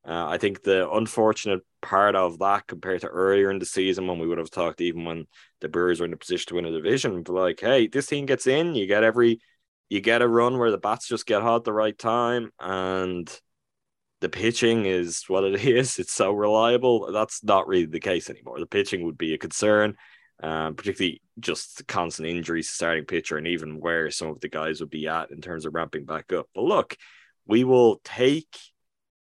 Uh, 0.05 0.27
I 0.27 0.37
think 0.37 0.63
the 0.63 0.89
unfortunate 0.89 1.61
part 1.81 2.15
of 2.15 2.39
that 2.39 2.67
compared 2.67 3.01
to 3.01 3.07
earlier 3.07 3.49
in 3.49 3.59
the 3.59 3.65
season 3.65 4.05
when 4.05 4.19
we 4.19 4.27
would 4.27 4.37
have 4.37 4.51
talked 4.51 4.81
even 4.81 5.05
when 5.05 5.27
the 5.61 5.69
Brewers 5.69 5.99
were 6.01 6.05
in 6.05 6.13
a 6.13 6.17
position 6.17 6.49
to 6.49 6.55
win 6.55 6.65
a 6.65 6.71
division, 6.71 7.23
like, 7.27 7.61
hey, 7.61 7.87
this 7.87 8.07
team 8.07 8.25
gets 8.25 8.45
in, 8.45 8.75
you 8.75 8.85
get 8.85 9.03
every, 9.03 9.39
you 9.87 10.01
get 10.01 10.21
a 10.21 10.27
run 10.27 10.57
where 10.57 10.71
the 10.71 10.77
bats 10.77 11.07
just 11.07 11.25
get 11.25 11.41
hot 11.41 11.63
the 11.63 11.71
right 11.71 11.97
time, 11.97 12.51
and 12.59 13.29
the 14.23 14.29
pitching 14.29 14.85
is 14.85 15.23
what 15.27 15.43
it 15.43 15.55
is. 15.65 15.99
It's 15.99 16.13
so 16.13 16.31
reliable. 16.31 17.11
That's 17.11 17.43
not 17.43 17.67
really 17.67 17.85
the 17.85 17.99
case 17.99 18.29
anymore. 18.29 18.59
The 18.59 18.65
pitching 18.65 19.05
would 19.05 19.17
be 19.17 19.33
a 19.33 19.37
concern, 19.37 19.95
um, 20.41 20.75
particularly 20.75 21.21
just 21.39 21.87
constant 21.87 22.27
injuries 22.27 22.67
to 22.67 22.73
starting 22.73 23.05
pitcher, 23.05 23.37
and 23.37 23.47
even 23.47 23.79
where 23.79 24.09
some 24.09 24.29
of 24.29 24.39
the 24.39 24.49
guys 24.49 24.79
would 24.79 24.89
be 24.89 25.07
at 25.07 25.31
in 25.31 25.41
terms 25.41 25.65
of 25.65 25.75
ramping 25.75 26.05
back 26.05 26.33
up. 26.33 26.47
But 26.55 26.63
look 26.63 26.97
we 27.45 27.63
will 27.63 27.99
take 28.03 28.57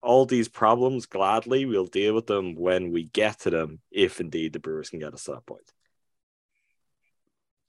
all 0.02 0.26
these 0.26 0.48
problems 0.48 1.06
gladly. 1.06 1.64
We'll 1.64 1.86
deal 1.86 2.14
with 2.14 2.26
them 2.26 2.54
when 2.54 2.90
we 2.90 3.04
get 3.04 3.40
to 3.40 3.50
them, 3.50 3.80
if 3.90 4.20
indeed 4.20 4.52
the 4.52 4.58
Brewers 4.58 4.90
can 4.90 4.98
get 4.98 5.14
us 5.14 5.24
to 5.24 5.32
that 5.32 5.46
point. 5.46 5.70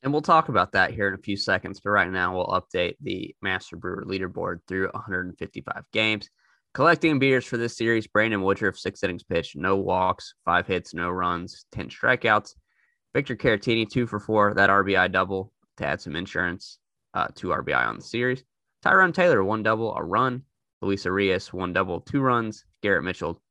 And 0.03 0.11
we'll 0.11 0.23
talk 0.23 0.49
about 0.49 0.71
that 0.71 0.91
here 0.91 1.07
in 1.07 1.13
a 1.13 1.21
few 1.21 1.37
seconds. 1.37 1.79
But 1.79 1.91
right 1.91 2.09
now, 2.09 2.35
we'll 2.35 2.47
update 2.47 2.95
the 3.01 3.35
Master 3.41 3.75
Brewer 3.75 4.03
leaderboard 4.05 4.59
through 4.67 4.89
155 4.91 5.83
games. 5.93 6.29
Collecting 6.73 7.19
beers 7.19 7.45
for 7.45 7.57
this 7.57 7.75
series 7.75 8.07
Brandon 8.07 8.41
Woodruff, 8.41 8.77
six 8.77 9.03
innings 9.03 9.23
pitched, 9.23 9.57
no 9.57 9.75
walks, 9.75 10.35
five 10.45 10.65
hits, 10.65 10.93
no 10.93 11.09
runs, 11.09 11.65
10 11.73 11.89
strikeouts. 11.89 12.55
Victor 13.13 13.35
Caratini, 13.35 13.89
two 13.89 14.07
for 14.07 14.21
four, 14.21 14.53
that 14.53 14.69
RBI 14.69 15.11
double 15.11 15.51
to 15.75 15.85
add 15.85 15.99
some 15.99 16.15
insurance, 16.15 16.79
uh, 17.13 17.27
two 17.35 17.49
RBI 17.49 17.85
on 17.85 17.97
the 17.97 18.01
series. 18.01 18.45
Tyrone 18.83 19.11
Taylor, 19.11 19.43
one 19.43 19.63
double, 19.63 19.93
a 19.95 20.01
run. 20.01 20.43
Luis 20.81 21.03
Urias, 21.03 21.51
one 21.51 21.73
double, 21.73 21.99
two 21.99 22.21
runs. 22.21 22.63
Garrett 22.81 23.03
Mitchell, 23.03 23.41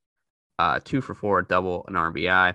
uh, 0.59 0.81
two 0.83 1.03
for 1.03 1.15
four, 1.15 1.43
double, 1.43 1.85
an 1.89 1.95
RBI. 1.95 2.55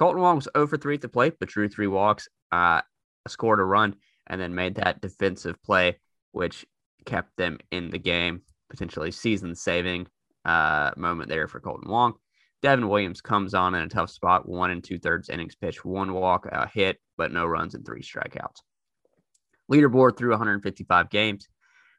Kolten 0.00 0.20
Wong 0.20 0.36
was 0.36 0.48
0 0.56 0.68
for 0.68 0.78
3 0.78 0.94
at 0.94 1.00
the 1.02 1.08
plate, 1.10 1.34
but 1.38 1.50
drew 1.50 1.68
three 1.68 1.86
walks, 1.86 2.28
uh, 2.50 2.80
scored 3.26 3.60
a 3.60 3.64
run, 3.64 3.94
and 4.26 4.40
then 4.40 4.54
made 4.54 4.76
that 4.76 5.02
defensive 5.02 5.62
play, 5.62 5.98
which 6.32 6.64
kept 7.04 7.36
them 7.36 7.58
in 7.70 7.90
the 7.90 7.98
game, 7.98 8.40
potentially 8.70 9.10
season 9.10 9.54
saving 9.54 10.06
uh, 10.44 10.90
moment 10.96 11.28
there 11.28 11.48
for 11.48 11.60
Kolten 11.60 11.88
Wong. 11.88 12.14
Devin 12.60 12.88
Williams 12.88 13.20
comes 13.20 13.54
on 13.54 13.74
in 13.74 13.82
a 13.82 13.88
tough 13.88 14.10
spot, 14.10 14.48
one 14.48 14.70
and 14.70 14.82
two 14.82 14.98
thirds 14.98 15.28
innings 15.28 15.54
pitch, 15.54 15.84
one 15.84 16.12
walk, 16.12 16.46
a 16.46 16.68
hit, 16.68 16.98
but 17.16 17.32
no 17.32 17.46
runs 17.46 17.74
and 17.74 17.86
three 17.86 18.02
strikeouts. 18.02 18.62
Leaderboard 19.70 20.16
through 20.16 20.30
155 20.30 21.10
games. 21.10 21.48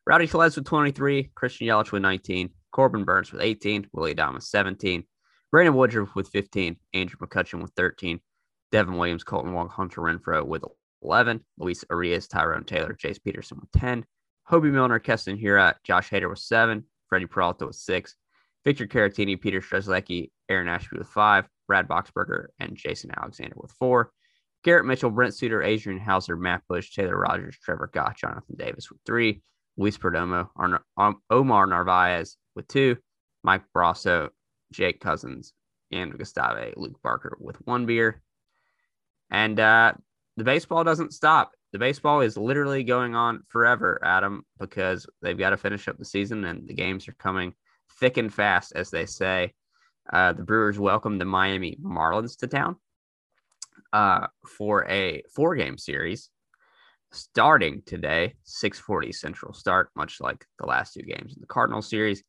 Rowdy 0.06 0.28
Tellez 0.28 0.56
with 0.56 0.66
23, 0.66 1.32
Christian 1.36 1.68
Yelich 1.68 1.92
with 1.92 2.02
19, 2.02 2.50
Corbin 2.72 3.06
Burnes 3.06 3.32
with 3.32 3.42
18, 3.42 3.88
Willie 3.94 4.16
Adames 4.16 4.44
17, 4.44 5.04
Brandon 5.52 5.76
Woodruff 5.76 6.16
with 6.16 6.30
15, 6.30 6.76
Andrew 6.94 7.20
McCutchen 7.20 7.62
with 7.62 7.72
13, 7.78 8.20
Devin 8.72 8.98
Williams, 8.98 9.24
Kolten 9.24 9.54
Wong, 9.54 9.70
Hunter 9.70 10.02
Renfroe 10.02 10.46
with 10.46 10.64
11, 11.04 11.44
Luis 11.58 11.84
Urias, 11.90 12.28
Tyrone 12.28 12.66
Taylor, 12.66 12.94
Jace 12.94 13.22
Peterson 13.24 13.60
with 13.62 13.72
10, 13.80 14.04
Hoby 14.50 14.72
Milner, 14.72 15.00
Keston 15.00 15.38
Hiura, 15.38 15.76
Josh 15.84 16.10
Hader 16.10 16.30
with 16.30 16.40
7, 16.40 16.84
Freddie 17.08 17.28
Peralta 17.28 17.68
with 17.68 17.76
6, 17.76 18.16
Victor 18.66 18.88
Caratini, 18.88 19.40
Peter 19.40 19.62
Strzelecki, 19.62 20.32
Aaron 20.50 20.68
Ashby 20.68 20.98
with 20.98 21.08
5, 21.08 21.48
Brad 21.68 21.88
Boxberger, 21.88 22.48
and 22.60 22.76
Jason 22.76 23.12
Alexander 23.16 23.56
with 23.58 23.72
4, 23.74 24.12
Garrett 24.64 24.86
Mitchell, 24.86 25.12
Brent 25.12 25.36
Suter, 25.36 25.62
Adrian 25.62 26.00
Houser, 26.00 26.36
Matt 26.36 26.64
Bush, 26.68 26.94
Taylor 26.94 27.18
Rogers, 27.18 27.58
Trevor 27.64 27.90
Gott, 27.94 28.18
Jonathan 28.18 28.56
Davis 28.58 28.90
with 28.90 29.00
3, 29.06 29.42
Luis 29.78 29.98
Perdomo, 29.98 30.50
um, 30.98 31.22
Omar 31.30 31.68
Narvaez 31.68 32.36
with 32.56 32.68
2, 32.68 32.98
Mike 33.44 33.64
Brosseau, 33.74 34.30
Jake 34.74 35.00
Cousins, 35.00 35.54
and 35.92 36.18
Gustave 36.18 36.74
Luke 36.76 37.00
Barker 37.02 37.38
with 37.40 37.56
one 37.66 37.86
beer. 37.86 38.22
And 39.32 39.60
uh, 39.60 39.94
the 40.38 40.44
baseball 40.44 40.84
doesn't 40.84 41.14
stop. 41.14 41.52
The 41.72 41.80
baseball 41.80 42.22
is 42.22 42.36
literally 42.38 42.84
going 42.84 43.16
on 43.16 43.44
forever, 43.48 44.00
Adam, 44.04 44.44
because 44.60 45.06
they've 45.22 45.38
got 45.38 45.52
to 45.52 45.58
finish 45.58 45.88
up 45.88 45.98
the 45.98 46.06
season 46.06 46.44
and 46.46 46.68
the 46.68 46.74
games 46.74 47.08
are 47.08 47.14
coming 47.14 47.54
thick 48.00 48.18
and 48.18 48.34
fast, 48.34 48.74
as 48.76 48.90
they 48.90 49.06
say. 49.06 49.54
Uh, 50.12 50.34
the 50.34 50.44
Brewers 50.44 50.80
welcome 50.80 51.20
the 51.20 51.26
Miami 51.26 51.78
Marlins 51.84 52.38
to 52.40 52.48
town 52.48 52.78
uh, 53.94 54.28
for 54.48 54.88
a 54.90 55.22
four 55.34 55.56
game 55.56 55.78
series 55.78 56.30
starting 57.12 57.82
today, 57.86 58.34
640 58.44 59.12
Central 59.12 59.54
start, 59.54 59.90
much 59.96 60.20
like 60.22 60.46
the 60.60 60.66
last 60.66 60.94
two 60.94 61.02
games 61.02 61.36
in 61.36 61.42
the 61.42 61.48
Cardinal 61.48 61.82
series. 61.82 62.24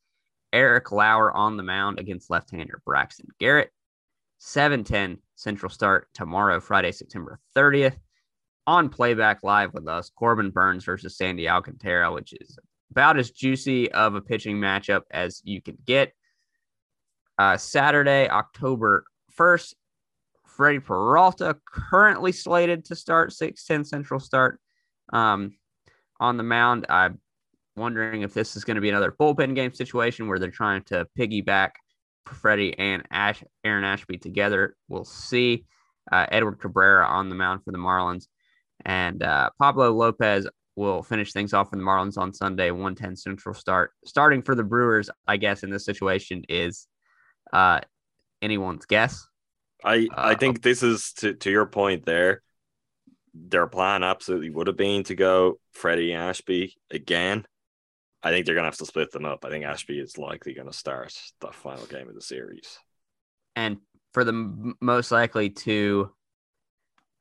Eric 0.53 0.91
Lauer 0.91 1.33
on 1.33 1.57
the 1.57 1.63
mound 1.63 1.99
against 1.99 2.31
left-hander 2.31 2.83
Braxton 2.85 3.29
Garrett. 3.39 3.71
710 4.39 5.19
Central 5.37 5.71
start 5.71 6.09
tomorrow, 6.15 6.61
Friday, 6.61 6.93
September 6.93 7.39
30th. 7.57 7.97
On 8.71 8.89
playback 8.89 9.43
live 9.43 9.75
with 9.75 9.89
us, 9.89 10.13
Corbin 10.15 10.51
Burnes 10.51 10.85
versus 10.85 11.17
Sandy 11.17 11.49
Alcantara, 11.49 12.13
which 12.13 12.33
is 12.41 12.57
about 12.93 13.19
as 13.19 13.33
juicy 13.33 13.91
of 13.91 14.15
a 14.15 14.21
pitching 14.21 14.59
matchup 14.59 15.03
as 15.11 15.43
you 15.43 15.61
can 15.61 15.77
get. 15.85 16.13
Uh, 17.37 17.57
Saturday, 17.57 18.29
October 18.29 19.07
1st, 19.37 19.75
Freddie 20.47 20.79
Peralta 20.79 21.57
currently 21.67 22.31
slated 22.31 22.85
to 22.85 22.95
start 22.95 23.33
610 23.33 23.85
Central 23.85 24.21
start 24.21 24.61
um, 25.13 25.57
on 26.21 26.37
the 26.37 26.45
mound. 26.45 26.87
I'm 26.89 27.19
wondering 27.75 28.23
if 28.23 28.35
this 28.35 28.55
is 28.55 28.63
going 28.63 28.77
to 28.77 28.81
be 28.81 28.91
another 28.91 29.11
bullpen 29.11 29.57
game 29.57 29.75
situation 29.75 30.29
where 30.29 30.39
they're 30.39 30.49
trying 30.49 30.85
to 30.85 31.09
piggyback 31.19 31.71
Freddie 32.25 32.79
and 32.79 33.03
Ash, 33.11 33.43
Aaron 33.65 33.83
Ashby 33.83 34.17
together. 34.17 34.77
We'll 34.87 35.05
see. 35.05 35.65
Uh, 36.13 36.27
Edward 36.31 36.61
Cabrera 36.61 37.09
on 37.09 37.31
the 37.31 37.35
mound 37.35 37.65
for 37.65 37.73
the 37.73 37.79
Marlins. 37.79 38.29
And 38.85 39.23
uh, 39.23 39.51
Pablo 39.59 39.93
Lopez 39.93 40.47
will 40.77 41.03
finish 41.03 41.33
things 41.33 41.53
off 41.53 41.71
for 41.71 41.77
the 41.77 41.83
Marlins 41.83 42.17
on 42.19 42.33
Sunday, 42.33 42.71
110 42.71 43.17
Central 43.17 43.55
start. 43.55 43.93
Starting 44.05 44.43
for 44.43 44.55
the 44.55 44.65
Brewers, 44.65 45.11
I 45.27 45.37
guess, 45.37 45.63
in 45.63 45.71
this 45.71 45.85
situation 45.85 46.45
is 46.49 46.87
uh, 47.53 47.81
anyone's 48.43 48.87
guess. 48.87 49.27
I 49.85 50.09
I 50.23 50.35
Uh, 50.35 50.35
think 50.35 50.63
this 50.63 50.83
is 50.83 51.13
to 51.15 51.35
to 51.35 51.51
your 51.51 51.67
point 51.67 52.05
there. 52.05 52.43
Their 53.35 53.67
plan 53.67 54.03
absolutely 54.05 54.51
would 54.51 54.67
have 54.69 54.77
been 54.77 55.05
to 55.05 55.15
go 55.15 55.61
Freddie 55.73 56.15
Ashby 56.15 56.77
again. 56.91 57.47
I 58.23 58.31
think 58.31 58.47
they're 58.47 58.55
gonna 58.57 58.69
have 58.69 58.79
to 58.79 58.87
split 58.87 59.13
them 59.13 59.27
up. 59.27 59.45
I 59.45 59.51
think 59.51 59.65
Ashby 59.65 59.99
is 60.01 60.19
likely 60.19 60.55
gonna 60.55 60.73
start 60.73 61.15
the 61.41 61.53
final 61.53 61.87
game 61.87 62.09
of 62.09 62.15
the 62.15 62.23
series. 62.23 62.79
and 63.57 63.79
for 64.13 64.25
the 64.25 64.33
m- 64.33 64.75
most 64.81 65.11
likely 65.13 65.51
to 65.51 66.11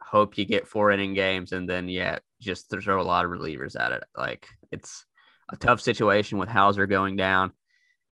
hope 0.01 0.38
you 0.38 0.45
get 0.45 0.67
four 0.67 0.91
inning 0.91 1.13
games 1.13 1.51
and 1.51 1.69
then 1.69 1.88
yeah 1.88 2.19
just 2.41 2.69
throw 2.69 3.01
a 3.01 3.03
lot 3.03 3.25
of 3.25 3.31
relievers 3.31 3.79
at 3.79 3.91
it. 3.91 4.03
Like 4.17 4.47
it's 4.71 5.05
a 5.49 5.57
tough 5.57 5.81
situation 5.81 6.38
with 6.38 6.49
Houser 6.49 6.88
going 6.88 7.15
down. 7.15 7.51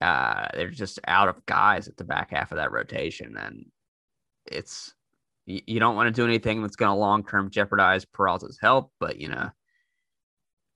Uh 0.01 0.47
they're 0.53 0.69
just 0.69 0.99
out 1.07 1.29
of 1.29 1.45
guys 1.45 1.87
at 1.87 1.97
the 1.97 2.03
back 2.03 2.31
half 2.31 2.51
of 2.51 2.57
that 2.57 2.71
rotation 2.71 3.37
and 3.37 3.65
it's 4.45 4.93
you, 5.45 5.61
you 5.65 5.79
don't 5.79 5.95
want 5.95 6.07
to 6.07 6.21
do 6.21 6.27
anything 6.27 6.61
that's 6.61 6.75
going 6.75 6.89
to 6.89 6.95
long 6.95 7.25
term 7.25 7.49
jeopardize 7.49 8.05
Peralta's 8.05 8.59
health 8.61 8.89
but 8.99 9.19
you 9.19 9.29
know 9.29 9.49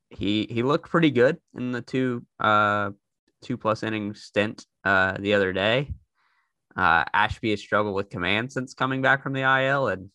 he 0.09 0.47
he 0.49 0.63
looked 0.63 0.89
pretty 0.89 1.11
good 1.11 1.37
in 1.55 1.71
the 1.71 1.81
two 1.81 2.25
uh 2.39 2.91
two 3.41 3.57
plus 3.57 3.83
inning 3.83 4.13
stint 4.13 4.65
uh 4.83 5.17
the 5.19 5.33
other 5.33 5.51
day. 5.51 5.93
Uh, 6.77 7.03
Ashby 7.11 7.49
has 7.49 7.59
struggled 7.59 7.95
with 7.95 8.11
command 8.11 8.51
since 8.51 8.75
coming 8.75 9.01
back 9.01 9.23
from 9.23 9.33
the 9.33 9.41
IL, 9.41 9.87
and 9.87 10.11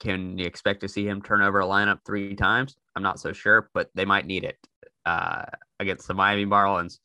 can 0.00 0.38
you 0.38 0.46
expect 0.46 0.80
to 0.80 0.88
see 0.88 1.06
him 1.06 1.22
turn 1.22 1.42
over 1.42 1.60
a 1.60 1.66
lineup 1.66 2.00
three 2.04 2.34
times? 2.34 2.76
I'm 2.94 3.02
not 3.02 3.20
so 3.20 3.32
sure, 3.32 3.70
but 3.74 3.90
they 3.94 4.04
might 4.04 4.26
need 4.26 4.44
it 4.44 4.58
uh, 5.04 5.44
against 5.80 6.08
the 6.08 6.14
Miami 6.14 6.46
Marlins 6.46 6.98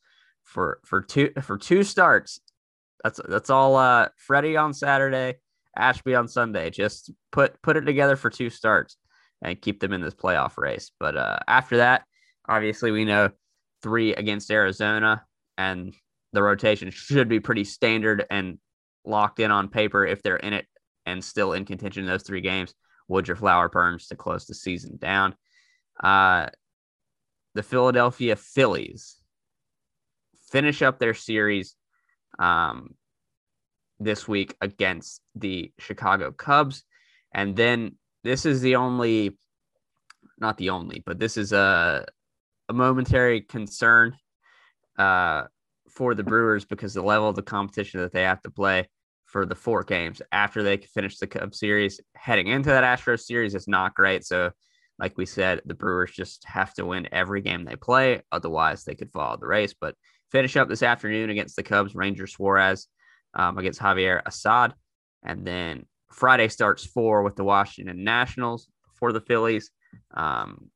for 0.44 0.80
for 0.84 1.00
two 1.00 1.32
for 1.42 1.58
two 1.58 1.82
starts. 1.82 2.40
That's 3.02 3.20
that's 3.28 3.50
all. 3.50 3.76
Uh, 3.76 4.08
Freddie 4.16 4.56
on 4.56 4.74
Saturday, 4.74 5.36
Ashby 5.76 6.14
on 6.14 6.28
Sunday. 6.28 6.70
Just 6.70 7.10
put 7.30 7.60
put 7.62 7.76
it 7.76 7.82
together 7.82 8.16
for 8.16 8.30
two 8.30 8.50
starts 8.50 8.96
and 9.42 9.60
keep 9.60 9.80
them 9.80 9.92
in 9.92 10.00
this 10.00 10.14
playoff 10.14 10.56
race. 10.56 10.90
But 11.00 11.16
uh, 11.16 11.38
after 11.48 11.78
that, 11.78 12.04
obviously 12.48 12.90
we 12.90 13.04
know 13.04 13.30
three 13.82 14.14
against 14.14 14.50
Arizona 14.50 15.24
and 15.58 15.94
the 16.32 16.42
rotation 16.42 16.90
should 16.90 17.28
be 17.28 17.40
pretty 17.40 17.64
standard 17.64 18.24
and 18.30 18.58
locked 19.04 19.40
in 19.40 19.50
on 19.50 19.68
paper 19.68 20.06
if 20.06 20.22
they're 20.22 20.36
in 20.36 20.52
it 20.52 20.66
and 21.06 21.24
still 21.24 21.52
in 21.52 21.64
contention 21.64 22.04
in 22.04 22.08
those 22.08 22.22
three 22.22 22.40
games. 22.40 22.74
Woodruff, 23.08 23.42
Lauer 23.42 23.68
Burnes 23.68 24.06
to 24.08 24.16
close 24.16 24.46
the 24.46 24.54
season 24.54 24.96
down. 24.96 25.34
Uh, 26.02 26.46
the 27.54 27.62
Philadelphia 27.62 28.36
Phillies 28.36 29.16
finish 30.50 30.82
up 30.82 30.98
their 30.98 31.14
series 31.14 31.76
um, 32.38 32.94
this 34.00 34.26
week 34.26 34.56
against 34.60 35.20
the 35.34 35.72
Chicago 35.78 36.32
Cubs. 36.32 36.84
And 37.34 37.56
then 37.56 37.96
this 38.24 38.46
is 38.46 38.60
the 38.60 38.76
only, 38.76 39.36
not 40.38 40.56
the 40.56 40.70
only, 40.70 41.02
but 41.04 41.18
this 41.18 41.36
is 41.36 41.52
a, 41.52 42.06
a 42.68 42.72
momentary 42.72 43.42
concern 43.42 44.16
uh, 44.98 45.44
for 45.90 46.14
the 46.14 46.22
Brewers 46.22 46.64
because 46.64 46.94
the 46.94 47.02
level 47.02 47.28
of 47.28 47.36
the 47.36 47.42
competition 47.42 48.00
that 48.00 48.12
they 48.12 48.22
have 48.22 48.42
to 48.42 48.50
play 48.50 48.88
for 49.32 49.46
the 49.46 49.54
four 49.54 49.82
games 49.82 50.20
after 50.30 50.62
they 50.62 50.76
finish 50.76 51.16
the 51.18 51.26
Cub 51.26 51.54
series 51.54 52.00
heading 52.14 52.48
into 52.48 52.68
that 52.68 52.84
Astros 52.84 53.22
series 53.22 53.54
is 53.54 53.66
not 53.66 53.94
great. 53.94 54.24
So, 54.24 54.50
like 54.98 55.16
we 55.16 55.24
said, 55.24 55.62
the 55.64 55.74
Brewers 55.74 56.12
just 56.12 56.44
have 56.44 56.74
to 56.74 56.84
win 56.84 57.08
every 57.10 57.40
game 57.40 57.64
they 57.64 57.74
play. 57.74 58.22
Otherwise, 58.30 58.84
they 58.84 58.94
could 58.94 59.10
follow 59.10 59.38
the 59.38 59.46
race. 59.46 59.74
But 59.78 59.96
finish 60.30 60.56
up 60.56 60.68
this 60.68 60.82
afternoon 60.82 61.30
against 61.30 61.56
the 61.56 61.62
Cubs, 61.62 61.94
Ranger 61.94 62.26
Suarez 62.26 62.88
um, 63.34 63.56
against 63.56 63.80
Javier 63.80 64.20
Assad. 64.26 64.74
And 65.24 65.46
then 65.46 65.86
Friday 66.10 66.48
starts 66.48 66.84
four 66.84 67.22
with 67.22 67.34
the 67.34 67.44
Washington 67.44 68.04
Nationals 68.04 68.68
for 68.94 69.12
the 69.12 69.20
Phillies. 69.22 69.70
Um, 70.12 70.70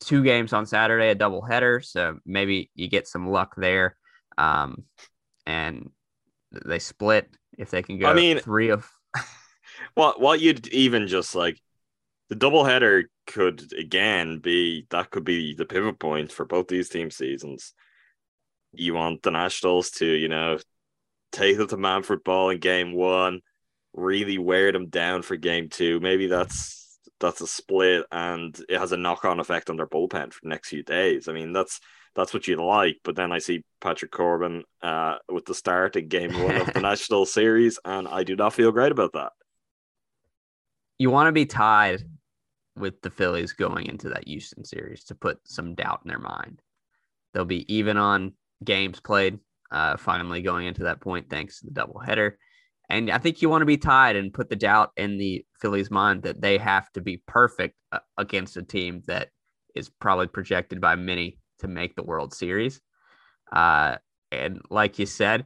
two 0.00 0.24
games 0.24 0.52
on 0.52 0.66
Saturday, 0.66 1.10
a 1.10 1.14
doubleheader. 1.14 1.84
So 1.84 2.18
maybe 2.26 2.70
you 2.74 2.88
get 2.88 3.06
some 3.06 3.30
luck 3.30 3.54
there. 3.56 3.96
Um, 4.36 4.84
and 5.46 5.90
they 6.66 6.80
split 6.80 7.30
if 7.58 7.70
they 7.70 7.82
can 7.82 7.98
go 7.98 8.06
I 8.08 8.14
mean- 8.14 8.38
three 8.38 8.70
of 8.70 8.90
well, 9.96 10.14
what 10.18 10.40
you'd 10.40 10.68
even 10.68 11.08
just 11.08 11.34
like 11.34 11.60
the 12.28 12.36
doubleheader 12.36 13.04
could 13.26 13.72
again 13.72 14.38
be 14.38 14.86
that 14.90 15.10
could 15.10 15.24
be 15.24 15.54
the 15.54 15.64
pivot 15.66 15.98
point 15.98 16.30
for 16.32 16.44
both 16.44 16.68
these 16.68 16.88
team 16.88 17.10
seasons. 17.10 17.74
You 18.72 18.94
want 18.94 19.22
the 19.22 19.32
Nationals 19.32 19.90
to, 19.92 20.06
you 20.06 20.28
know, 20.28 20.58
take 21.32 21.56
them 21.56 21.66
to 21.68 21.76
Manfred 21.76 22.22
Ball 22.22 22.50
in 22.50 22.58
game 22.58 22.92
one, 22.92 23.40
really 23.92 24.38
wear 24.38 24.70
them 24.70 24.88
down 24.88 25.22
for 25.22 25.36
game 25.36 25.68
two. 25.68 25.98
Maybe 26.00 26.28
that's 26.28 26.98
that's 27.18 27.40
a 27.40 27.46
split 27.46 28.06
and 28.10 28.58
it 28.68 28.78
has 28.78 28.92
a 28.92 28.96
knock-on 28.96 29.40
effect 29.40 29.68
on 29.68 29.76
their 29.76 29.86
bullpen 29.86 30.32
for 30.32 30.40
the 30.42 30.48
next 30.48 30.68
few 30.68 30.82
days. 30.82 31.28
I 31.28 31.32
mean, 31.32 31.52
that's 31.52 31.80
that's 32.14 32.34
what 32.34 32.48
you 32.48 32.56
like. 32.56 32.98
But 33.04 33.16
then 33.16 33.32
I 33.32 33.38
see 33.38 33.64
Patrick 33.80 34.10
Corbin 34.10 34.64
uh, 34.82 35.16
with 35.30 35.46
the 35.46 35.54
start 35.54 35.96
in 35.96 36.08
game 36.08 36.32
one 36.42 36.56
of 36.56 36.72
the 36.72 36.80
National 36.80 37.26
Series, 37.26 37.78
and 37.84 38.08
I 38.08 38.24
do 38.24 38.36
not 38.36 38.54
feel 38.54 38.72
great 38.72 38.92
about 38.92 39.12
that. 39.14 39.32
You 40.98 41.10
want 41.10 41.28
to 41.28 41.32
be 41.32 41.46
tied 41.46 42.04
with 42.76 43.00
the 43.02 43.10
Phillies 43.10 43.52
going 43.52 43.86
into 43.86 44.10
that 44.10 44.26
Houston 44.26 44.64
series 44.64 45.04
to 45.04 45.14
put 45.14 45.38
some 45.44 45.74
doubt 45.74 46.00
in 46.04 46.08
their 46.08 46.18
mind. 46.18 46.60
They'll 47.32 47.44
be 47.44 47.72
even 47.72 47.96
on 47.96 48.32
games 48.64 49.00
played, 49.00 49.38
uh, 49.70 49.96
finally 49.96 50.42
going 50.42 50.66
into 50.66 50.84
that 50.84 51.00
point 51.00 51.30
thanks 51.30 51.60
to 51.60 51.66
the 51.66 51.72
doubleheader. 51.72 52.32
And 52.88 53.08
I 53.10 53.18
think 53.18 53.40
you 53.40 53.48
want 53.48 53.62
to 53.62 53.66
be 53.66 53.76
tied 53.76 54.16
and 54.16 54.34
put 54.34 54.48
the 54.48 54.56
doubt 54.56 54.90
in 54.96 55.16
the 55.16 55.44
Phillies' 55.60 55.90
mind 55.90 56.24
that 56.24 56.40
they 56.40 56.58
have 56.58 56.90
to 56.92 57.00
be 57.00 57.22
perfect 57.26 57.76
uh, 57.92 58.00
against 58.18 58.56
a 58.56 58.62
team 58.62 59.02
that 59.06 59.28
is 59.76 59.88
probably 59.88 60.26
projected 60.26 60.80
by 60.80 60.96
many 60.96 61.38
to 61.60 61.68
make 61.68 61.94
the 61.94 62.02
World 62.02 62.34
Series. 62.34 62.80
Uh, 63.52 63.96
and 64.32 64.60
like 64.70 64.98
you 64.98 65.06
said, 65.06 65.44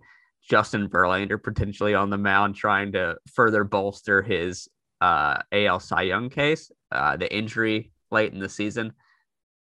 Justin 0.48 0.88
Verlander 0.88 1.42
potentially 1.42 1.94
on 1.94 2.11
the 2.11 2.18
mound 2.18 2.55
trying 2.55 2.92
to 2.92 3.16
further 3.33 3.64
bolster 3.64 4.22
his 4.22 4.68
uh, 5.00 5.38
AL 5.53 5.81
Cy 5.81 6.03
Young 6.03 6.29
case. 6.29 6.70
Uh, 6.92 7.16
the 7.16 7.35
injury 7.35 7.92
late 8.11 8.33
in 8.33 8.40
the 8.40 8.48
season 8.48 8.92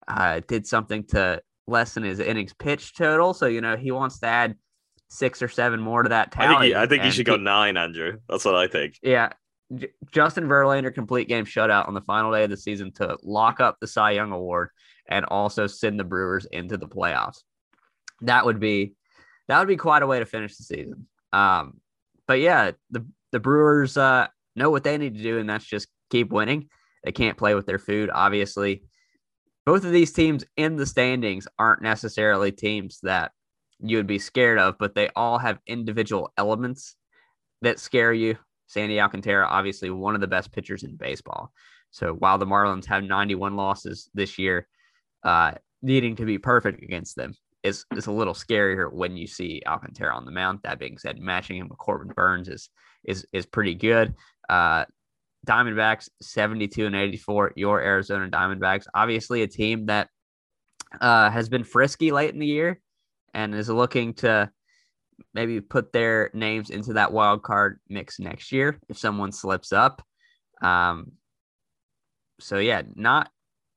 uh, 0.06 0.40
did 0.46 0.66
something 0.66 1.04
to 1.04 1.42
lessen 1.66 2.02
his 2.02 2.20
innings 2.20 2.54
pitch 2.54 2.94
total. 2.94 3.34
So, 3.34 3.46
you 3.46 3.60
know, 3.60 3.76
he 3.76 3.90
wants 3.90 4.20
to 4.20 4.26
add 4.26 4.56
six 5.08 5.42
or 5.42 5.48
seven 5.48 5.80
more 5.80 6.02
to 6.02 6.10
that 6.10 6.32
tally. 6.32 6.48
I 6.48 6.50
think 6.50 6.62
he, 6.62 6.74
I 6.74 6.86
think 6.86 7.02
he 7.04 7.10
should 7.10 7.26
go 7.26 7.36
nine, 7.36 7.76
Andrew. 7.76 8.18
That's 8.28 8.44
what 8.44 8.54
I 8.54 8.68
think. 8.68 8.98
Yeah. 9.02 9.30
J- 9.74 9.92
Justin 10.10 10.44
Verlander 10.44 10.92
complete 10.92 11.28
game 11.28 11.44
shutout 11.44 11.88
on 11.88 11.94
the 11.94 12.00
final 12.00 12.32
day 12.32 12.44
of 12.44 12.50
the 12.50 12.56
season 12.56 12.92
to 12.92 13.18
lock 13.22 13.60
up 13.60 13.76
the 13.80 13.86
Cy 13.86 14.12
Young 14.12 14.32
Award 14.32 14.70
and 15.08 15.24
also 15.26 15.66
send 15.66 15.98
the 15.98 16.04
Brewers 16.04 16.46
into 16.46 16.76
the 16.76 16.88
playoffs. 16.88 17.42
That 18.22 18.44
would 18.44 18.60
be 18.60 18.94
that 19.48 19.58
would 19.58 19.68
be 19.68 19.76
quite 19.76 20.02
a 20.02 20.06
way 20.06 20.18
to 20.18 20.26
finish 20.26 20.56
the 20.56 20.64
season. 20.64 21.06
Um, 21.32 21.80
but 22.26 22.40
yeah, 22.40 22.72
the 22.90 23.06
the 23.32 23.40
Brewers 23.40 23.96
uh, 23.96 24.28
know 24.56 24.70
what 24.70 24.84
they 24.84 24.98
need 24.98 25.16
to 25.16 25.22
do, 25.22 25.38
and 25.38 25.48
that's 25.48 25.64
just 25.64 25.88
keep 26.10 26.30
winning. 26.30 26.68
They 27.04 27.12
can't 27.12 27.38
play 27.38 27.54
with 27.54 27.66
their 27.66 27.78
food, 27.78 28.10
obviously. 28.12 28.84
Both 29.64 29.84
of 29.84 29.92
these 29.92 30.12
teams 30.12 30.44
in 30.56 30.76
the 30.76 30.86
standings 30.86 31.46
aren't 31.58 31.82
necessarily 31.82 32.52
teams 32.52 33.00
that 33.02 33.32
you 33.80 33.98
would 33.98 34.06
be 34.06 34.18
scared 34.18 34.58
of, 34.58 34.76
but 34.78 34.94
they 34.94 35.08
all 35.14 35.38
have 35.38 35.58
individual 35.66 36.32
elements 36.36 36.96
that 37.62 37.78
scare 37.78 38.12
you. 38.12 38.36
Sandy 38.68 39.00
Alcantara, 39.00 39.46
obviously 39.48 39.90
one 39.90 40.14
of 40.14 40.20
the 40.20 40.26
best 40.26 40.52
pitchers 40.52 40.84
in 40.84 40.96
baseball. 40.96 41.52
So 41.90 42.12
while 42.12 42.38
the 42.38 42.46
Marlins 42.46 42.86
have 42.86 43.02
91 43.02 43.56
losses 43.56 44.10
this 44.14 44.38
year, 44.38 44.68
uh, 45.24 45.52
needing 45.82 46.14
to 46.16 46.24
be 46.24 46.38
perfect 46.38 46.82
against 46.82 47.16
them 47.16 47.32
is, 47.62 47.84
is 47.96 48.06
a 48.06 48.12
little 48.12 48.34
scarier 48.34 48.92
when 48.92 49.16
you 49.16 49.26
see 49.26 49.62
Alcantara 49.66 50.14
on 50.14 50.24
the 50.24 50.30
mound. 50.30 50.60
That 50.62 50.78
being 50.78 50.98
said, 50.98 51.18
matching 51.18 51.56
him 51.56 51.68
with 51.68 51.78
Corbin 51.78 52.12
Burnes 52.14 52.48
is 52.48 52.70
is 53.04 53.26
is 53.32 53.46
pretty 53.46 53.74
good. 53.74 54.14
Uh, 54.48 54.84
Diamondbacks 55.46 56.08
72 56.20 56.86
and 56.86 56.94
84. 56.94 57.52
Your 57.56 57.80
Arizona 57.80 58.28
Diamondbacks, 58.28 58.86
obviously 58.94 59.42
a 59.42 59.46
team 59.46 59.86
that 59.86 60.08
uh, 61.00 61.30
has 61.30 61.48
been 61.48 61.64
frisky 61.64 62.10
late 62.10 62.32
in 62.32 62.38
the 62.38 62.46
year 62.46 62.80
and 63.34 63.54
is 63.54 63.68
looking 63.68 64.14
to 64.14 64.50
maybe 65.34 65.60
put 65.60 65.92
their 65.92 66.30
names 66.34 66.70
into 66.70 66.94
that 66.94 67.12
wild 67.12 67.42
card 67.42 67.80
mix 67.88 68.18
next 68.18 68.52
year 68.52 68.78
if 68.88 68.98
someone 68.98 69.32
slips 69.32 69.72
up. 69.72 70.02
Um, 70.62 71.12
so 72.40 72.58
yeah, 72.58 72.82
not 72.94 73.30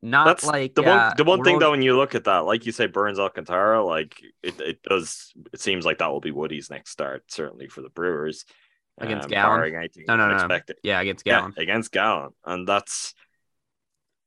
not 0.03 0.25
That's 0.25 0.45
like 0.45 0.73
the 0.73 0.81
one. 0.81 0.91
uh, 0.97 1.13
the 1.15 1.23
one 1.23 1.43
thing 1.43 1.53
world- 1.53 1.61
though, 1.61 1.71
when 1.71 1.81
you 1.83 1.95
look 1.95 2.15
at 2.15 2.23
that, 2.23 2.39
like 2.39 2.65
you 2.65 2.71
say, 2.71 2.87
Burnes 2.87 3.19
Alcantara, 3.19 3.83
like 3.83 4.15
it, 4.41 4.59
it 4.59 4.81
does. 4.83 5.31
It 5.53 5.61
seems 5.61 5.85
like 5.85 5.99
that 5.99 6.11
will 6.11 6.19
be 6.21 6.31
Woody's 6.31 6.69
next 6.71 6.91
start, 6.91 7.23
certainly 7.31 7.67
for 7.67 7.81
the 7.81 7.89
Brewers 7.89 8.45
Against 8.99 9.25
um, 9.25 9.33
anything 9.33 10.05
No, 10.07 10.15
no, 10.15 10.27
no. 10.27 10.59
Yeah, 10.83 10.99
against 11.01 11.25
Yeah, 11.25 11.39
Gallen. 11.39 11.53
against 11.57 11.91
Gallen, 11.91 12.31
and 12.45 12.67
that's 12.67 13.13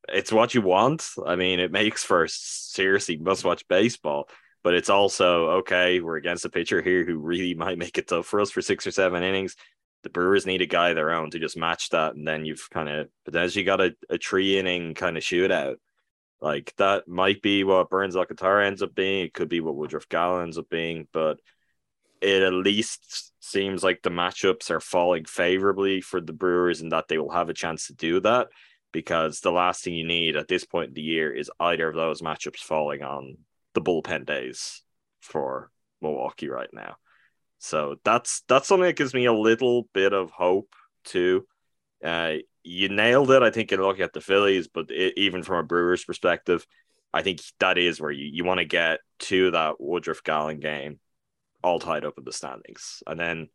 it's 0.09 0.33
what 0.33 0.55
you 0.55 0.63
want. 0.63 1.07
I 1.25 1.37
mean, 1.37 1.61
it 1.61 1.71
makes 1.71 2.03
for 2.05 2.27
seriously 2.29 3.17
must-watch 3.17 3.67
baseball, 3.69 4.29
but 4.65 4.75
it's 4.75 4.91
also 4.91 5.51
okay. 5.59 6.01
We're 6.01 6.17
against 6.17 6.47
a 6.47 6.51
pitcher 6.51 6.83
here 6.83 7.05
who 7.05 7.19
really 7.19 7.55
might 7.65 7.79
make 7.79 7.97
it 7.99 8.09
tough 8.09 8.27
for 8.27 8.41
us 8.41 8.51
for 8.51 8.63
six 8.63 8.85
or 8.87 8.91
seven 8.91 9.23
innings. 9.23 9.55
The 10.03 10.11
Brewers 10.11 10.47
need 10.47 10.63
a 10.63 10.67
guy 10.67 10.89
of 10.91 10.97
their 10.97 11.13
own 11.13 11.31
to 11.31 11.39
just 11.39 11.57
match 11.57 11.91
that, 11.91 12.15
and 12.15 12.27
then 12.27 12.45
you've 12.45 12.69
kind 12.71 12.89
of 12.89 13.09
potentially 13.25 13.65
got 13.65 13.81
a, 13.81 13.95
a 14.11 14.19
three-inning 14.19 14.95
kind 14.95 15.17
of 15.17 15.23
shootout. 15.23 15.77
Like 16.41 16.75
that 16.77 17.09
might 17.09 17.41
be 17.41 17.65
what 17.65 17.89
Burnes 17.89 18.17
Alcantara 18.17 18.67
ends 18.67 18.83
up 18.83 18.95
being. 18.95 19.25
It 19.25 19.33
could 19.33 19.49
be 19.49 19.61
what 19.61 19.77
Woodruff 19.77 20.09
Gallen 20.09 20.43
ends 20.43 20.59
up 20.59 20.69
being, 20.69 21.07
but 21.13 21.39
it 22.21 22.43
at 22.43 22.53
least 22.53 23.33
seems 23.41 23.83
like 23.83 24.03
the 24.03 24.11
matchups 24.11 24.71
are 24.71 24.81
falling 24.81 25.25
favorably 25.25 26.01
for 26.01 26.21
the 26.21 26.33
Brewers 26.33 26.81
and 26.81 26.93
that 26.93 27.09
they 27.09 27.17
will 27.17 27.31
have 27.31 27.49
a 27.49 27.55
chance 27.55 27.87
to 27.87 27.95
do 27.95 28.21
that 28.21 28.49
because 28.93 29.41
the 29.41 29.53
last 29.53 29.85
thing 29.85 29.95
you 29.95 30.07
need 30.07 30.37
at 30.37 30.49
this 30.49 30.65
point 30.65 30.89
in 30.89 30.95
the 30.95 31.03
year 31.03 31.33
is 31.33 31.51
either 31.61 31.89
of 31.89 31.95
those 31.95 32.23
matchups 32.23 32.59
falling 32.59 33.03
on 33.03 33.39
the 33.75 33.83
bullpen 33.83 34.27
days 34.27 34.83
for 35.21 35.71
Milwaukee 36.01 36.49
right 36.49 36.71
now. 36.73 36.97
So 37.59 37.97
that's 38.05 38.43
that's 38.49 38.69
something 38.69 38.87
that 38.87 38.97
gives 38.97 39.15
me 39.15 39.27
a 39.27 39.33
little 39.33 39.89
bit 39.95 40.13
of 40.13 40.31
hope 40.31 40.75
too. 41.05 41.47
Uh, 42.03 42.35
you 42.63 42.89
nailed 42.89 43.31
it, 43.31 43.43
I 43.43 43.51
think, 43.51 43.73
in 43.73 43.81
looking 43.81 44.05
at 44.05 44.13
the 44.13 44.21
Phillies, 44.21 44.69
but 44.69 44.91
it, 44.91 45.15
even 45.17 45.43
from 45.43 45.59
a 45.59 45.63
Brewers 45.63 46.05
perspective, 46.05 46.67
I 47.13 47.23
think 47.23 47.41
that 47.61 47.79
is 47.79 48.01
where 48.01 48.11
you, 48.11 48.27
you 48.27 48.45
want 48.45 48.59
to 48.59 48.65
get 48.65 49.01
to 49.21 49.51
that 49.53 49.81
Woodruff 49.81 50.23
Gallen 50.23 50.61
game 50.61 50.99
all 51.63 51.79
tied 51.79 52.05
up 52.05 52.15
in 52.19 52.25
the 52.25 52.33
standings. 52.33 53.03
And 53.07 53.19
then 53.19 53.49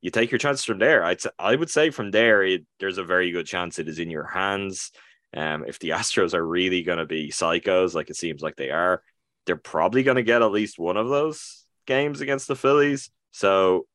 you 0.00 0.10
take 0.10 0.30
your 0.30 0.38
chance 0.38 0.64
from 0.64 0.78
there. 0.78 1.02
I'd, 1.04 1.20
I 1.38 1.54
would 1.54 1.70
say 1.70 1.90
from 1.90 2.10
there, 2.10 2.42
it, 2.42 2.66
there's 2.80 2.98
a 2.98 3.04
very 3.04 3.30
good 3.30 3.46
chance 3.46 3.78
it 3.78 3.88
is 3.88 3.98
in 3.98 4.10
your 4.10 4.26
hands. 4.26 4.90
Um, 5.34 5.64
if 5.66 5.78
the 5.78 5.90
Astros 5.90 6.34
are 6.34 6.46
really 6.46 6.82
going 6.82 6.98
to 6.98 7.06
be 7.06 7.30
psychos, 7.30 7.94
like 7.94 8.10
it 8.10 8.16
seems 8.16 8.42
like 8.42 8.56
they 8.56 8.70
are, 8.70 9.02
they're 9.46 9.56
probably 9.56 10.02
going 10.02 10.16
to 10.16 10.22
get 10.22 10.42
at 10.42 10.50
least 10.50 10.78
one 10.78 10.96
of 10.96 11.08
those 11.08 11.64
games 11.86 12.20
against 12.20 12.48
the 12.48 12.56
Phillies. 12.56 13.10
So, 13.32 13.86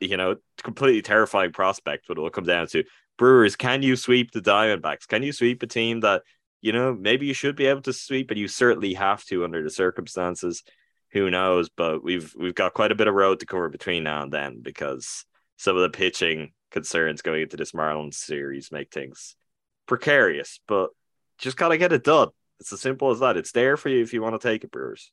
you 0.00 0.16
know, 0.16 0.36
completely 0.62 1.02
terrifying 1.02 1.52
prospect, 1.52 2.06
but 2.08 2.16
it'll 2.16 2.30
come 2.30 2.44
down 2.44 2.66
to 2.68 2.84
Brewers. 3.18 3.56
Can 3.56 3.82
you 3.82 3.96
sweep 3.96 4.32
the 4.32 4.40
Diamondbacks? 4.40 5.06
Can 5.06 5.22
you 5.22 5.32
sweep 5.32 5.62
a 5.62 5.66
team 5.66 6.00
that, 6.00 6.22
you 6.60 6.72
know, 6.72 6.94
maybe 6.94 7.26
you 7.26 7.34
should 7.34 7.56
be 7.56 7.66
able 7.66 7.82
to 7.82 7.92
sweep, 7.92 8.28
but 8.28 8.36
you 8.36 8.48
certainly 8.48 8.94
have 8.94 9.24
to 9.26 9.44
under 9.44 9.62
the 9.62 9.70
circumstances 9.70 10.62
who 11.12 11.30
knows? 11.30 11.68
But 11.68 12.02
we've 12.02 12.34
we've 12.38 12.54
got 12.54 12.74
quite 12.74 12.92
a 12.92 12.94
bit 12.94 13.08
of 13.08 13.14
road 13.14 13.40
to 13.40 13.46
cover 13.46 13.68
between 13.68 14.04
now 14.04 14.22
and 14.22 14.32
then 14.32 14.60
because 14.62 15.24
some 15.56 15.76
of 15.76 15.82
the 15.82 15.90
pitching 15.90 16.52
concerns 16.70 17.22
going 17.22 17.42
into 17.42 17.56
this 17.56 17.72
Marlins 17.72 18.14
series 18.14 18.72
make 18.72 18.92
things 18.92 19.36
precarious. 19.86 20.60
But 20.66 20.90
just 21.36 21.56
gotta 21.56 21.76
get 21.76 21.92
it 21.92 22.04
done. 22.04 22.28
It's 22.60 22.72
as 22.72 22.80
simple 22.80 23.10
as 23.10 23.20
that. 23.20 23.36
It's 23.36 23.52
there 23.52 23.76
for 23.76 23.88
you 23.88 24.02
if 24.02 24.12
you 24.12 24.22
want 24.22 24.40
to 24.40 24.48
take 24.48 24.64
it, 24.64 24.70
Brewers. 24.70 25.10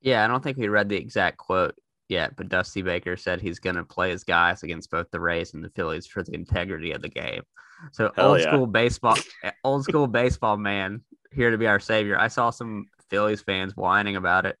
Yeah, 0.00 0.24
I 0.24 0.28
don't 0.28 0.42
think 0.42 0.58
we 0.58 0.68
read 0.68 0.88
the 0.88 0.96
exact 0.96 1.38
quote 1.38 1.74
yet, 2.08 2.36
but 2.36 2.48
Dusty 2.48 2.82
Baker 2.82 3.16
said 3.16 3.40
he's 3.40 3.58
going 3.58 3.76
to 3.76 3.84
play 3.84 4.10
his 4.10 4.24
guys 4.24 4.62
against 4.62 4.90
both 4.90 5.10
the 5.10 5.20
Rays 5.20 5.54
and 5.54 5.64
the 5.64 5.70
Phillies 5.70 6.06
for 6.06 6.22
the 6.22 6.34
integrity 6.34 6.92
of 6.92 7.02
the 7.02 7.08
game. 7.08 7.42
So 7.92 8.12
Hell 8.14 8.30
old 8.30 8.40
yeah. 8.40 8.46
school 8.46 8.66
baseball, 8.66 9.16
old 9.64 9.84
school 9.84 10.06
baseball 10.06 10.56
man 10.56 11.02
here 11.32 11.50
to 11.50 11.58
be 11.58 11.66
our 11.66 11.80
savior. 11.80 12.18
I 12.18 12.28
saw 12.28 12.50
some 12.50 12.86
Phillies 13.10 13.42
fans 13.42 13.76
whining 13.76 14.16
about 14.16 14.46
it. 14.46 14.56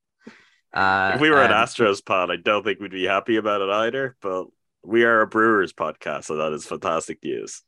Uh, 0.72 1.12
if 1.14 1.20
we 1.20 1.30
were 1.30 1.42
an 1.42 1.50
Astros 1.50 2.04
pod, 2.04 2.30
I 2.30 2.36
don't 2.36 2.62
think 2.62 2.78
we'd 2.80 2.90
be 2.90 3.06
happy 3.06 3.36
about 3.36 3.62
it 3.62 3.70
either. 3.70 4.16
But 4.20 4.46
we 4.84 5.04
are 5.04 5.22
a 5.22 5.26
Brewers 5.26 5.72
podcast, 5.72 6.24
so 6.24 6.36
that 6.36 6.52
is 6.52 6.66
fantastic 6.66 7.18
news. 7.24 7.62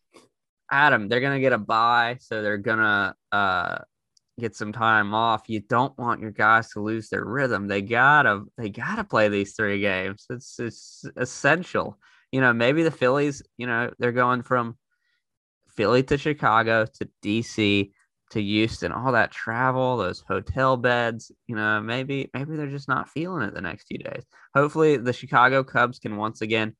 Adam, 0.70 1.08
they're 1.08 1.20
gonna 1.20 1.40
get 1.40 1.52
a 1.52 1.58
buy, 1.58 2.18
so 2.20 2.42
they're 2.42 2.58
gonna 2.58 3.14
uh 3.32 3.78
get 4.40 4.56
some 4.56 4.72
time 4.72 5.14
off. 5.14 5.48
You 5.48 5.60
don't 5.60 5.96
want 5.98 6.20
your 6.20 6.30
guys 6.30 6.70
to 6.70 6.80
lose 6.80 7.08
their 7.08 7.24
rhythm. 7.24 7.68
They 7.68 7.82
gotta 7.82 8.44
they 8.56 8.68
gotta 8.70 9.04
play 9.04 9.28
these 9.28 9.54
three 9.54 9.80
games. 9.80 10.26
It's 10.30 10.58
it's 10.58 11.04
essential. 11.16 11.98
You 12.32 12.40
know, 12.40 12.52
maybe 12.52 12.82
the 12.82 12.90
Phillies, 12.90 13.42
you 13.56 13.66
know, 13.66 13.90
they're 13.98 14.12
going 14.12 14.42
from 14.42 14.76
Philly 15.68 16.02
to 16.04 16.18
Chicago 16.18 16.86
to 16.86 17.08
DC 17.22 17.90
to 18.30 18.40
Houston, 18.40 18.92
all 18.92 19.12
that 19.12 19.32
travel, 19.32 19.96
those 19.96 20.22
hotel 20.26 20.76
beds, 20.76 21.32
you 21.46 21.56
know, 21.56 21.80
maybe 21.80 22.30
maybe 22.32 22.56
they're 22.56 22.68
just 22.68 22.88
not 22.88 23.08
feeling 23.08 23.42
it 23.42 23.54
the 23.54 23.60
next 23.60 23.88
few 23.88 23.98
days. 23.98 24.24
Hopefully 24.54 24.96
the 24.96 25.12
Chicago 25.12 25.64
Cubs 25.64 25.98
can 25.98 26.16
once 26.16 26.40
again 26.40 26.76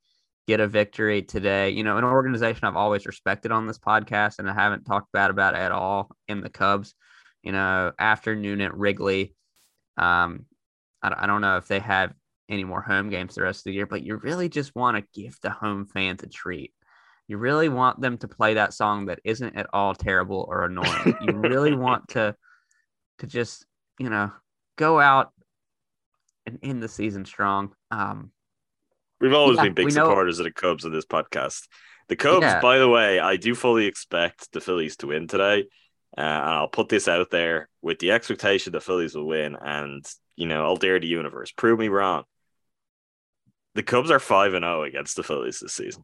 get 0.47 0.59
a 0.59 0.67
victory 0.67 1.21
today. 1.21 1.69
You 1.69 1.83
know, 1.83 1.97
an 1.97 2.03
organization 2.03 2.65
I've 2.65 2.75
always 2.75 3.05
respected 3.05 3.51
on 3.51 3.67
this 3.67 3.79
podcast 3.79 4.39
and 4.39 4.49
I 4.49 4.53
haven't 4.53 4.85
talked 4.85 5.11
bad 5.11 5.29
about 5.29 5.55
at 5.55 5.71
all 5.71 6.09
in 6.27 6.41
the 6.41 6.49
Cubs. 6.49 6.95
You 7.43 7.51
know, 7.51 7.91
afternoon 7.97 8.61
at 8.61 8.75
Wrigley, 8.77 9.35
um, 9.97 10.45
I, 11.01 11.23
I 11.23 11.25
don't 11.27 11.41
know 11.41 11.57
if 11.57 11.67
they 11.67 11.79
have 11.79 12.13
any 12.49 12.63
more 12.63 12.81
home 12.81 13.09
games 13.09 13.35
the 13.35 13.41
rest 13.43 13.61
of 13.61 13.63
the 13.65 13.73
year, 13.73 13.85
but 13.87 14.03
you 14.03 14.17
really 14.17 14.49
just 14.49 14.75
want 14.75 14.97
to 14.97 15.19
give 15.21 15.37
the 15.41 15.49
home 15.49 15.85
fans 15.85 16.21
a 16.23 16.27
treat. 16.27 16.73
you 17.27 17.37
really 17.37 17.69
want 17.69 18.01
them 18.01 18.17
to 18.17 18.27
play 18.27 18.55
that 18.55 18.73
song 18.73 19.05
that 19.05 19.19
isn't 19.23 19.55
at 19.55 19.67
all 19.73 19.95
terrible 19.95 20.45
or 20.49 20.65
annoying. 20.65 21.15
you 21.21 21.33
really 21.33 21.73
want 21.87 22.09
to 22.09 22.35
to 23.19 23.27
just, 23.27 23.65
you 23.99 24.09
know, 24.09 24.31
go 24.77 24.99
out 24.99 25.31
and 26.45 26.59
end 26.63 26.81
the 26.83 26.87
season 26.89 27.23
strong. 27.25 27.71
Um, 27.91 28.31
We've 29.21 29.33
always 29.33 29.57
Yeah, 29.57 29.63
been 29.65 29.73
big 29.75 29.85
we 29.85 29.91
know- 29.93 30.05
supporters 30.09 30.39
of 30.39 30.45
the 30.45 30.51
Cubs 30.51 30.83
in 30.85 30.91
this 30.91 31.05
podcast. 31.05 31.67
The 32.07 32.15
Cubs, 32.15 32.41
Yeah. 32.41 32.59
by 32.59 32.79
the 32.79 32.89
way, 32.89 33.19
I 33.19 33.35
do 33.37 33.53
fully 33.55 33.85
expect 33.85 34.51
the 34.51 34.59
Phillies 34.59 34.97
to 34.97 35.07
win 35.07 35.27
today. 35.27 35.67
Uh, 36.17 36.21
and 36.21 36.49
I'll 36.49 36.67
put 36.67 36.89
this 36.89 37.07
out 37.07 37.31
there 37.31 37.69
with 37.81 37.99
the 37.99 38.11
expectation 38.11 38.73
the 38.73 38.81
Phillies 38.81 39.15
will 39.15 39.27
win. 39.27 39.55
And, 39.59 40.05
you 40.35 40.45
know, 40.45 40.65
I'll 40.65 40.75
dare 40.75 40.99
the 40.99 41.07
universe. 41.07 41.51
Prove 41.51 41.79
me 41.79 41.87
wrong. 41.87 42.23
The 43.75 43.83
Cubs 43.83 44.11
are 44.11 44.19
5 44.19 44.53
and 44.53 44.63
0 44.63 44.83
against 44.83 45.15
the 45.15 45.23
Phillies 45.23 45.59
this 45.59 45.73
season. 45.73 46.03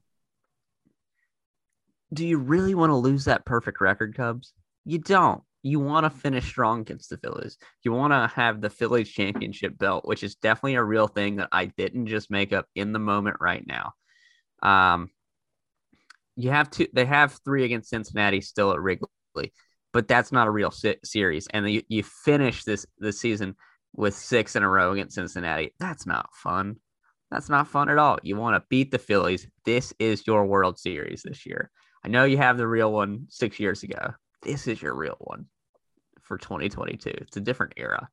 do 2.14 2.26
you 2.26 2.38
really 2.38 2.74
want 2.74 2.92
to 2.92 2.96
lose 2.96 3.26
that 3.26 3.46
perfect 3.46 3.82
record, 3.82 4.16
Cubs? 4.16 4.54
You 4.86 5.00
don't. 5.00 5.44
You 5.64 5.82
want 5.82 6.06
to 6.06 6.10
finish 6.10 6.46
strong 6.46 6.82
against 6.82 7.10
the 7.10 7.18
Phillies. 7.18 7.58
You 7.84 7.92
want 7.92 8.14
to 8.14 8.32
have 8.34 8.62
the 8.62 8.70
Phillies 8.70 9.10
championship 9.10 9.78
belt, 9.78 10.06
which 10.06 10.24
is 10.24 10.36
definitely 10.36 10.76
a 10.76 10.84
real 10.84 11.08
thing 11.08 11.38
that 11.38 11.50
I 11.52 11.66
didn't 11.66 12.08
just 12.08 12.32
make 12.32 12.54
up 12.54 12.68
in 12.76 12.94
the 12.94 13.00
moment 13.00 13.38
right 13.42 13.66
now. 13.68 13.92
Um, 14.64 15.10
you 16.38 16.52
have 16.52 16.70
two. 16.70 16.88
They 16.94 17.06
have 17.06 17.40
three 17.44 17.66
against 17.66 17.90
Cincinnati 17.90 18.40
still 18.40 18.72
at 18.72 18.80
Wrigley, 18.80 19.10
but 19.94 20.08
that's 20.08 20.32
not 20.32 20.48
a 20.48 20.52
real 20.52 20.72
se- 20.72 21.00
series. 21.04 21.48
And 21.54 21.70
you, 21.70 21.82
you 21.88 22.04
finish 22.04 22.64
this 22.64 22.86
this 23.00 23.20
season 23.20 23.56
with 23.94 24.14
six 24.14 24.56
in 24.56 24.64
a 24.64 24.70
row 24.70 24.92
against 24.92 25.16
Cincinnati. 25.16 25.74
That's 25.80 26.06
not 26.06 26.30
fun. 26.34 26.78
That's 27.32 27.50
not 27.50 27.68
fun 27.68 27.90
at 27.90 27.98
all. 27.98 28.20
You 28.24 28.38
want 28.38 28.56
to 28.56 28.68
beat 28.70 28.92
the 28.92 29.00
Phillies. 29.00 29.48
This 29.66 29.94
is 30.00 30.26
your 30.26 30.46
World 30.46 30.80
Series 30.80 31.24
this 31.24 31.46
year. 31.46 31.72
I 32.04 32.08
know 32.08 32.24
you 32.24 32.38
have 32.38 32.58
the 32.58 32.68
real 32.68 32.92
one 32.92 33.26
six 33.30 33.60
years 33.60 33.84
ago. 33.84 34.14
This 34.44 34.68
is 34.68 34.82
your 34.82 34.96
real 34.96 35.18
one 35.20 35.48
for 36.22 36.38
2022. 36.38 37.10
It's 37.10 37.38
a 37.38 37.42
different 37.42 37.74
era. 37.78 38.08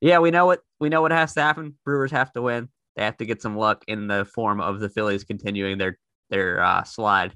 Yeah, 0.00 0.18
we 0.18 0.30
know 0.30 0.46
what 0.46 0.60
we 0.80 0.88
know 0.88 1.02
what 1.02 1.12
has 1.12 1.34
to 1.34 1.42
happen. 1.42 1.74
Brewers 1.84 2.10
have 2.10 2.32
to 2.32 2.42
win. 2.42 2.68
They 2.96 3.04
have 3.04 3.16
to 3.18 3.26
get 3.26 3.42
some 3.42 3.56
luck 3.56 3.84
in 3.86 4.08
the 4.08 4.24
form 4.24 4.60
of 4.60 4.80
the 4.80 4.88
Phillies 4.88 5.24
continuing 5.24 5.78
their 5.78 5.98
their 6.30 6.60
uh, 6.60 6.84
slide. 6.84 7.34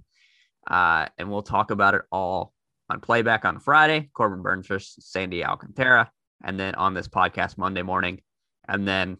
Uh, 0.66 1.07
and 1.18 1.30
we'll 1.30 1.43
talk 1.43 1.70
about 1.70 1.95
it 1.95 2.03
all 2.11 2.53
on 2.91 3.01
playback 3.01 3.45
on 3.45 3.61
Friday. 3.61 4.11
Corbin 4.12 4.43
Burnes 4.43 4.66
versus 4.66 5.07
Sandy 5.07 5.45
Alcantara, 5.45 6.11
and 6.43 6.59
then 6.59 6.74
on 6.74 6.95
this 6.95 7.09
podcast 7.09 7.57
Monday 7.57 7.82
morning, 7.82 8.20
and 8.68 8.86
then 8.86 9.16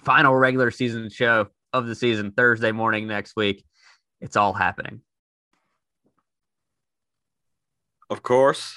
final 0.00 0.34
regular 0.34 0.70
season 0.70 1.08
show 1.10 1.48
of 1.72 1.86
the 1.86 1.94
season 1.94 2.32
Thursday 2.32 2.72
morning 2.72 3.06
next 3.06 3.34
week. 3.34 3.64
It's 4.20 4.36
all 4.36 4.52
happening. 4.52 5.00
Of 8.10 8.22
course, 8.22 8.76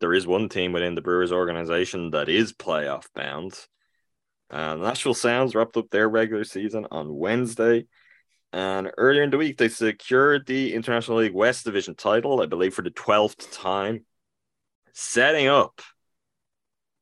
there 0.00 0.14
is 0.14 0.26
one 0.26 0.48
team 0.48 0.72
within 0.72 0.94
the 0.94 1.02
Brewers 1.02 1.32
organization 1.32 2.10
that 2.10 2.28
is 2.28 2.52
playoff 2.52 3.06
bound. 3.14 3.58
Uh, 4.48 4.76
Nashville 4.76 5.14
Sounds 5.14 5.54
wrapped 5.54 5.76
up 5.76 5.90
their 5.90 6.08
regular 6.08 6.44
season 6.44 6.86
on 6.92 7.16
Wednesday. 7.16 7.86
And 8.52 8.90
earlier 8.96 9.22
in 9.22 9.30
the 9.30 9.38
week, 9.38 9.58
they 9.58 9.68
secured 9.68 10.46
the 10.46 10.74
International 10.74 11.18
League 11.18 11.34
West 11.34 11.64
Division 11.64 11.94
title, 11.94 12.40
I 12.40 12.46
believe, 12.46 12.74
for 12.74 12.82
the 12.82 12.90
12th 12.90 13.50
time, 13.52 14.04
setting 14.92 15.46
up 15.46 15.82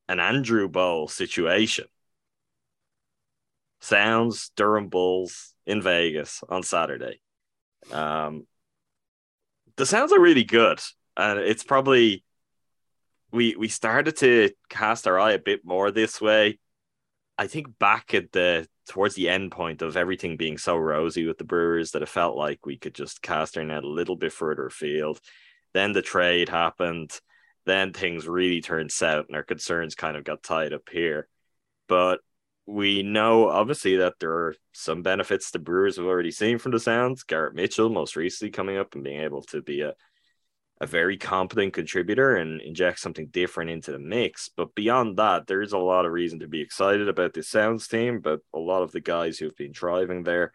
an 0.07 0.19
Andrew 0.19 0.67
Bowl 0.67 1.07
situation. 1.07 1.85
Sounds 3.79 4.51
Durham 4.55 4.89
Bulls 4.89 5.53
in 5.65 5.81
Vegas 5.81 6.43
on 6.49 6.63
Saturday. 6.63 7.21
Um, 7.91 8.47
the 9.75 9.85
Sounds 9.85 10.11
are 10.11 10.19
really 10.19 10.43
good, 10.43 10.79
and 11.15 11.39
it's 11.39 11.63
probably 11.63 12.23
we 13.31 13.55
we 13.55 13.67
started 13.67 14.15
to 14.17 14.51
cast 14.69 15.07
our 15.07 15.19
eye 15.19 15.33
a 15.33 15.39
bit 15.39 15.61
more 15.63 15.91
this 15.91 16.19
way. 16.19 16.59
I 17.37 17.47
think 17.47 17.77
back 17.77 18.13
at 18.13 18.31
the 18.31 18.67
towards 18.87 19.15
the 19.15 19.29
end 19.29 19.51
point 19.51 19.81
of 19.81 19.97
everything 19.97 20.37
being 20.37 20.57
so 20.57 20.77
rosy 20.77 21.25
with 21.25 21.37
the 21.37 21.43
Brewers 21.43 21.91
that 21.91 22.01
it 22.01 22.09
felt 22.09 22.37
like 22.37 22.65
we 22.65 22.77
could 22.77 22.93
just 22.93 23.21
cast 23.21 23.57
our 23.57 23.63
net 23.63 23.83
a 23.83 23.87
little 23.87 24.15
bit 24.15 24.33
further 24.33 24.67
afield. 24.67 25.19
Then 25.73 25.91
the 25.91 26.01
trade 26.01 26.49
happened. 26.49 27.11
Then 27.65 27.93
things 27.93 28.27
really 28.27 28.61
turned 28.61 28.91
south, 28.91 29.25
and 29.27 29.35
our 29.35 29.43
concerns 29.43 29.95
kind 29.95 30.15
of 30.15 30.23
got 30.23 30.43
tied 30.43 30.71
up 30.71 30.87
here. 30.91 31.27
But 31.87 32.19
we 32.67 33.03
know 33.03 33.49
obviously 33.49 33.97
that 33.97 34.15
there 34.19 34.31
are 34.31 34.55
some 34.73 35.01
benefits 35.01 35.51
the 35.51 35.59
Brewers 35.59 35.97
have 35.97 36.05
already 36.05 36.31
seen 36.31 36.57
from 36.57 36.71
the 36.71 36.79
Sounds. 36.79 37.23
Garrett 37.23 37.55
Mitchell, 37.55 37.89
most 37.89 38.15
recently, 38.15 38.51
coming 38.51 38.77
up 38.77 38.95
and 38.95 39.03
being 39.03 39.21
able 39.21 39.41
to 39.43 39.61
be 39.61 39.81
a 39.81 39.93
a 40.85 40.87
very 40.87 41.17
competent 41.17 41.73
contributor 41.73 42.35
and 42.35 42.61
inject 42.61 42.99
something 42.99 43.25
different 43.27 43.71
into 43.71 43.91
the 43.91 43.97
mix. 43.97 44.51
But 44.55 44.75
beyond 44.75 45.17
that, 45.17 45.47
there 45.47 45.63
is 45.63 45.73
a 45.73 45.79
lot 45.79 46.05
of 46.05 46.11
reason 46.11 46.39
to 46.39 46.47
be 46.47 46.61
excited 46.61 47.09
about 47.09 47.33
this 47.33 47.49
Sounds 47.49 47.87
team, 47.87 48.19
but 48.19 48.41
a 48.53 48.59
lot 48.59 48.83
of 48.83 48.91
the 48.91 49.01
guys 49.01 49.39
who've 49.39 49.55
been 49.55 49.73
thriving 49.73 50.23
there. 50.23 50.53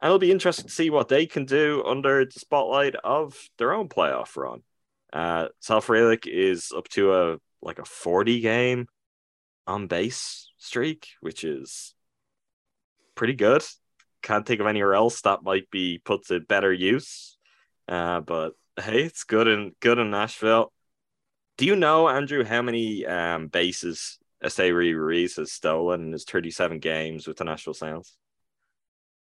And 0.00 0.08
it'll 0.08 0.18
be 0.18 0.30
interesting 0.30 0.66
to 0.66 0.72
see 0.72 0.90
what 0.90 1.08
they 1.08 1.24
can 1.24 1.46
do 1.46 1.82
under 1.86 2.26
the 2.26 2.38
spotlight 2.38 2.94
of 2.94 3.34
their 3.56 3.72
own 3.72 3.88
playoff 3.88 4.36
run. 4.36 4.60
Uh, 5.14 5.48
Sal 5.60 5.80
Frelick 5.80 6.26
is 6.26 6.72
up 6.76 6.86
to 6.90 7.14
a 7.14 7.38
like 7.62 7.78
a 7.78 7.84
40 7.84 8.40
game 8.40 8.86
on 9.66 9.86
base 9.86 10.52
streak, 10.58 11.08
which 11.20 11.42
is 11.42 11.94
pretty 13.14 13.34
good. 13.34 13.64
Can't 14.22 14.46
think 14.46 14.60
of 14.60 14.66
anywhere 14.66 14.94
else 14.94 15.22
that 15.22 15.42
might 15.42 15.70
be 15.70 16.02
put 16.04 16.26
to 16.26 16.40
better 16.40 16.72
use. 16.72 17.38
Uh, 17.88 18.20
but 18.20 18.52
hey, 18.78 19.02
it's 19.04 19.24
good 19.24 19.48
in 19.48 19.74
good 19.80 19.98
in 19.98 20.10
Nashville. 20.10 20.72
Do 21.56 21.66
you 21.66 21.76
know, 21.76 22.08
Andrew, 22.08 22.44
how 22.44 22.62
many 22.62 23.04
um, 23.06 23.48
bases 23.48 24.18
Esteury 24.42 24.94
Ruiz 24.94 25.36
has 25.36 25.52
stolen 25.52 26.06
in 26.06 26.12
his 26.12 26.24
37 26.24 26.78
games 26.78 27.26
with 27.26 27.36
the 27.36 27.44
Nashville 27.44 27.74
Sounds? 27.74 28.16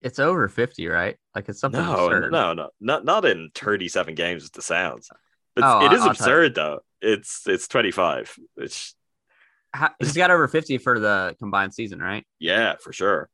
It's 0.02 0.18
over 0.18 0.48
50, 0.48 0.86
right? 0.88 1.16
Like 1.34 1.48
it's 1.48 1.60
something 1.60 1.80
No, 1.80 2.08
absurd. 2.08 2.32
no, 2.32 2.52
no, 2.54 2.70
not 2.80 3.04
not 3.04 3.24
in 3.24 3.50
37 3.54 4.14
games 4.14 4.42
with 4.42 4.52
the 4.52 4.62
Sounds. 4.62 5.10
But 5.54 5.64
Oh, 5.66 5.86
it 5.86 5.92
is 5.92 6.00
I'll 6.02 6.10
absurd 6.10 6.54
though. 6.54 6.80
It's 7.00 7.46
it's 7.46 7.68
25. 7.68 8.38
It's 8.56 8.94
He's 10.00 10.16
got 10.16 10.30
over 10.30 10.48
50 10.48 10.78
for 10.78 10.98
the 10.98 11.36
combined 11.38 11.74
season, 11.74 12.00
right? 12.00 12.24
yeah, 12.38 12.74
for 12.82 12.92
sure. 12.92 13.28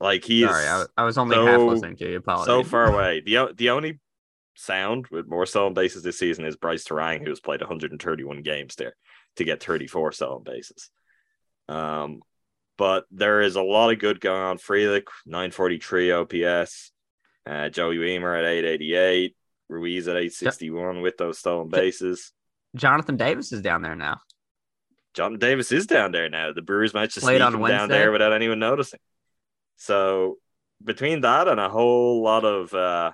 Like 0.00 0.24
he 0.24 0.44
is 0.44 0.50
Sorry, 0.50 0.66
I, 0.66 0.84
I 0.96 1.04
was 1.04 1.18
only 1.18 1.34
so- 1.36 1.46
half 1.46 1.60
listening 1.60 1.96
to 1.96 2.10
you. 2.10 2.16
Apologies. 2.18 2.46
so 2.46 2.62
far 2.62 2.86
away. 2.92 3.20
The 3.24 3.52
the 3.56 3.70
only 3.70 3.98
sound 4.54 5.06
with 5.10 5.28
more 5.28 5.46
stolen 5.46 5.74
bases 5.74 6.02
this 6.02 6.18
season 6.18 6.44
is 6.44 6.56
Bryce 6.56 6.84
Turang, 6.84 7.26
has 7.28 7.40
played 7.40 7.60
131 7.60 8.42
games 8.42 8.74
there 8.76 8.94
to 9.36 9.44
get 9.44 9.62
34 9.62 10.12
stolen 10.12 10.42
bases. 10.44 10.90
Um, 11.68 12.22
but 12.76 13.04
there 13.10 13.40
is 13.40 13.56
a 13.56 13.62
lot 13.62 13.90
of 13.92 13.98
good 13.98 14.20
going 14.20 14.40
on. 14.42 14.58
Frelick 14.58 15.04
943 15.26 16.12
OPS, 16.12 16.92
uh, 17.46 17.68
Joey 17.68 17.96
Wiemer 17.98 18.38
at 18.38 18.44
888, 18.44 19.36
Ruiz 19.68 20.08
at 20.08 20.16
861 20.16 21.02
with 21.02 21.16
those 21.18 21.38
stolen 21.38 21.68
bases. 21.68 22.32
Jonathan 22.76 23.16
Davis 23.16 23.52
is 23.52 23.62
down 23.62 23.82
there 23.82 23.96
now. 23.96 24.18
Jonathan 25.14 25.40
Davis 25.40 25.72
is 25.72 25.86
down 25.86 26.12
there 26.12 26.28
now. 26.28 26.52
The 26.52 26.62
Brewers 26.62 26.94
might 26.94 27.10
just 27.10 27.24
Played 27.24 27.40
sneak 27.40 27.54
him 27.54 27.66
down 27.66 27.88
there 27.88 28.12
without 28.12 28.32
anyone 28.32 28.58
noticing. 28.60 29.00
So 29.78 30.36
between 30.84 31.22
that 31.22 31.48
and 31.48 31.58
a 31.58 31.68
whole 31.70 32.22
lot 32.22 32.44
of 32.44 32.74
uh, 32.74 33.12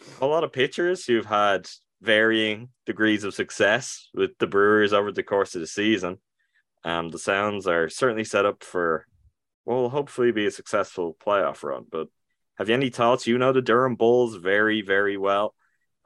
a 0.00 0.14
whole 0.20 0.30
lot 0.30 0.44
of 0.44 0.52
pitchers 0.52 1.06
who've 1.06 1.24
had 1.24 1.68
varying 2.02 2.68
degrees 2.84 3.22
of 3.24 3.32
success 3.32 4.08
with 4.12 4.32
the 4.38 4.46
Brewers 4.46 4.92
over 4.92 5.10
the 5.12 5.22
course 5.22 5.54
of 5.54 5.60
the 5.60 5.66
season, 5.66 6.18
um, 6.84 7.08
the 7.10 7.18
Sounds 7.18 7.66
are 7.66 7.88
certainly 7.88 8.24
set 8.24 8.44
up 8.44 8.62
for 8.64 9.06
what 9.64 9.76
will 9.76 9.90
hopefully 9.90 10.32
be 10.32 10.46
a 10.46 10.50
successful 10.50 11.16
playoff 11.24 11.62
run. 11.62 11.84
But 11.90 12.08
have 12.58 12.68
you 12.68 12.74
any 12.74 12.90
thoughts? 12.90 13.26
You 13.28 13.38
know 13.38 13.52
the 13.52 13.62
Durham 13.62 13.94
Bulls 13.94 14.34
very, 14.34 14.82
very 14.82 15.16
well 15.16 15.54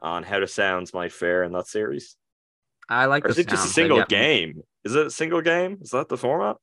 on 0.00 0.22
how 0.22 0.40
the 0.40 0.46
Sounds 0.46 0.92
might 0.92 1.12
fare 1.12 1.42
in 1.42 1.52
that 1.52 1.66
series. 1.66 2.16
I 2.88 3.06
like 3.06 3.24
Or 3.24 3.28
is 3.30 3.38
it 3.38 3.48
just 3.48 3.64
a 3.66 3.70
single 3.70 3.98
got- 3.98 4.08
game? 4.10 4.62
Is 4.84 4.94
it 4.94 5.06
a 5.06 5.10
single 5.10 5.40
game? 5.40 5.78
Is 5.80 5.90
that 5.90 6.08
the 6.08 6.16
format? 6.18 6.56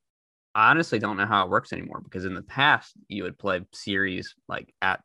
I 0.55 0.69
honestly 0.69 0.99
don't 0.99 1.17
know 1.17 1.25
how 1.25 1.43
it 1.43 1.49
works 1.49 1.73
anymore 1.73 2.01
because 2.01 2.25
in 2.25 2.35
the 2.35 2.43
past 2.43 2.93
you 3.07 3.23
would 3.23 3.37
play 3.37 3.61
series 3.71 4.35
like 4.47 4.73
at 4.81 5.01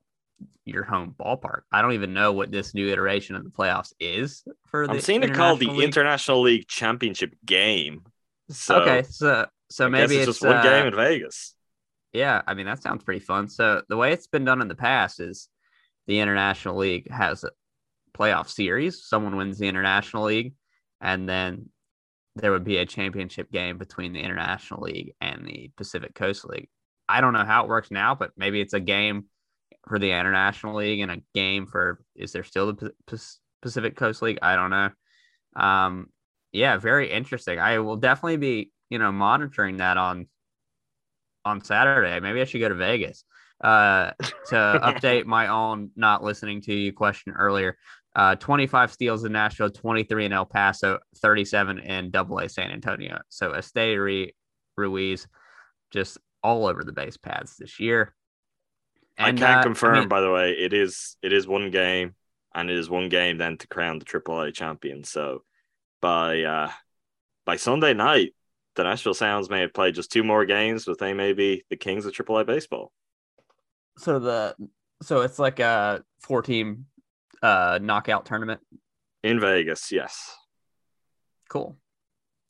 your 0.65 0.85
home 0.85 1.15
ballpark. 1.19 1.63
I 1.73 1.83
don't 1.83 1.93
even 1.93 2.13
know 2.13 2.33
what 2.33 2.51
this 2.51 2.75
new 2.75 2.89
iteration 2.89 3.35
of 3.35 3.45
the 3.45 3.51
playoffs 3.51 3.93
is 3.99 4.45
for 4.67 4.87
the 4.87 4.95
I'm 4.95 5.01
seeing 5.01 5.23
it 5.23 5.35
called 5.35 5.61
the 5.61 5.67
International 5.67 5.79
League. 5.79 5.89
International 5.89 6.41
League 6.43 6.69
Championship 6.69 7.35
game. 7.45 8.03
So 8.51 8.81
okay, 8.81 9.03
so 9.09 9.47
so 9.71 9.87
I 9.87 9.89
maybe 9.89 10.17
it's, 10.17 10.29
it's, 10.29 10.39
just 10.39 10.43
one 10.43 10.57
uh, 10.57 10.63
game 10.63 10.87
in 10.87 10.95
Vegas. 10.95 11.55
Yeah, 12.13 12.43
I 12.47 12.55
mean 12.55 12.67
that 12.67 12.83
sounds 12.83 13.05
pretty 13.05 13.21
fun. 13.21 13.49
So 13.49 13.83
the 13.89 13.97
way 13.97 14.13
it's 14.13 14.27
been 14.27 14.45
done 14.45 14.61
in 14.61 14.69
the 14.69 14.75
past 14.75 15.21
is 15.21 15.49
the 16.07 16.21
International 16.21 16.77
League 16.77 17.11
has 17.11 17.45
a 17.45 17.51
playoff 18.17 18.49
series. 18.49 19.05
Someone 19.05 19.37
wins 19.37 19.59
the 19.59 19.69
International 19.69 20.25
League, 20.25 20.55
and 21.01 21.29
then 21.29 21.69
there 22.41 22.53
would 22.53 22.65
be 22.65 22.79
a 22.79 22.87
championship 22.87 23.51
game 23.51 23.79
between 23.79 24.13
the 24.13 24.21
International 24.21 24.83
League 24.83 25.15
and 25.21 25.47
the 25.47 25.71
Pacific 25.77 26.15
Coast 26.15 26.45
League. 26.45 26.69
I 27.09 27.21
don't 27.21 27.33
know 27.33 27.45
how 27.45 27.65
it 27.65 27.69
works 27.69 27.91
now, 27.91 28.15
but 28.15 28.33
maybe 28.37 28.61
it's 28.61 28.75
a 28.75 28.81
game 28.81 29.27
for 29.89 29.99
the 29.99 30.11
International 30.13 30.77
League 30.77 31.01
and 31.01 31.11
a 31.11 31.23
game 31.35 31.67
for 31.67 32.01
is 32.15 32.33
there 32.33 32.45
still 32.45 32.73
the 32.73 32.93
Pacific 33.63 33.97
Coast 33.97 34.23
League? 34.23 34.39
I 34.43 34.57
don't 34.57 34.71
know. 34.71 34.91
Um, 35.57 36.09
yeah, 36.53 36.77
very 36.77 37.11
interesting. 37.11 37.59
I 37.59 37.79
will 37.79 37.97
definitely 37.97 38.37
be 38.37 38.73
you 38.91 38.99
know 38.99 39.13
monitoring 39.13 39.79
that 39.79 39.97
on 39.97 40.27
on 41.45 41.65
Saturday. 41.65 42.21
Maybe 42.21 42.41
I 42.41 42.45
should 42.45 42.61
go 42.61 42.69
to 42.69 42.75
Vegas 42.75 43.25
uh, 43.63 44.13
to 44.49 44.55
update 44.83 45.25
my 45.25 45.49
own 45.49 45.91
not 45.97 46.23
listening 46.23 46.61
to 46.63 46.75
you 46.75 46.93
question 46.93 47.33
earlier. 47.33 47.77
Uh, 48.19 48.35
25 48.35 48.93
steals 48.93 49.23
in 49.23 49.31
Nashville, 49.31 49.71
23 49.71 50.25
in 50.25 50.33
El 50.33 50.45
Paso, 50.45 50.99
37 51.19 51.79
in 51.79 52.11
Double 52.11 52.41
A 52.41 52.49
San 52.49 52.73
Antonio. 52.73 53.21
So 53.29 53.53
Esteury 53.53 54.35
Ruiz 54.77 55.29
just 55.93 56.19
all 56.43 56.67
over 56.67 56.83
the 56.83 56.91
base 56.91 57.17
paths 57.17 57.55
this 57.55 57.79
year. 57.79 58.13
And, 59.17 59.39
I 59.39 59.41
can 59.41 59.59
uh, 59.59 59.63
confirm, 59.63 59.95
I 59.95 60.01
mean, 60.01 60.09
by 60.09 60.21
the 60.21 60.33
way, 60.33 60.51
it 60.51 60.73
is 60.73 61.17
it 61.23 61.33
is 61.33 61.47
one 61.47 61.71
game, 61.71 62.17
and 62.53 62.69
it 62.69 62.77
is 62.77 62.91
one 62.91 63.09
game 63.09 63.39
then 63.39 63.57
to 63.57 63.69
crown 63.69 64.01
the 64.01 64.05
AAA 64.05 64.53
champion. 64.53 65.05
So 65.05 65.45
by 66.03 66.43
uh 66.43 66.73
by 67.47 67.55
Sunday 67.55 67.95
night, 67.95 68.35
the 68.75 68.83
Nashville 68.83 69.15
Sounds 69.15 69.49
may 69.49 69.61
have 69.61 69.73
played 69.73 69.95
just 69.95 70.11
two 70.11 70.25
more 70.25 70.45
games, 70.45 70.87
but 70.87 70.99
they 70.99 71.15
may 71.15 71.35
be 71.35 71.63
the 71.71 71.77
kings 71.77 72.05
of 72.05 72.15
AAA 72.15 72.47
baseball. 72.47 72.91
So 73.97 74.19
the 74.19 74.57
so 75.03 75.21
it's 75.21 75.39
like 75.39 75.61
a 75.61 76.03
four 76.21 76.43
team 76.43 76.87
uh 77.43 77.79
knockout 77.81 78.27
tournament 78.27 78.61
in 79.23 79.41
Vegas. 79.41 79.91
Yes. 79.93 80.35
Cool. 81.49 81.77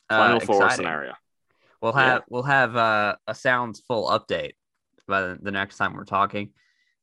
Final 0.08 0.36
uh, 0.36 0.40
four 0.40 0.70
scenario. 0.70 1.14
We'll 1.80 1.92
have 1.92 2.20
yeah. 2.20 2.24
we'll 2.28 2.42
have 2.42 2.76
uh, 2.76 3.16
a 3.26 3.34
sounds 3.34 3.80
full 3.80 4.08
update 4.08 4.52
by 5.06 5.34
the, 5.40 5.50
next 5.50 5.76
time 5.76 5.94
we're 5.94 6.04
talking. 6.04 6.50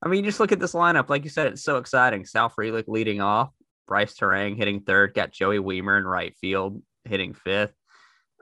I 0.01 0.09
mean, 0.09 0.25
just 0.25 0.39
look 0.39 0.51
at 0.51 0.59
this 0.59 0.73
lineup. 0.73 1.09
Like 1.09 1.23
you 1.23 1.29
said, 1.29 1.47
it's 1.47 1.63
so 1.63 1.77
exciting. 1.77 2.25
Sal 2.25 2.49
Frelick 2.49 2.85
leading 2.87 3.21
off, 3.21 3.51
Bryce 3.87 4.13
Turang 4.13 4.57
hitting 4.57 4.81
third, 4.81 5.13
got 5.13 5.31
Joey 5.31 5.59
Wiemer 5.59 5.97
in 5.97 6.05
right 6.05 6.35
field 6.35 6.81
hitting 7.05 7.33
fifth. 7.33 7.73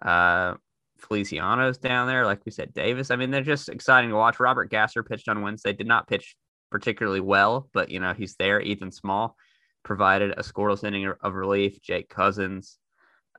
Uh, 0.02 0.56
Feliciano's 0.98 1.78
down 1.78 2.08
there. 2.08 2.26
Like 2.26 2.46
we 2.46 2.52
said, 2.52 2.74
Davis. 2.74 3.12
I 3.12 3.16
mean, 3.16 3.30
they're 3.30 3.42
just 3.42 3.70
exciting 3.70 4.10
to 4.10 4.16
watch. 4.16 4.40
Robert 4.40 4.70
Gasser 4.70 5.04
pitched 5.04 5.30
on 5.30 5.42
Wednesday, 5.42 5.74
did 5.74 5.88
not 5.88 6.08
pitch 6.08 6.36
particularly 6.74 7.20
well, 7.20 7.70
but 7.72 7.90
you 7.92 8.00
know, 8.00 8.14
he's 8.14 8.36
there. 8.36 8.60
Ethan 8.60 8.92
Small 8.92 9.38
provided 9.84 10.32
a 10.32 10.42
scoreless 10.42 10.84
inning 10.84 11.14
of 11.22 11.36
relief. 11.36 11.80
Jake 11.84 12.10
Cousins, 12.10 12.80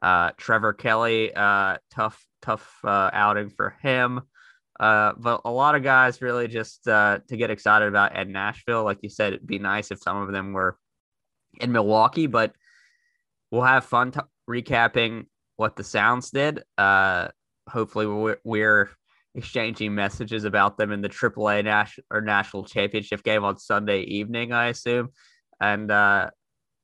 uh, 0.00 0.30
Trevor 0.36 0.72
Kelley, 0.72 1.34
uh, 1.34 1.78
tough, 1.90 2.24
tough 2.40 2.78
uh, 2.84 3.10
outing 3.12 3.50
for 3.50 3.76
him. 3.82 4.20
Uh, 4.78 5.14
but 5.16 5.40
a 5.44 5.50
lot 5.50 5.74
of 5.74 5.82
guys 5.82 6.22
really 6.22 6.46
just 6.46 6.86
uh, 6.86 7.18
to 7.28 7.36
get 7.36 7.50
excited 7.50 7.88
about 7.88 8.14
at 8.14 8.28
Nashville. 8.28 8.84
Like 8.84 8.98
you 9.02 9.08
said, 9.08 9.32
it'd 9.32 9.46
be 9.46 9.58
nice 9.58 9.90
if 9.90 9.98
some 9.98 10.18
of 10.18 10.30
them 10.30 10.52
were 10.52 10.78
in 11.60 11.72
Milwaukee, 11.72 12.28
but 12.28 12.54
we'll 13.50 13.62
have 13.62 13.84
fun 13.84 14.12
t- 14.12 14.20
recapping 14.48 15.26
what 15.56 15.74
the 15.74 15.82
Sounds 15.82 16.30
did. 16.30 16.62
Uh, 16.78 17.28
hopefully, 17.68 18.06
we're, 18.06 18.36
we're, 18.44 18.90
exchanging 19.34 19.94
messages 19.94 20.44
about 20.44 20.76
them 20.76 20.92
in 20.92 21.00
the 21.00 21.08
AAA 21.08 21.64
Nash- 21.64 21.98
or 22.10 22.20
National 22.20 22.64
Championship 22.64 23.22
game 23.22 23.44
on 23.44 23.58
Sunday 23.58 24.00
evening, 24.02 24.52
I 24.52 24.66
assume. 24.66 25.10
And 25.60 25.90
uh, 25.90 26.30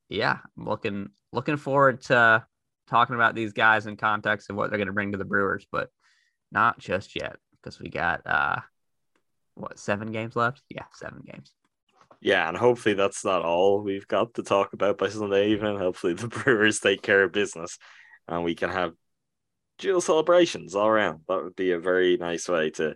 yeah, 0.08 0.38
I'm 0.58 0.64
looking 0.64 1.08
looking 1.32 1.56
forward 1.56 2.02
to 2.02 2.44
talking 2.88 3.14
about 3.14 3.34
these 3.34 3.52
guys 3.52 3.86
in 3.86 3.96
context 3.96 4.50
of 4.50 4.56
what 4.56 4.70
they're 4.70 4.78
going 4.78 4.88
to 4.88 4.92
bring 4.92 5.12
to 5.12 5.18
the 5.18 5.24
Brewers, 5.24 5.66
but 5.70 5.88
not 6.50 6.78
just 6.78 7.14
yet 7.14 7.36
because 7.52 7.78
we 7.78 7.88
got 7.88 8.26
uh 8.26 8.56
what 9.54 9.78
seven 9.78 10.10
games 10.10 10.34
left? 10.34 10.62
Yeah, 10.68 10.84
seven 10.94 11.22
games. 11.24 11.52
Yeah, 12.20 12.48
and 12.48 12.56
hopefully 12.56 12.94
that's 12.94 13.24
not 13.24 13.42
all 13.42 13.80
we've 13.80 14.08
got 14.08 14.34
to 14.34 14.42
talk 14.42 14.72
about 14.72 14.98
by 14.98 15.08
Sunday 15.08 15.50
evening. 15.50 15.78
Hopefully 15.78 16.14
the 16.14 16.28
Brewers 16.28 16.80
take 16.80 17.02
care 17.02 17.22
of 17.22 17.32
business 17.32 17.78
and 18.28 18.44
we 18.44 18.54
can 18.54 18.70
have 18.70 18.92
dual 19.80 20.00
celebrations 20.00 20.74
all 20.74 20.86
around. 20.86 21.20
That 21.28 21.42
would 21.42 21.56
be 21.56 21.72
a 21.72 21.78
very 21.78 22.16
nice 22.16 22.48
way 22.48 22.70
to 22.70 22.94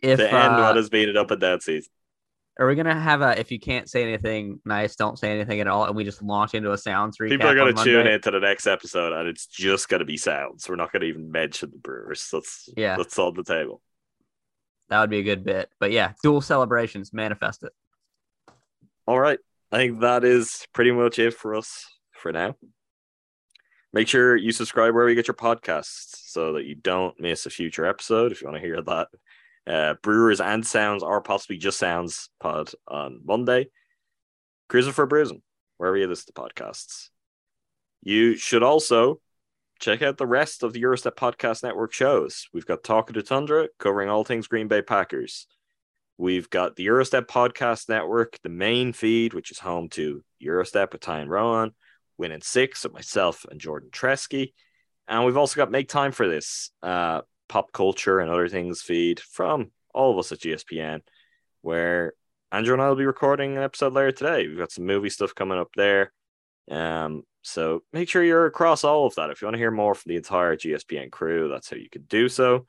if, 0.00 0.18
to 0.18 0.26
end 0.26 0.54
uh, 0.54 0.62
what 0.62 0.76
has 0.76 0.88
been 0.88 1.08
an 1.08 1.16
up 1.16 1.30
and 1.30 1.40
down 1.40 1.60
season. 1.60 1.90
Are 2.58 2.68
we 2.68 2.76
gonna 2.76 2.98
have 2.98 3.20
a 3.20 3.38
if 3.38 3.50
you 3.50 3.58
can't 3.58 3.90
say 3.90 4.04
anything 4.04 4.60
nice, 4.64 4.94
don't 4.94 5.18
say 5.18 5.32
anything 5.32 5.60
at 5.60 5.66
all, 5.66 5.86
and 5.86 5.96
we 5.96 6.04
just 6.04 6.22
launch 6.22 6.54
into 6.54 6.72
a 6.72 6.78
sounds 6.78 7.18
recap? 7.18 7.30
People 7.30 7.48
are 7.48 7.56
gonna 7.56 7.72
tune 7.72 8.06
into 8.06 8.30
the 8.30 8.38
next 8.38 8.68
episode, 8.68 9.12
and 9.12 9.28
it's 9.28 9.46
just 9.46 9.88
gonna 9.88 10.04
be 10.04 10.16
sounds. 10.16 10.68
We're 10.68 10.76
not 10.76 10.92
gonna 10.92 11.06
even 11.06 11.32
mention 11.32 11.70
the 11.72 11.78
Brewers. 11.78 12.28
That's 12.32 12.68
yeah, 12.76 12.96
that's 12.96 13.18
on 13.18 13.34
the 13.34 13.42
table. 13.42 13.82
That 14.88 15.00
would 15.00 15.10
be 15.10 15.18
a 15.18 15.24
good 15.24 15.44
bit, 15.44 15.68
but 15.80 15.90
yeah, 15.90 16.12
dual 16.22 16.40
celebrations, 16.40 17.12
manifest 17.12 17.64
it. 17.64 17.72
All 19.06 19.18
right, 19.18 19.40
I 19.72 19.76
think 19.78 20.00
that 20.00 20.22
is 20.22 20.64
pretty 20.72 20.92
much 20.92 21.18
it 21.18 21.34
for 21.34 21.56
us 21.56 21.86
for 22.12 22.30
now. 22.30 22.54
Make 23.94 24.08
sure 24.08 24.34
you 24.34 24.50
subscribe 24.50 24.92
wherever 24.92 25.08
you 25.08 25.14
get 25.14 25.28
your 25.28 25.36
podcasts 25.36 26.16
so 26.26 26.54
that 26.54 26.64
you 26.64 26.74
don't 26.74 27.18
miss 27.20 27.46
a 27.46 27.50
future 27.50 27.86
episode. 27.86 28.32
If 28.32 28.42
you 28.42 28.48
want 28.48 28.60
to 28.60 28.66
hear 28.66 28.82
that 28.82 29.08
uh, 29.68 29.94
Brewers 30.02 30.40
and 30.40 30.66
Sounds, 30.66 31.04
or 31.04 31.20
possibly 31.20 31.58
just 31.58 31.78
Sounds 31.78 32.28
pod 32.40 32.72
on 32.88 33.20
Monday. 33.24 33.68
Crewsing 34.68 34.94
for 34.94 35.06
Brewsing, 35.06 35.42
wherever 35.76 35.96
you 35.96 36.08
listen 36.08 36.26
to 36.26 36.32
podcasts. 36.32 37.10
You 38.02 38.36
should 38.36 38.64
also 38.64 39.20
check 39.78 40.02
out 40.02 40.18
the 40.18 40.26
rest 40.26 40.64
of 40.64 40.72
the 40.72 40.80
Gyro 40.80 40.96
Step 40.96 41.14
Podcast 41.14 41.62
Network 41.62 41.92
shows. 41.92 42.48
We've 42.52 42.66
got 42.66 42.82
Talk 42.82 43.10
of 43.10 43.14
the 43.14 43.22
Tundra 43.22 43.68
covering 43.78 44.08
all 44.08 44.24
things 44.24 44.48
Green 44.48 44.66
Bay 44.66 44.82
Packers. 44.82 45.46
We've 46.18 46.50
got 46.50 46.74
the 46.74 46.86
Gyro 46.86 47.04
Step 47.04 47.28
Podcast 47.28 47.88
Network, 47.88 48.40
the 48.42 48.48
main 48.48 48.92
feed, 48.92 49.34
which 49.34 49.52
is 49.52 49.60
home 49.60 49.88
to 49.90 50.24
Gyro 50.42 50.64
Step 50.64 50.92
with 50.92 51.00
Ty 51.00 51.20
and 51.20 51.30
Rowan, 51.30 51.76
Win 52.18 52.32
in 52.32 52.40
6 52.40 52.84
with 52.84 52.92
myself 52.92 53.44
and 53.50 53.60
Jordan 53.60 53.90
Tresky. 53.90 54.52
And 55.08 55.24
we've 55.24 55.36
also 55.36 55.56
got 55.56 55.70
Make 55.70 55.88
Time 55.88 56.12
for 56.12 56.28
This, 56.28 56.70
uh, 56.82 57.22
pop 57.48 57.72
culture 57.72 58.20
and 58.20 58.30
other 58.30 58.48
things 58.48 58.82
feed 58.82 59.20
from 59.20 59.70
all 59.92 60.12
of 60.12 60.18
us 60.18 60.32
at 60.32 60.40
GSPN, 60.40 61.00
where 61.60 62.14
Andrew 62.50 62.74
and 62.74 62.82
I 62.82 62.88
will 62.88 62.96
be 62.96 63.04
recording 63.06 63.56
an 63.56 63.62
episode 63.62 63.92
later 63.92 64.12
today. 64.12 64.46
We've 64.46 64.58
got 64.58 64.72
some 64.72 64.86
movie 64.86 65.10
stuff 65.10 65.34
coming 65.34 65.58
up 65.58 65.70
there. 65.76 66.12
Um, 66.70 67.24
so 67.42 67.82
make 67.92 68.08
sure 68.08 68.24
you're 68.24 68.46
across 68.46 68.84
all 68.84 69.06
of 69.06 69.14
that. 69.16 69.30
If 69.30 69.42
you 69.42 69.46
want 69.46 69.54
to 69.54 69.58
hear 69.58 69.70
more 69.70 69.94
from 69.94 70.10
the 70.10 70.16
entire 70.16 70.56
GSPN 70.56 71.10
crew, 71.10 71.48
that's 71.48 71.68
how 71.68 71.76
you 71.76 71.90
could 71.90 72.08
do 72.08 72.28
so. 72.28 72.66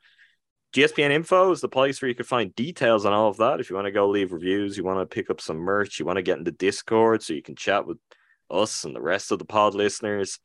GSPN 0.74 1.10
info 1.10 1.52
is 1.52 1.62
the 1.62 1.68
place 1.68 2.02
where 2.02 2.08
you 2.10 2.14
can 2.14 2.26
find 2.26 2.54
details 2.54 3.06
on 3.06 3.12
all 3.14 3.28
of 3.28 3.38
that. 3.38 3.60
If 3.60 3.70
you 3.70 3.76
want 3.76 3.86
to 3.86 3.92
go 3.92 4.08
leave 4.08 4.32
reviews, 4.32 4.76
you 4.76 4.84
want 4.84 4.98
to 4.98 5.14
pick 5.14 5.30
up 5.30 5.40
some 5.40 5.56
merch, 5.56 5.98
you 5.98 6.04
want 6.04 6.16
to 6.16 6.22
get 6.22 6.38
into 6.38 6.50
Discord 6.50 7.22
so 7.22 7.32
you 7.32 7.42
can 7.42 7.56
chat 7.56 7.86
with 7.86 7.98
us 8.50 8.84
and 8.84 8.94
the 8.94 9.00
rest 9.00 9.32
of 9.32 9.38
the 9.38 9.44
pod 9.44 9.74
listeners. 9.74 10.38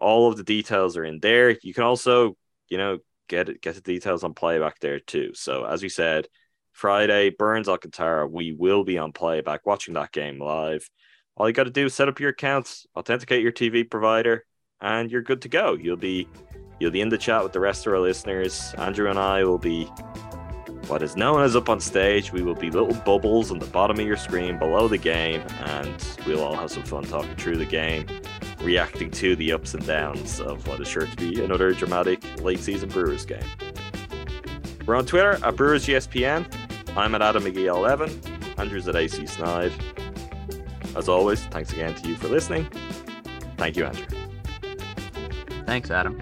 All 0.00 0.28
of 0.28 0.36
the 0.36 0.44
details 0.44 0.96
are 0.96 1.04
in 1.04 1.18
there. 1.20 1.56
You 1.62 1.74
can 1.74 1.84
also, 1.84 2.36
you 2.68 2.78
know, 2.78 2.98
get 3.28 3.48
it, 3.48 3.60
get 3.60 3.74
the 3.74 3.80
details 3.80 4.24
on 4.24 4.34
playback 4.34 4.78
there 4.80 5.00
too. 5.00 5.32
So 5.34 5.64
as 5.64 5.82
we 5.82 5.88
said, 5.88 6.28
Friday, 6.72 7.30
Burnes 7.30 7.68
Alcantara, 7.68 8.26
we 8.26 8.52
will 8.52 8.84
be 8.84 8.98
on 8.98 9.12
playback 9.12 9.66
watching 9.66 9.94
that 9.94 10.12
game 10.12 10.40
live. 10.40 10.88
All 11.36 11.48
you 11.48 11.52
got 11.52 11.64
to 11.64 11.70
do 11.70 11.86
is 11.86 11.94
set 11.94 12.08
up 12.08 12.20
your 12.20 12.30
accounts, 12.30 12.86
authenticate 12.96 13.42
your 13.42 13.52
TV 13.52 13.88
provider, 13.88 14.44
and 14.80 15.10
you're 15.10 15.22
good 15.22 15.42
to 15.42 15.48
go. 15.48 15.74
You'll 15.74 15.96
be 15.96 16.28
you'll 16.78 16.92
be 16.92 17.00
in 17.00 17.08
the 17.08 17.18
chat 17.18 17.42
with 17.42 17.52
the 17.52 17.60
rest 17.60 17.86
of 17.86 17.92
our 17.92 18.00
listeners. 18.00 18.74
Andrew 18.78 19.10
and 19.10 19.18
I 19.18 19.44
will 19.44 19.58
be 19.58 19.90
what 20.88 21.02
is 21.02 21.16
known 21.16 21.42
as 21.42 21.54
up 21.54 21.68
on 21.68 21.80
stage. 21.80 22.32
We 22.32 22.42
will 22.42 22.54
be 22.54 22.70
little 22.70 22.94
bubbles 23.04 23.50
on 23.50 23.58
the 23.58 23.66
bottom 23.66 24.00
of 24.00 24.06
your 24.06 24.16
screen 24.16 24.58
below 24.58 24.88
the 24.88 24.98
game, 24.98 25.42
and 25.64 26.18
we'll 26.26 26.42
all 26.42 26.54
have 26.54 26.70
some 26.70 26.82
fun 26.82 27.04
talking 27.04 27.36
through 27.36 27.58
the 27.58 27.66
game 27.66 28.06
reacting 28.62 29.10
to 29.10 29.36
the 29.36 29.52
ups 29.52 29.74
and 29.74 29.86
downs 29.86 30.40
of 30.40 30.66
what 30.66 30.80
is 30.80 30.88
sure 30.88 31.06
to 31.06 31.16
be 31.16 31.44
another 31.44 31.72
dramatic 31.72 32.22
late 32.40 32.58
season 32.58 32.88
Brewers 32.88 33.24
game. 33.24 33.44
We're 34.86 34.96
on 34.96 35.06
Twitter 35.06 35.38
at 35.44 35.56
Brewers 35.56 35.86
GSPN. 35.86 36.46
I'm 36.96 37.14
at 37.14 37.22
Adam 37.22 37.44
McGee 37.44 37.66
11. 37.66 38.20
Andrew's 38.56 38.88
at 38.88 38.96
AC 38.96 39.26
Snide. 39.26 39.72
As 40.96 41.08
always, 41.08 41.44
thanks 41.44 41.72
again 41.72 41.94
to 41.94 42.08
you 42.08 42.16
for 42.16 42.28
listening. 42.28 42.66
Thank 43.56 43.76
you, 43.76 43.84
Andrew. 43.84 44.06
Thanks, 45.66 45.90
Adam. 45.90 46.18